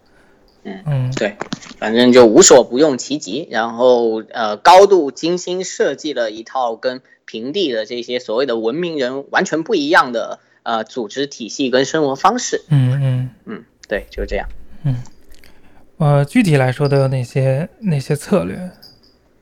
[0.62, 1.36] 嗯嗯对，
[1.78, 12.62] 反正就无所不用其极，然后呃高度精心设计了一套跟平地的这些所谓的文明人完全不一样的呃组织体系跟生活方式。
[12.68, 13.30] 嗯嗯。
[13.46, 14.46] 嗯，对，就是这样。
[14.84, 14.96] 嗯
[15.96, 18.70] 呃，具体来说都有哪些哪些策略？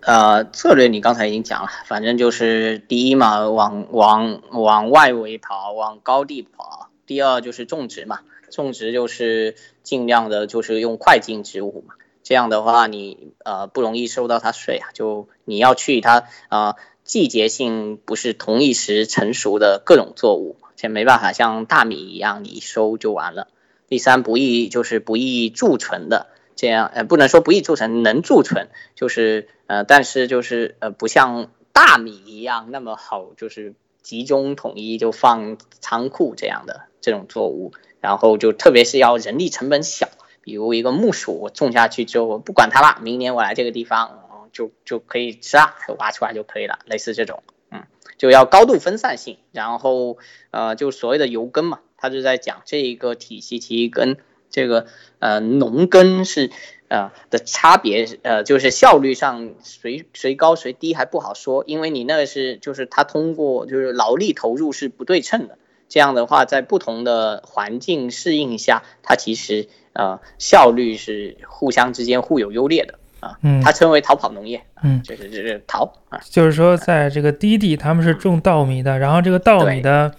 [0.09, 8.21] 呃，策略你刚才已经讲了，反正就是第一嘛，往往往外围跑，往高地跑；第二就是种植嘛，
[8.51, 23.49] 种植就是尽量的就是用快进植物嘛，这样的话你呃不容易受到它水啊，就你要去它呃季节性不是同一时成熟的各种作物，这没办法像大米一样你一收就完了。
[23.91, 26.29] 第三不易就是不易贮存的，
[26.59, 40.09] 这样呃不能说不易贮存，能贮存，就是呃但是就是呃不像大米一样那么好，就是集中统一就放仓库这样的这种作物，然后就特别是要人力成本小，
[40.43, 47.85] 比如一个木薯，我种下去之后我不管它了，明年我来这个地方，嗯就就可以吃啦，挖出来就可以了，类似这种，嗯，
[48.17, 50.19] 就要高度分散性，然后
[50.51, 54.17] 呃就所谓的油耕嘛，他就在讲这一个体系其实跟
[54.51, 54.87] 这个
[55.19, 56.51] 呃农耕是
[56.89, 65.59] 呃的差别，呃就是效率上谁谁高谁低还不好说，因为你那个是就是它通过就是劳力投入是不对称的，
[65.89, 73.61] 这样的话在不同的环境适应下，它其实呃效率是互相之间互有优劣的啊，嗯。
[73.63, 75.03] 它称为逃跑农业，啊嗯。
[75.03, 80.15] 就是就是逃啊，就是说，在这个低地，他们是种稻米的，然后这个稻米的，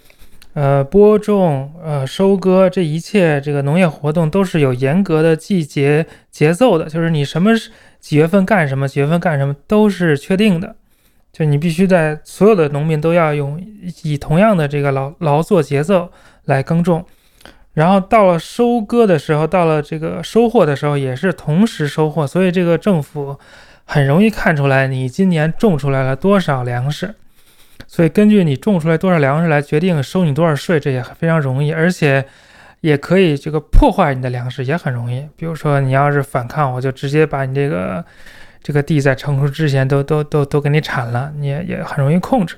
[0.52, 7.52] 呃，播种、呃，收割，这一切这个农业活动都是有严格的季节节奏的，就是你什么
[8.00, 10.74] 几月份干什么，几月份干什么都是确定的，
[11.32, 13.64] 就你必须在所有的农民都要用
[14.02, 16.10] 以同样的这个劳劳作节奏
[16.46, 17.04] 来耕种。
[17.72, 23.38] 然后到了收割的时候，到了这个收获的时候，也是同时收获，所以这个政府
[23.84, 27.14] 很容易看出来你今年种出来了多少粮食，
[27.86, 32.24] 所以根据你种出来多少粮食来决定收你多少税，这也非常容易，而且
[32.80, 35.28] 也可以这个破坏你的粮食也很容易。
[35.36, 38.04] 比如说你要是反抗，我就直接把你这个
[38.62, 42.56] 这个地在成熟之前都都都都给你铲了，你也也很容易控制。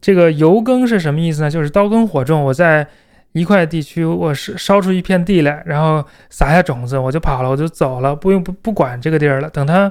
[0.00, 1.50] 这个油耕是什么意思呢？
[1.50, 2.86] 就是刀耕火种，我在
[3.32, 9.50] 一块地区，我是烧出一片地来，然后撒下种子，我就跑了，我就走了，不用不不管这个地儿了。
[9.50, 9.90] 等它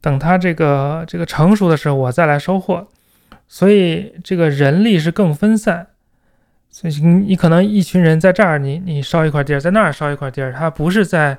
[0.00, 2.86] 等它这个这个成熟的时候，我再来收获。
[3.52, 5.88] 所以这个人力是更分散，
[6.70, 11.36] 所以你你可能一群人在这儿，你你烧一块地儿，在那儿烧一块地儿，它不是在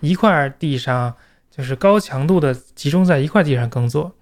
[0.00, 1.14] 一块地上，
[1.50, 4.16] 就是高强度的集中在一块地上耕作。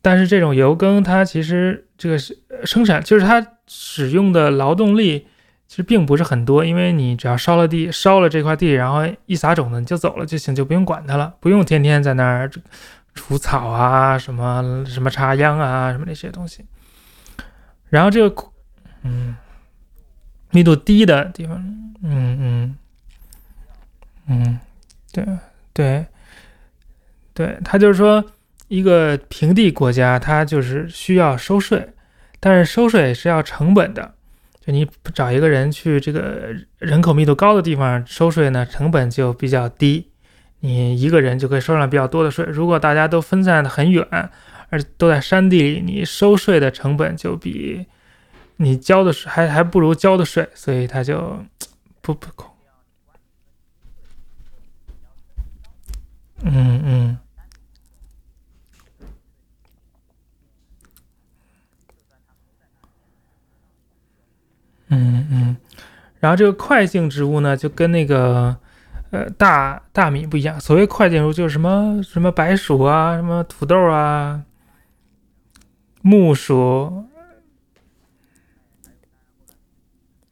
[0.00, 5.26] 但是这种油耕它其实这个是生产，就是它使用的劳动力
[5.68, 12.50] 其实并不是很多，因为你只要烧了地，烧了这块地，然后一撒种子你就走了就行，就不用管它了，不用天天在那儿
[13.16, 16.64] 除草啊，什么什么插秧啊，什么那些东西。
[17.88, 18.44] 然后这个，
[19.02, 19.34] 嗯，
[20.50, 21.56] 密度低的地方，
[22.04, 22.76] 嗯嗯
[24.28, 24.60] 嗯，
[25.12, 25.26] 对
[25.72, 26.06] 对
[27.34, 28.24] 对，他就是说。
[28.68, 31.88] 一个平地国家，它就是需要收税，
[32.40, 34.12] 但是收税是要成本的。
[34.60, 34.84] 就你
[35.14, 40.10] 找一个人去这个人口密度高的地方收税呢，成本就比较低，
[40.66, 42.44] 你一个人就可以收上比较多的税。
[42.46, 44.04] 如果大家都分散的很远，
[44.68, 47.86] 而都在山地里，你收税的成本就比
[48.56, 51.44] 你交的税还还不如交的税，所以他就
[52.02, 52.50] 不不空。
[56.42, 57.18] 嗯嗯。
[64.88, 65.56] 嗯嗯，
[66.20, 68.56] 然后这个快性植物呢，就跟那个
[69.10, 70.60] 呃大大米不一样。
[70.60, 74.42] 所谓快茎植物，就是什么什么白薯啊，什么土豆啊，
[76.02, 77.04] 木薯。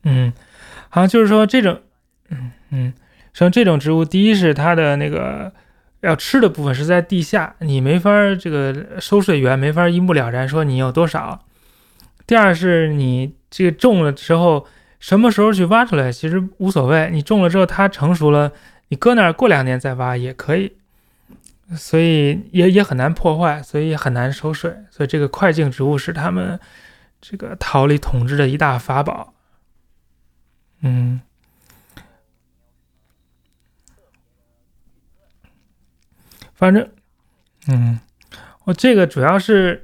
[0.02, 0.32] 嗯，
[0.88, 1.80] 好像就是说这种，
[2.28, 2.94] 嗯嗯，
[3.32, 5.52] 像这种植物，第一是它的那个
[6.00, 11.44] 要吃的部分是在地下，你没法这个收税员没法一目了然说你有多少。
[12.26, 13.34] 第二是你。
[13.56, 14.66] 这个种了之后，
[15.00, 17.10] 什么时候去挖出来其实无所谓。
[17.12, 18.52] 你种了之后，它成熟了，
[18.88, 20.76] 你搁那儿过两年再挖也可以，
[21.76, 24.74] 所以也也很难破坏，所以很难收水。
[24.90, 26.58] 所以这个快茎植物是他们
[27.20, 29.34] 这个逃离统治的一大法宝。
[30.80, 31.20] 嗯，
[36.54, 36.88] 反正，
[37.68, 38.00] 嗯，
[38.64, 39.83] 我这个主要是。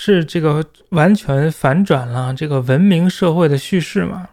[0.00, 4.28] 是这个完全反转了这个文明社会的叙事嘛？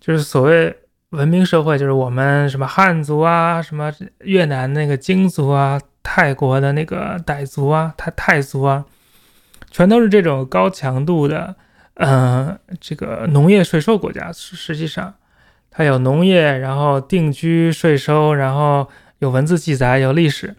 [0.00, 0.76] 就是所谓
[1.10, 8.84] 文明社会，就是我们什么汉族啊，什么越南那个京族啊，泰国的那个傣族啊，泰泰族啊，
[9.70, 11.54] 全都是这种高强度的，
[11.94, 14.32] 嗯，这个农业税收国家。
[14.32, 15.14] 实际上，
[15.70, 18.88] 它有农业，然后定居税收，然后
[19.20, 20.56] 有文字记载，有历史，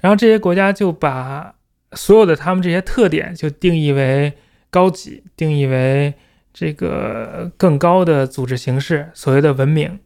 [0.00, 1.54] 然后这些国家就把。
[1.94, 4.32] 所有的他们这些特点就定义为
[4.70, 6.14] 高级，定义为
[6.52, 9.98] 这个更高的组织形式，所谓的文明。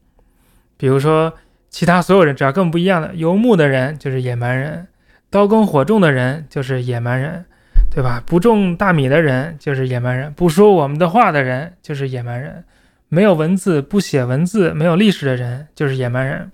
[0.77, 1.33] 比如说，
[1.71, 4.87] 其他所有人只要跟不一样的，游牧的人就是野蛮人，
[5.31, 7.45] 刀耕火种的人就是野蛮人，
[7.91, 8.23] 对吧？
[8.27, 12.65] 不种大米的人就是野蛮人，不说我们的话的人就是野蛮人，
[13.09, 16.51] 没有文字、不写文字、没有历史的人就是野蛮人。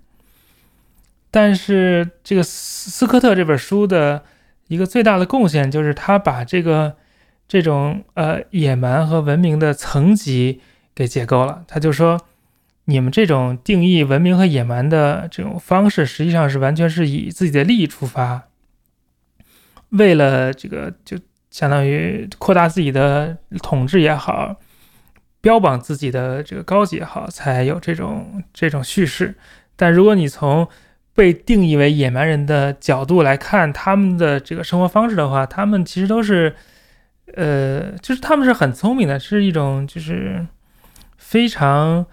[1.30, 4.22] 但是这个斯科特这本书的。
[4.68, 6.96] 一个最大的贡献就是他把这个
[7.46, 10.60] 这种呃野蛮和文明的层级
[10.94, 11.64] 给解构了。
[11.68, 12.20] 他就说，
[12.86, 18.44] 你们这种定义文明和野蛮的这种方式，实际上是完全是以自己的利益出发，
[19.90, 21.18] 为了这个就
[21.50, 24.56] 相当于扩大自己的统治也好，
[25.40, 29.34] 标榜自己的这个高级也好，才有这种这种叙事。
[29.76, 30.68] 但如果你从
[31.14, 36.52] 被定义为野蛮人的角度来看他们的这个生活方式的话，他们其实都是，
[37.36, 40.44] 呃，就是他们是很聪明的，是一种就是
[41.16, 42.04] 非常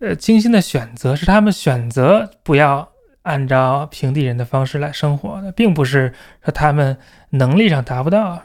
[0.00, 2.90] 呃精心的选择，是他们选择不要
[3.22, 6.12] 按照平地人的方式来生活的，并不是
[6.44, 6.96] 说他们
[7.30, 8.42] 能力上达不到。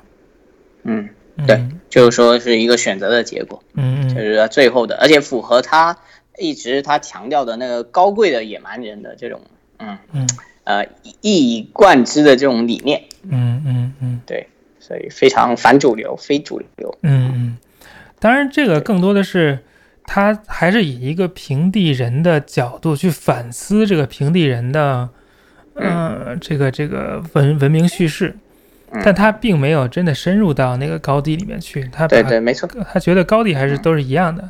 [0.84, 1.10] 嗯，
[1.48, 3.64] 对，就是说是一个选择的结果。
[3.74, 5.98] 嗯嗯，就是最后的，而且符合他
[6.38, 9.42] 一直他强调的那个高贵的野蛮人的这种。
[9.80, 10.28] 嗯嗯，
[10.64, 10.86] 呃，
[11.22, 14.48] 一以贯之的这种理念，嗯嗯嗯，对，
[14.80, 16.98] 所以非常反主流、非主流。
[17.02, 17.58] 嗯嗯，
[18.20, 19.60] 当然，这个更多的是
[20.06, 25.10] 他还是以一个平地人的角度去反思这个平地人的，
[25.76, 28.36] 嗯，这个这个文文明叙事，
[29.04, 31.84] 但他并没有真的深入到那个高地里面去。
[31.92, 34.50] 他对对，没错，他觉得高地还是都是一样的。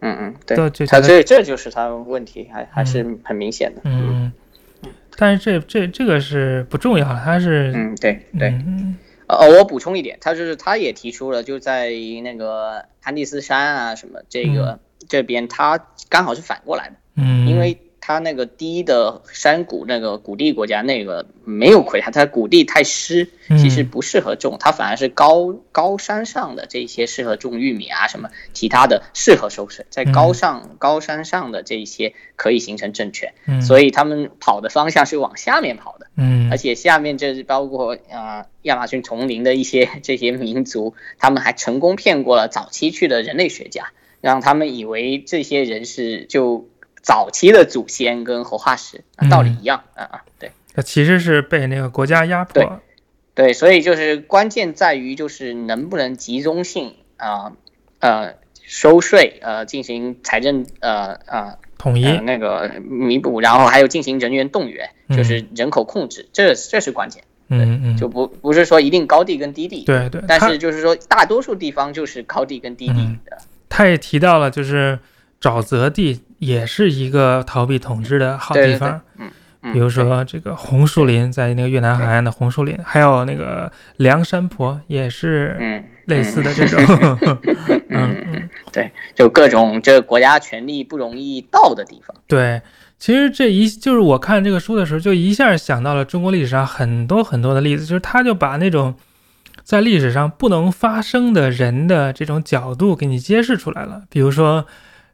[0.00, 3.80] 嗯嗯，对，他这这就是他问题，还还是很明显的。
[3.84, 4.32] 嗯。
[5.22, 8.52] 但是这这这个是不重要，它是嗯对对，
[9.28, 11.90] 呃我补充一点，他就是他也提出了，就在
[12.24, 15.78] 那个安第斯山啊什么这个这边，他
[16.08, 23.28] 刚好是反过来的，嗯，因为它那个低的山谷那个谷地国家那个没有亏它，它谷地太湿，
[23.60, 46.68] 其实不适合种，它反而是高高山上的这些适合种玉米啊什么其他的适合收水，在高上高山上的这些可以形成政权，所以他们跑的方向是往下面跑的，嗯，而且下面这是包括啊亚马逊丛林的一些这些民族，他们还成功骗过了早期去的人类学家，让他们以为这些人是就。
[47.02, 52.62] 早期的祖先跟活化石道理一样啊啊，对，那其实是被那个国家压迫，
[53.34, 57.52] 对，对所以就是关键在于就是能不能集中性啊
[57.98, 58.34] 呃
[58.64, 62.04] 收税呃进行财政呃呃统一。
[62.20, 73.38] 那个弥补，然后还有进行人员动员，就是人口控制，这这是关键，嗯嗯，就不不是说一定高地跟低地，对对，但是就是说大多数地方就是高地跟低地的，
[73.68, 75.00] 他也提到了就是
[75.40, 76.22] 沼泽地。
[76.42, 85.56] 也是一个逃避统治的好地方，嗯，比如说这个红树林，在那个越南海岸的红树林，还有那个梁山泊，也是
[86.06, 86.84] 类似的这种，
[87.90, 92.16] 嗯嗯，对， 就各种这个国家权力不容易到的地方。
[92.26, 92.60] 对，
[92.98, 98.96] 其实这一就是我看这个书的时候，就一下想到了中国历史上很多很多的例子，就是他就把那种
[99.62, 104.66] 在历史上不能发生的人的这种角度给你揭示出来了，比如说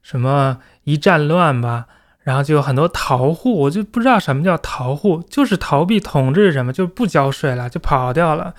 [0.08, 0.58] 什么。
[0.84, 1.86] 一战乱吧，
[2.20, 8.54] 然后就有很多逃户，我就不知道什么叫逃户，就是逃避统治什么，就不交税了，就跑掉了。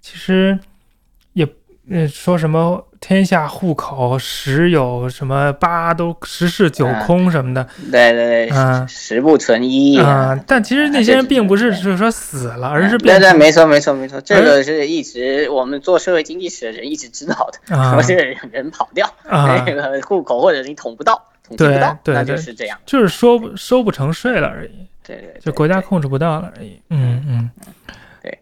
[0.00, 0.58] 其实
[1.34, 1.48] 也，
[1.86, 9.98] 嗯，说什么天下户口十有什么八都十室九空什么的，对对对，嗯，十不存一。
[9.98, 10.38] 啊。
[10.46, 21.24] 但其实那些人并不是就是说死了，而是对对，没错没错没错，这个是一直我们做社会经济史的人一直知道的，说 这个人跑掉，那个户口或者你统不到。
[21.56, 24.86] 对对，那就是这样，就是收收不成税了而已。
[25.04, 26.80] 对对，就国家控制不到了而已。
[26.90, 27.50] 嗯嗯，
[28.22, 28.38] 对，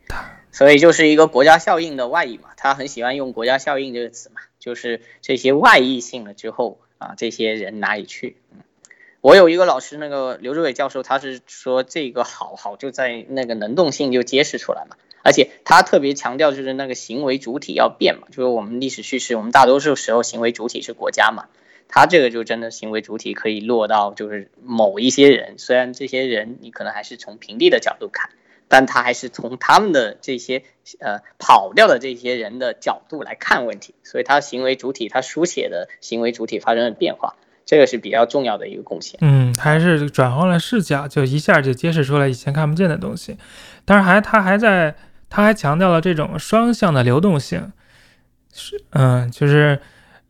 [0.52, 2.50] 所以就是一个国家效应的外溢嘛。
[2.54, 8.36] 他很喜欢用“国家效应”这个词嘛，就是这些外溢性了之后啊，这些人哪里去？
[9.22, 14.96] 我有一个老师，那个刘志伟教授，他是说这个好好就在那个能动性就揭示出来嘛。
[15.22, 21.46] 而且他特别强调就是那个行为主体要变嘛，就是我们历史叙事，我们大多数时候行为主体是国家嘛。
[21.88, 28.28] 他这个就真的行为主体可以落到就是某一些人，虽然这些人你可能还是从平地的角度看，
[28.68, 30.62] 但他还是从他们的这些
[31.00, 37.34] 呃跑掉的这些人的角度来看问题，所以他行为主体他书写的行为主体发生了变化，
[37.64, 39.18] 这个是比较重要的一个贡献。
[39.22, 43.36] 嗯，还是转换了视角，就一下就揭示出来以前看不见的东西。
[43.84, 44.94] 当然还他还在
[45.28, 47.72] 他还强调了这种双向的流动性，
[48.52, 49.80] 是嗯就是。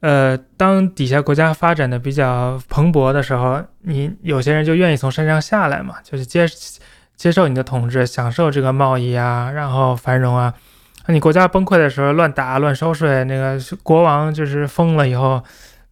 [0.01, 6.47] 呃，当底下国家发展的比较蓬勃的时候，你有些人就愿意从山上下来嘛，就是接
[7.19, 10.55] 接受你的统治，享受这个贸易啊，然后繁荣啊。
[11.09, 15.43] 那你国家崩溃的时候，乱打乱收税，那个国王就是疯了以后，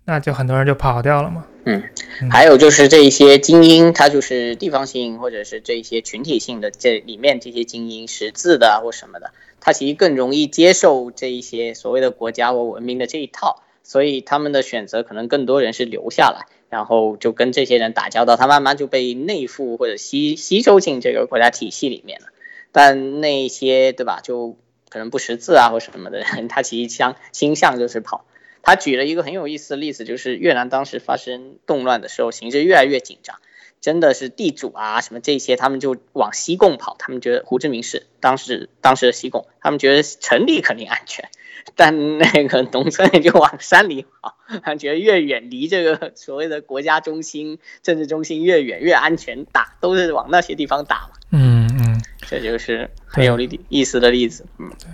[0.05, 1.45] 那就很多人就跑掉了嘛。
[1.65, 1.83] 嗯，
[2.31, 13.65] 还有就是这一些精英，他就是地方性或者是这一些群体性的，这里面这些精英识字的或什么的，他其实更容易接受这一些所谓的国家或文明的这一套。
[13.83, 22.29] 所以他们的选择可能更多人是留下来，然后就跟这些人打交道，他慢慢就被内附或者吸吸收进这个国家体系里面了。
[22.73, 28.25] 但那些对吧，就可能不识字啊或什么的人，他其实相倾向就是跑。
[28.63, 33.39] 他举了一个很有意思的例子，就是越南当时发生动乱的时候，形势越来越紧张，
[33.81, 41.31] 真的是地主啊什么这些，他们就往西贡跑，他们觉得胡志明市当时当时的西贡，他们觉得城里肯定安全。
[41.75, 51.11] 但那个农村人就往山里跑，他觉得越远离这个所谓的国家中心、政治中心越远越安全，打都是往那些地方打嘛。
[51.33, 54.47] 嗯嗯，这就是很有例意思的例子。
[54.59, 54.89] 嗯，对，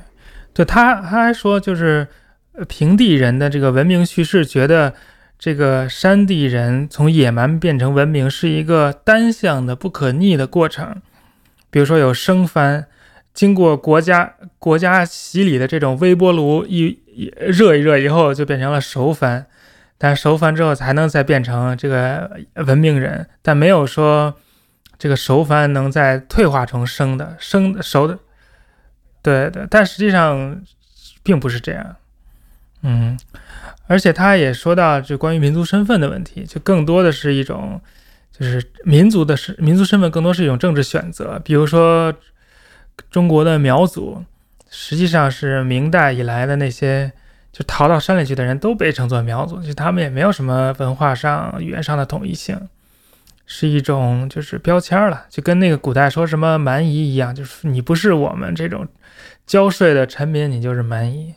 [0.55, 2.09] 对他他还说，就是
[2.67, 4.95] 平地人的这个文明叙事，觉得
[5.39, 11.03] 这个山地人从野蛮变成文明是一个单向的、不可逆的过程。
[11.71, 12.87] 比如说有生番。
[13.35, 17.01] 经过国家国家洗礼的这种微波炉一
[17.39, 19.47] 热一热以后，就变成了熟番，
[19.97, 24.35] 但熟番之后才能再变成这个文明人，但没有说
[24.99, 28.19] 这个熟番能再退化成生的生的熟的，
[29.23, 30.61] 对对，但实际上
[31.23, 31.97] 并不是这样，
[32.83, 33.19] 嗯，
[33.87, 37.81] 而且他也说到就关于民族身份的问题，就更多的是一种
[38.31, 42.15] 就是民族的是民族身份更多是一种政治选择，比如说。
[43.11, 44.25] 中国的苗族
[44.71, 47.13] 实际上是明代以来的那些
[47.53, 52.69] 就逃到山里去的人都被称作苗族，就他们也没有什么文化上、语言上的统一性。
[53.45, 58.87] 是一种就是标签了，就跟那个古代说什么蛮夷一样，就是你不是我们这种
[59.47, 61.35] 交税的臣民，你就是蛮夷。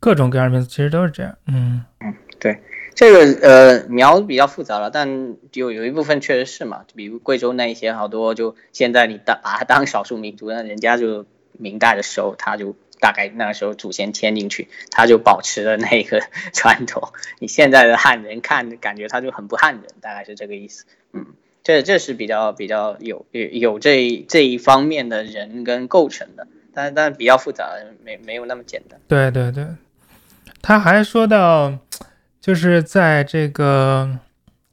[0.00, 1.32] 各种各样的民族其实都是这样。
[1.46, 2.58] 嗯嗯，对，
[2.94, 12.74] 这个呃苗比较复杂了，但有有一部分确实是嘛，比如贵州那一些好多，就现在你当把它当少数民族，那人家就明代的时候他就。
[13.00, 16.22] 大概那个时候祖先迁进去，他就保持了那个
[16.54, 17.12] 传统。
[17.38, 20.86] 你现在的汉人看，感觉他就很不汉人，大概是这个意思。
[21.12, 21.26] 嗯，
[21.62, 28.98] 这这是比较比较有有有这这一方面的人跟构成的，但但比较复杂，没没有那么简单。
[29.06, 29.66] 对对对，
[30.62, 31.78] 他还说到，
[32.44, 34.18] 就是在这个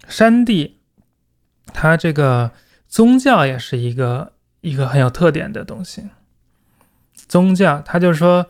[0.06, 0.76] 山地，
[1.68, 2.52] 它这个
[2.90, 6.10] 宗教也是一个一个很有特点的东西。
[7.30, 8.48] 宗教，它就是说，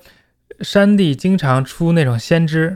[0.62, 2.76] 山地经常出那种先知，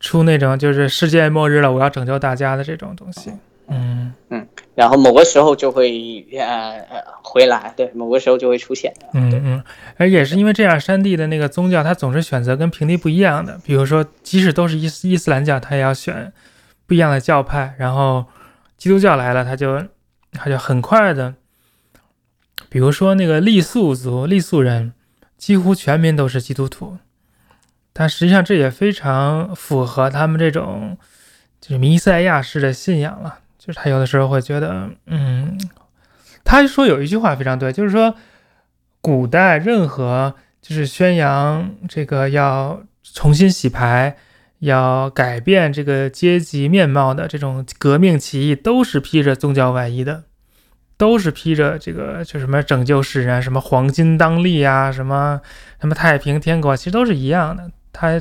[0.00, 3.30] 出那种就是世界末日了，我要拯救大家的这种东西。
[3.70, 8.92] 嗯嗯，然后某个时候就会呃呃回来，对，某个时候就会出现。
[9.14, 9.64] 嗯嗯，
[9.96, 13.58] 而也是因为这样，山地的那个宗教，他总是选择跟平地不一样的。
[13.64, 16.32] 比如说，即使都是伊斯伊斯兰教，他也要选
[16.86, 17.74] 不一样的教派。
[17.78, 18.26] 然后
[18.76, 19.82] 基督教来了，他就
[20.32, 21.34] 他就很快的。
[22.68, 24.92] 比如说那个傈僳族、傈僳人，
[25.36, 26.98] 几乎全民都是基督徒，
[27.92, 30.96] 但实际上这也非常符合他们这种
[31.60, 33.38] 就是弥赛亚式的信仰了。
[33.60, 35.60] 就是他有的时候会觉得，嗯，
[36.42, 38.14] 他说有一句话非常对，就是说，
[39.02, 44.16] 古代任何就是宣扬这个要重新洗牌、
[44.60, 50.24] 要改变这个阶级面貌的这种革命起义，都是披着宗教外衣的。
[50.96, 55.40] 都是披着这个，就什么拯救世人，什么黄金当立啊，什么
[55.80, 57.70] 什么太平天国，其实都是一样的。
[57.90, 58.20] 他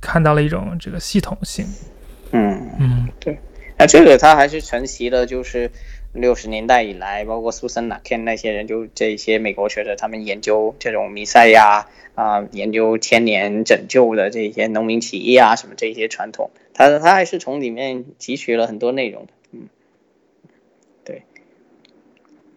[0.00, 1.66] 看到了一种这个系统性。
[2.30, 3.38] 嗯嗯，对。
[3.78, 5.70] 那这个他还是承袭了，就是
[6.12, 19.32] 六十年代以来，包括苏森、纳肯那些人，就这些美国学者，他们研究这种弥赛亚啊，研究千年拯救的这些农民起义啊，什么这些传统，他他还是从里面汲取了很多内容的。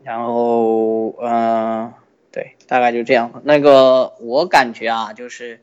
[0.02, 1.94] 然后，嗯，
[2.32, 3.42] 对，大概就这样。
[3.44, 5.60] 那个，我感觉啊，就是，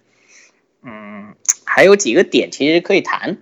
[0.82, 1.34] 嗯，
[1.64, 3.38] 还有几个点其实可以谈，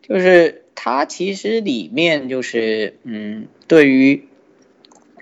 [0.00, 4.26] 就是它其实里面就是，嗯，对于，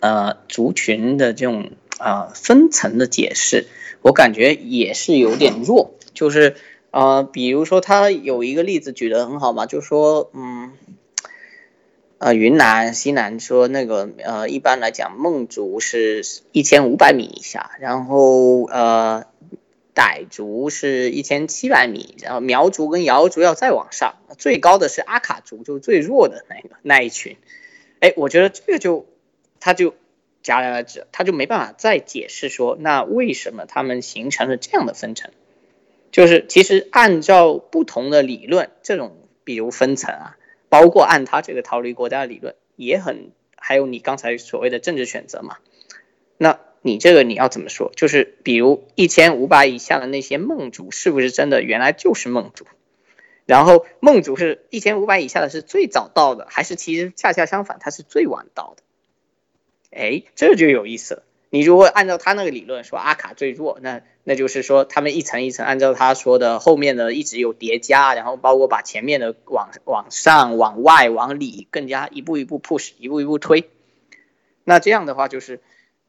[0.00, 3.66] 呃，族群的这种啊分层的解释，
[4.02, 5.94] 我感觉也是有点弱。
[6.14, 6.56] 就是，
[6.90, 10.72] 呃，比如说他有一个例子举得很好嘛，就说，嗯。
[12.22, 16.22] 呃，云南、西南说那个呃，一般来讲，孟族是
[16.52, 19.24] 一千五百米以下，然后呃，
[20.00, 27.36] 傣族是一千七百米，然后苗族跟瑶族要再往上，最高的是阿卡族，就是最弱的那个那一群。
[28.00, 29.06] 哎，我觉得这个就
[29.60, 29.90] 他就
[30.42, 35.30] 戛然而止，他就没办法再解释说，那为什么他们形成了这样的分层？
[36.10, 40.36] 就是其实按照不同的理论，这种比如分层啊。
[40.70, 45.58] 包括按他这个逃离国家的理论也很，还有你刚才所谓的政治选择嘛，
[46.38, 47.92] 那你这个你要怎么说？
[47.94, 52.64] 就是比如一千五百以下的那些梦族，是不是真的原来就是梦族？
[53.46, 58.82] 然后梦族是一千五百以下的是最早到的，还是其实恰恰相反，它是最晚到的？
[59.90, 61.22] 哎，这就有意思了。
[61.52, 73.68] 你如果按照他那个理论说阿卡最弱，那那就是说他们一层一层按照他说的后面的一直有叠加，然后包括把前面的往往上、往外、往里更加一步一步 push，一步一步推。
[74.62, 75.60] 那这样的话就是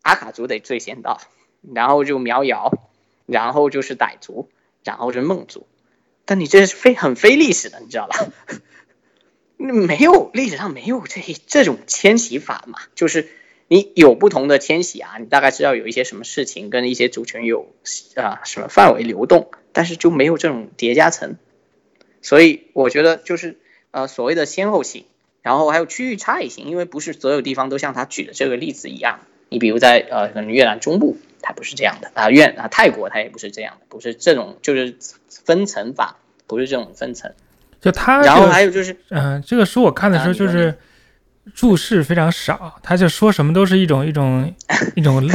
[0.01, 1.21] 阿卡族得最先到，
[1.73, 2.71] 然后就苗瑶，
[3.25, 4.49] 然后就是傣族，
[4.83, 5.67] 然后是孟族。
[6.25, 8.27] 但你这是非很非历史的，你知道吧？
[9.57, 13.29] 没有历史上没有这这种迁徙法嘛，就是。
[13.73, 17.73] 你有不同的迁徙啊，你大概知道有一些什么事情跟一些族群有
[18.15, 21.37] 啊什么范围流动，但是就没有这种叠加层，
[22.21, 23.61] 所以我觉得就是
[23.91, 25.05] 呃所谓的先后性，
[25.41, 29.21] 然后还有区域差异性，因为不是所有地方都像他举的这个例子一样，
[29.51, 34.95] 你比如在呃可能越南中部，它不是这样的啊，越啊泰国它也不是这样的，不是这种就是
[35.45, 36.15] 分层法，
[36.47, 37.31] 不是这种分层，
[37.79, 40.73] 就他，然后还有就是嗯，这个书我看的时候就是。
[41.55, 44.53] 注释非常少，他就说什么都是一种一种
[44.95, 45.27] 一种，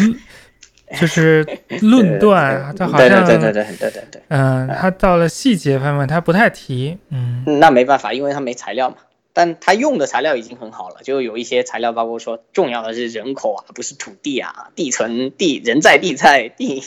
[1.01, 1.45] 就是
[1.83, 8.99] 论断，他好像对对对对对对对，嗯，他到了细节方面他不太提，嗯，那没办法，因为他没材料嘛，
[9.37, 16.83] 但他用的材料已经很好了，就有一些材料，包括说重要的是人口啊，不是土地啊，地存地人在地在 地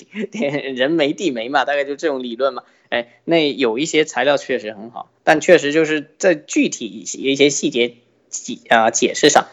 [0.75, 7.93] 人没地没嘛，大概就这种理论嘛，哎，那有一些材料确实很好，但确实就是在具体一些细节。
[8.31, 9.47] 解啊解释上，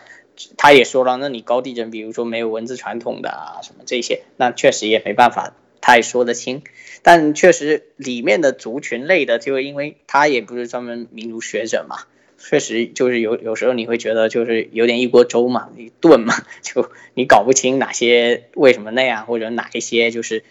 [0.59, 6.63] 他也说了，那你高地震，比如说没有文字传统的啊什么这些，那确实也没办法太说得清。
[7.01, 12.01] 但确实里面的族群类的，就因为他也不是专门民族学者嘛，
[12.39, 20.45] 确实就是有有时候你会觉得就是有点一锅粥嘛，一炖嘛， 就你搞不清哪些为什么那样，或者哪一些就是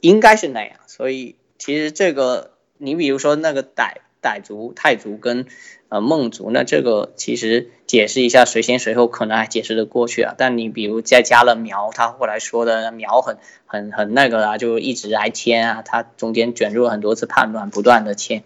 [0.00, 0.72] 应该是那样。
[0.86, 5.46] 所以其实这个，你比如说那个傣傣族、泰族跟
[5.88, 10.34] 呃孟族，那这个其实解释一下谁先谁后，可能还解释得过去啊。
[10.36, 18.42] 但你比如再加了苗，他后来说的苗很很很那个啊，就一直挨迁啊，他中间卷入很多次叛乱，不断的迁。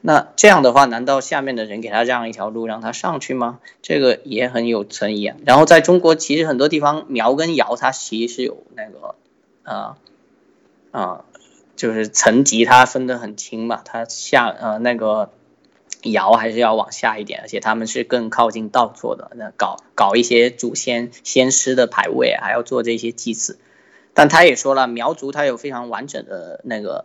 [0.00, 3.60] 那这样的话，难道下面的人给他让一条路让他上去吗？
[3.82, 5.36] 这个也很有争议啊。
[5.44, 9.14] 然后在中国，其实很多地方苗跟瑶，它其实是有那个
[9.62, 9.96] 啊
[10.90, 11.24] 啊。
[11.76, 15.30] 就是层级它分得很清嘛，它下呃那个
[16.02, 23.60] 爻还是要往下一点，而且他们是更靠近道做的，那搞搞一些祖先先师的牌位，还要做这些祭祀。
[24.12, 27.04] 但他也说了，苗族它有非常完整的那个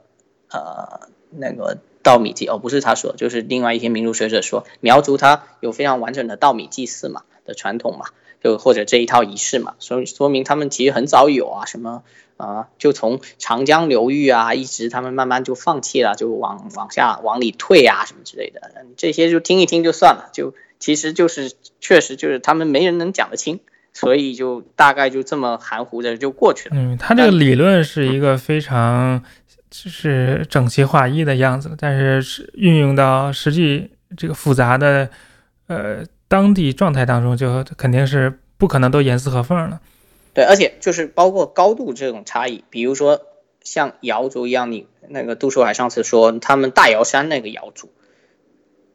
[0.49, 8.05] 呃那个稻米祭，哦不是他说，就是另外一些民族学者说，苗族它有非常完整的稻米祭祀嘛的传统嘛，
[8.43, 12.03] 就或者这一套仪式嘛，所以说明他们其实很早有啊什么。
[12.35, 18.59] 啊，就从长江流域啊，一直他们慢慢就放弃了，就往往下往里退啊，什么之类的，
[18.97, 23.59] 这些就听一听就算了，就其实就是确实就是他们没人能讲得清，
[23.93, 26.75] 所以就大概就这么含糊的就过去了。
[26.75, 29.23] 嗯，他这个理论是一个非常
[29.73, 35.09] 就是整齐划一的样子，但是是运用到实际这个复杂的
[35.65, 39.81] 呃当地状态当中，就肯定是不可能都严丝合缝了。
[40.35, 43.21] 对，而且就是包括高度这种差异，比如说
[43.63, 47.91] 像瑶族一样，你那个杜书海上次说他们大瑶山那个瑶族，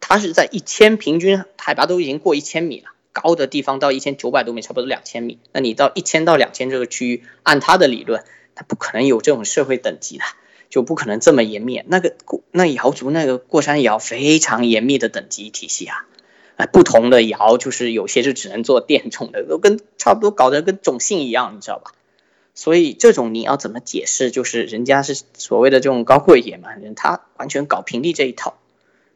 [0.00, 5.40] 它是在一千平均海拔都已经过一千米了，高的地方到一千九百多米，差不多两千米。
[5.52, 8.22] 那你到一千到两千这个区域，按他的理论，
[8.54, 10.24] 他不可能有这种社会等级的，
[10.68, 11.82] 就不可能这么严密。
[11.86, 16.06] 那个过那瑶族那个过山瑶非常严密的等级体系啊。
[16.56, 21.92] 啊，不同的瑶就是有些是只能做电种的，都跟差不多搞得跟种姓一样，你知道吧？
[22.56, 24.32] 所以这种你要怎么解释？
[24.32, 28.58] 就是人家是所谓的这种高贵野蛮人，他完全搞平地这一套，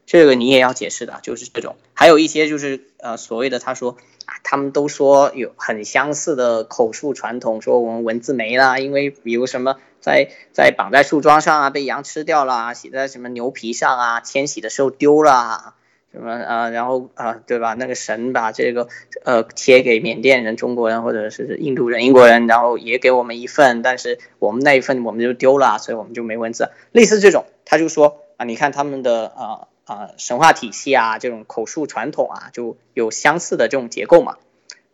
[0.05, 1.75] 这个你也要解释的，就是这种。
[1.93, 15.75] 还有一些就是呃所谓的他说啊，他们都说有很相似的口述传统，说我们文字没了，因为比如什么在在绑在树桩上啊，被羊吃掉了，写在什么牛皮上啊，迁徙的时候丢了。
[16.11, 16.69] 什么啊？
[16.69, 17.73] 然后啊，对吧？
[17.73, 18.87] 那个神把这个
[19.23, 26.69] 呃贴给缅甸人、中国人或者是印度人、英国人，然后也给我们一份，但是我们那一份我们就丢了，所以我们就没文字。
[26.91, 34.37] 类似这种，他就说啊，你看他们的啊啊神话体系啊，这种口述传统啊，就有相似的这种结构嘛。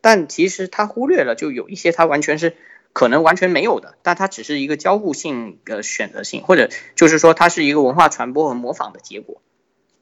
[0.02, 2.56] 但其实他忽略了，就有一些他完全是
[2.94, 9.42] 可能完全没有的，但它只是一个交互性的选择性，或者就是说它是一个文化传播和模仿的结果，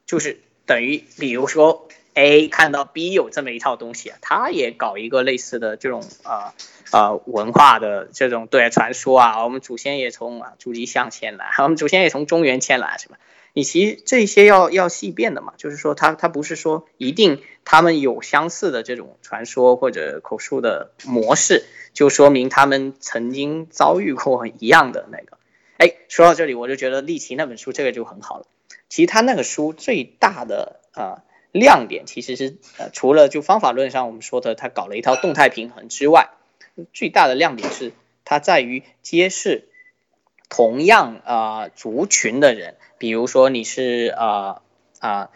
[0.06, 0.40] 就是。
[0.68, 6.52] 等于，比如说 A 看到 B 有这么一套东西，他也搞一个类似的这种啊
[6.90, 13.16] 啊文化的这种对传说啊，我们祖先也从啊朱吉巷迁来，我们祖先也从中原迁来，是吧？
[13.52, 25.38] 你其实这些要要细变的嘛，就是说他他不是说一定他们有相似的这种传说或者口述的模式，就说明他们曾经遭遇过一样的那个。
[25.78, 28.46] 哎，说到这里，我就觉得利奇那本书这个就很好了。
[28.88, 31.22] 其实他那个书最大的啊
[31.52, 36.30] 亮点，其实是呃除了就方法论上我们说的他搞了一套动态平衡之外，
[36.92, 37.92] 最大的亮点是
[38.24, 39.67] 它在于揭示
[40.48, 44.62] 同样啊族群的人，比如说你是啊
[45.00, 45.30] 啊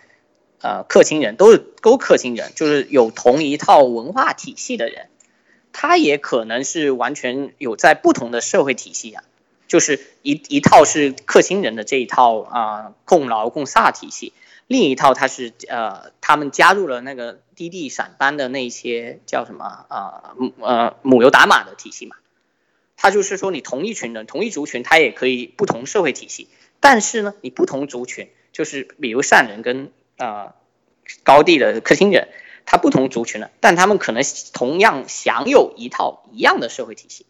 [0.61, 5.09] 啊克钦人，都是都克钦人，就是有同一套文化体系的人，
[5.73, 9.25] 他也可能是完全有在不同的社会体系啊。
[9.69, 14.35] 就是一一套是克钦人的这一套啊共劳共萨体系，
[14.67, 22.17] 另一套他是呃他们加入了那个滴滴闪班的那些叫什么啊呃母油打马的体系嘛，
[23.03, 26.49] 他就是说你同一群人同一族群，他也可以不同社会体系，
[26.79, 30.55] 但是呢你不同族群，就是比如善人跟啊
[31.25, 32.29] 高地的克钦人，
[32.65, 34.23] 他不同族群的，但他们可能
[34.53, 37.27] 同样享有一套一样的社会体系。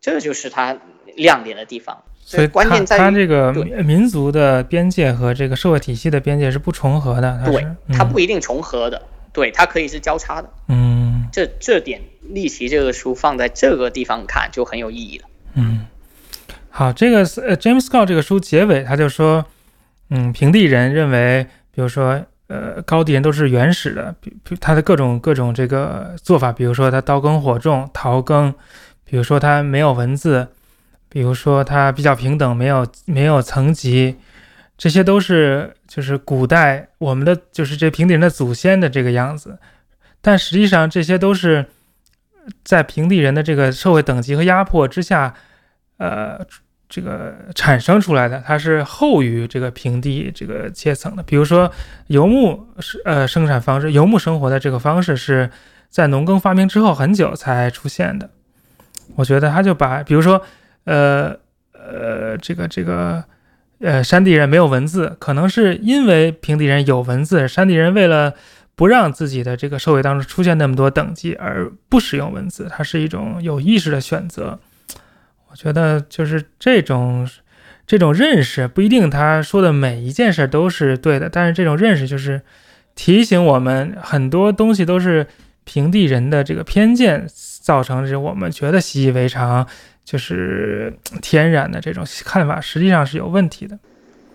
[0.00, 0.76] 这就是它
[1.14, 3.52] 亮点的地方，所以关键在于它这个
[3.84, 7.40] 民族的边界和这个社会体系的边界是不重合的。
[7.46, 7.64] 对，
[7.96, 9.00] 它不一定重合的，
[9.32, 10.50] 对，它可以是交叉的。
[10.66, 15.24] 嗯，这这点利奇这个书放在这个地方看就很有意义了。
[15.54, 15.86] 嗯，
[16.70, 19.44] 好，这个呃 James Scott 这个书结尾他就说，
[20.10, 24.14] 嗯，平地人认为，比如说呃高地人都是原始的，
[24.60, 28.54] 他的各种各种这个做法，比如说他刀耕火种、陶耕，
[29.04, 30.48] 比如说他没有文字，
[31.08, 34.16] 比如说他比较平等，没有没有层级，
[34.78, 39.58] 这些都是就是古代我们的就是这平地人的祖先的这个样子，
[40.22, 41.66] 但实际上这些都是
[42.64, 45.34] 在平地人的这个社会等级和压迫之下，
[45.98, 46.40] 呃。
[46.94, 51.22] 这个产生出来的，它是后于这个平地这个阶层的。
[51.22, 51.72] 比如说
[52.08, 55.50] 游牧是呃生产方式，游牧生活的这个方式是
[55.88, 58.28] 在农耕发明之后很久才出现的。
[59.16, 60.42] 我觉得他就把，比如说
[60.84, 61.34] 呃
[61.72, 63.24] 呃这个这个
[63.80, 68.34] 呃山地人没有文字，可能是因为平地人有文字，山地人为了
[68.74, 74.58] 不让自己的这个社会当中出现那么多等级而不使用文字，它是一种有意识的选择。
[75.50, 77.28] 我觉得就是这种
[77.86, 82.40] 这种认识不一定他说的每一件事都是对的，但是这种认识就是
[82.94, 85.26] 提醒我们很多东西都是
[85.64, 87.26] 平地人的这个偏见
[87.60, 89.66] 造成，是我们觉得习以为常，
[90.04, 93.78] 就是天然的这种看法，实际上是有问题的。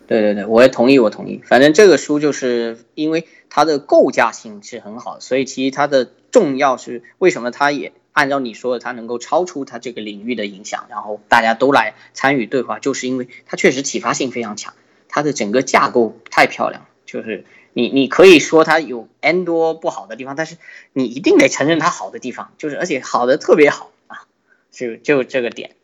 [0.07, 1.41] 对对对，我也同意，我同意。
[1.45, 7.93] 反正这个书就是因为它的构架性是很好，所以其实它的重要是为什么它也。
[8.13, 14.73] 按照你说的，它能够超出它这个领域的影响，然后大家都来参与对话，就是因为它确实启发性非常强，
[15.07, 16.87] 它的整个架构太漂亮。
[17.05, 20.57] 就是你你可以说它有 n 多不好的地方，但是
[20.93, 24.25] 你一定得承认它好的地方，就是而且好的特别好啊，
[24.71, 25.75] 就就这个点，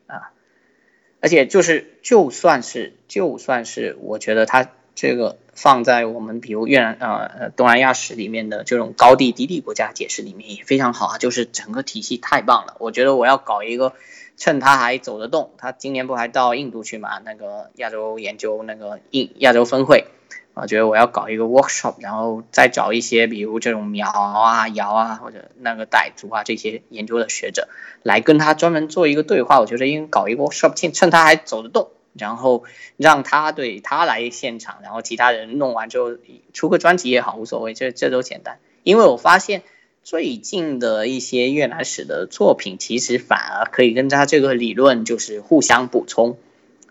[1.23, 4.69] 而且就是就算是就算是我觉得它。
[4.95, 12.75] 这个放在我们比如越南呃东南亚史里面的这种高地低地国家解释里面也非常好啊，就是整个体系太棒了。
[12.77, 13.93] 我觉得我要搞一个，
[14.37, 17.17] 趁他还走得动，他今年不还到印度去嘛？
[17.25, 20.05] 那个亚洲研究那个印亚洲峰会，
[20.53, 27.67] 我觉得我要搞一个 workshop，然后再找一些比如这种苗啊、瑶啊或者那个傣族啊这些研究的学者
[28.03, 29.59] 来跟他专门做一个对话。
[29.59, 31.89] 我觉得应该搞一个 workshop，趁趁他还走得动。
[32.15, 32.63] 然后
[32.95, 36.11] 让他对他来现场，然后其他人弄完之后
[36.53, 38.59] 出个专辑也好，无所谓，这这都简单。
[38.83, 39.63] 因为我发现
[40.03, 46.37] 最近的一些越南史的作品，其实反而可以跟他这个理论就是互相补充，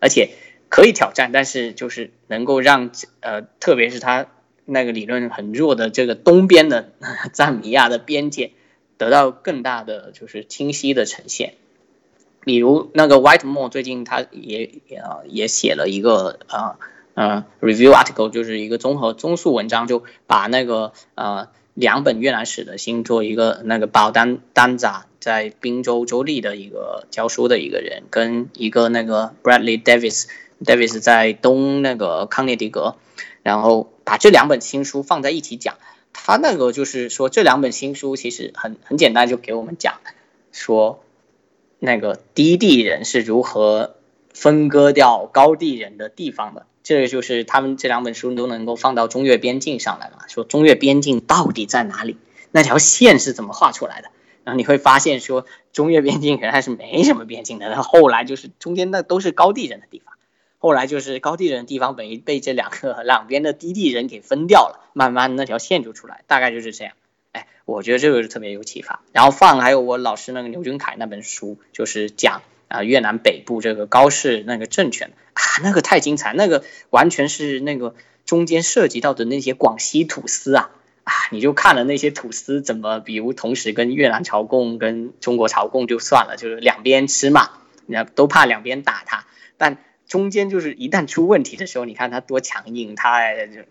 [0.00, 0.30] 而且
[0.72, 2.90] 可以挑战，但是就是能够让
[3.20, 4.28] 呃，特别是他
[4.64, 6.92] 那个理论很弱的这个东边的
[7.34, 8.52] 赞比亚的边界，
[8.96, 11.56] 得到更大的就是清晰的呈现。
[12.40, 16.76] 比如那个 White Moore 最近他也也也写了一个呃
[17.12, 30.28] 呃 review article，就是一个综合综述文章，就把那个呃两本越南史的新做一个那个保单单杂在宾州州立的一个教书的一个人，跟一个那个 Bradley Davis
[30.64, 32.96] Davis 在东那个康涅狄格，
[33.42, 35.76] 然后把这两本新书放在一起讲，
[36.12, 39.94] 他那个就是说这两本新书其实很很简单，就给我们讲
[40.50, 41.02] 说。
[41.84, 43.96] 那个低地人是如何
[44.32, 46.64] 分割掉高地人的地方的？
[46.84, 50.28] 这个就是他们这两本书都能够放到中越边境上来嘛？
[50.28, 52.16] 说中越边境到底在哪里？
[52.52, 54.10] 那条线是怎么画出来的？
[54.44, 60.14] 然后你会发现说中越边境原来是没什么边境的，然后后来就是中间那都是高地人的地方，
[60.62, 66.94] 后来就是高地人的地方被被这两个两边的低地人给分掉了，慢慢那条线就出来，大概就是这样。
[67.32, 69.00] 哎，我觉得这个是特别有启发。
[69.10, 80.70] 然后放还有我老师那个牛俊凯那本书，就是讲啊越南北部这个高氏那个政权啊，那个太精彩，那个完全是那个中间涉及到的那些广西土司啊
[81.02, 87.50] 啊，你就看了那些土司怎么，比如同时跟越南朝贡、跟中国朝贡就算了，就是两边吃嘛，
[87.86, 89.26] 那都怕两边打他，
[89.56, 93.20] 但中间就是一旦出问题的时候，你看他多强硬，他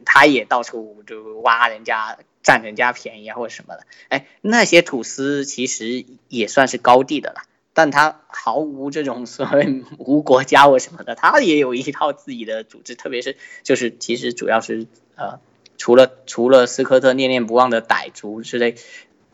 [0.06, 2.18] 他也到处就挖人家。
[2.44, 7.44] 占人家便宜啊，或者什么的，哎，那些土司其实也算是高地的了，
[7.74, 15.40] 但他毫无这种所谓无国家或什么的，他也有一套自己的组织，特别是就是其实主要是呃，
[15.78, 18.74] 除了除了斯科特念念不忘的傣族之类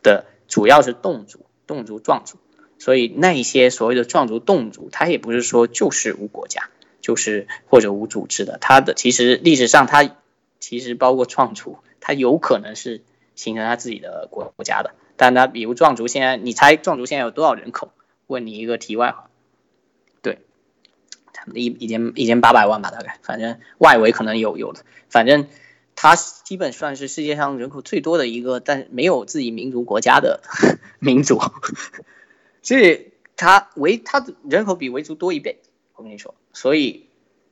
[0.04, 2.38] 的，主要是侗族、侗族、壮族，
[2.78, 6.70] 所以那一些所谓的壮族、侗族，他也不是说就是无国家，
[7.08, 10.18] 就是或者无组织的，他的其实历史上他
[10.60, 11.78] 其实包括壮族。
[12.00, 13.02] 他有可能是
[13.36, 17.92] 形成他自己的国国家的，但他比如壮族，现在你猜壮族现在有多少人口？
[18.28, 19.30] 问你一个题外话，
[20.22, 20.40] 对，
[21.34, 25.48] 他们一一千一千八百万吧，大概，反正外围可能有有的，反正
[25.96, 30.42] 他基本算是世界上人口最多的一个，但没有自己民族国家的
[31.00, 31.42] 民族，
[32.64, 35.60] 所以他维他人口比维族多一倍，
[35.96, 37.06] 我跟你说，所以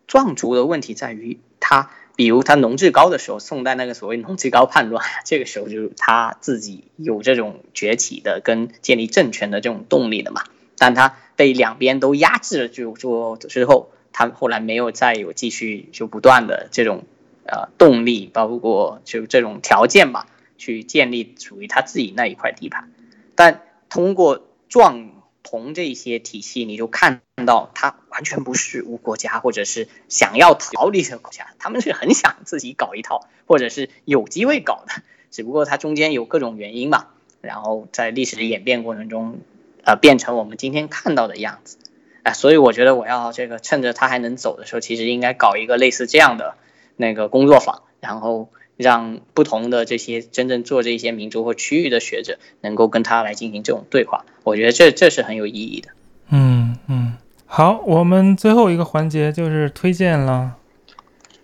[0.08, 1.92] 壮族的问题在于他。
[2.18, 10.44] 比如他农志高的时候，宋代那个所谓农志高叛乱， 这个时候就是他自己有这种崛起的跟建立政权的这种动力的嘛。
[10.78, 17.04] 但他被两边都压制了，就说之后，他后来没有再有继续就不断的这种
[17.46, 20.26] 呃动力，包括就这种条件吧，
[20.58, 22.90] 去建立属于他自己那一块地盘。
[23.36, 25.10] 但通过壮
[25.46, 37.08] 同这些体系，你就看到它完全不是无国家，或者是想要逃离的国家，他们是很想自己搞一套，或者是有机会搞的，只不过它中间有各种原因嘛，
[37.40, 39.40] 然后在历史的演变过程中。
[39.88, 41.78] 呃，变成我们今天看到的样子，
[42.24, 46.56] 哎，所以我觉得我要这个趁着他还能走的时候，其实应该搞一个类似这样的
[46.96, 55.90] 那个工作坊，然后让不同的这些真正做这些民族或区域的学者能够跟他来进行这种对话，我觉得这这是很有意义的。
[56.30, 57.14] 嗯嗯，
[57.46, 60.58] 好，我们最后一个环节就是推荐了。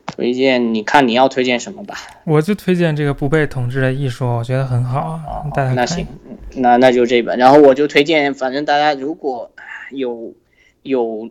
[0.07, 1.95] 推荐，你看你要推荐什么吧？
[2.25, 5.21] 我就推荐这个不被统治的艺术，我觉得很好啊。
[5.55, 6.05] 大家那行，
[6.55, 7.37] 那那就这本。
[7.37, 9.51] 然后我就推荐，反正大家如果
[9.89, 10.33] 有
[10.83, 11.29] 有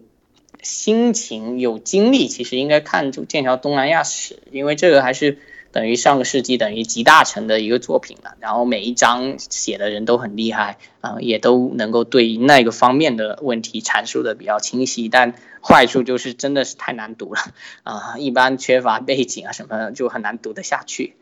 [0.63, 5.37] 心情、有精力，其实应该看就《剑桥东南亚史》，因为这个还是。
[5.73, 17.41] 等于上个世纪等于集大成的一个作品了，然后每一章写的人都很厉害啊，也都能够对那个方面的问题阐述的比较清晰，但坏处就是真的是太难读了
[17.85, 21.15] 啊，一般缺乏背景啊什么就很难读得下去。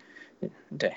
[0.78, 0.94] 对，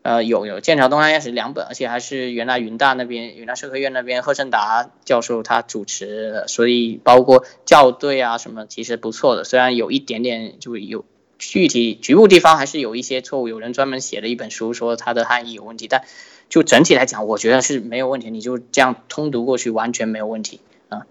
[0.00, 11.04] 呃，有有剑桥东南亚史两本，而且还是原来云大那边云大社科院那边贺胜达教授他主持的，所以包括校对啊什么其实不错的，虽然有一点点就有。
[11.38, 16.04] 具体局部地方还是有一些错误，有人专门写了一本书说它的汉译有问题，但
[16.48, 21.06] 就整体来讲，我觉得是没有问题，你就这样通读过去完全没有问题啊。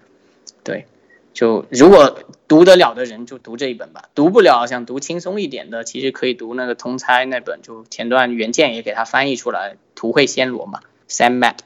[0.63, 0.85] 对，
[1.33, 11.57] 就如果读得了的人就读这一本吧，读不了想读轻松一点的，其实可以读那个通猜那本，就前段原件也给它翻译出来，图绘暹罗嘛，Sam Map，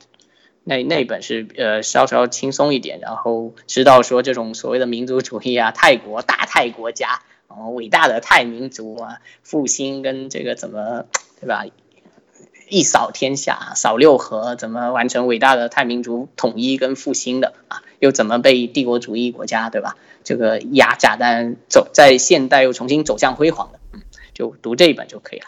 [0.63, 7.21] 那那本是呃稍稍轻松一点，然后知道说这种所谓的民族主义啊，泰国大泰国家。
[7.57, 11.05] 哦，伟大的泰民族啊，复兴跟这个怎么，
[11.39, 11.65] 对吧？
[12.69, 17.83] 一扫天下，扫六合，怎么完成伟大的泰民族统一跟复兴的啊？
[17.99, 19.97] 又怎么被帝国主义国家，对吧？
[20.23, 24.01] 这个压榨，但走在现代又重新走向辉煌的，嗯，
[24.33, 25.45] 就读这一本就可以了。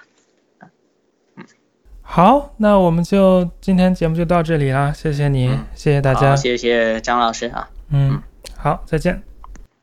[1.38, 1.46] 嗯，
[2.02, 8.22] 好，那我们就今天节目就到这里了，谢谢你，谢谢大家，谢谢张老师啊，嗯，
[8.58, 9.33] 好，再见。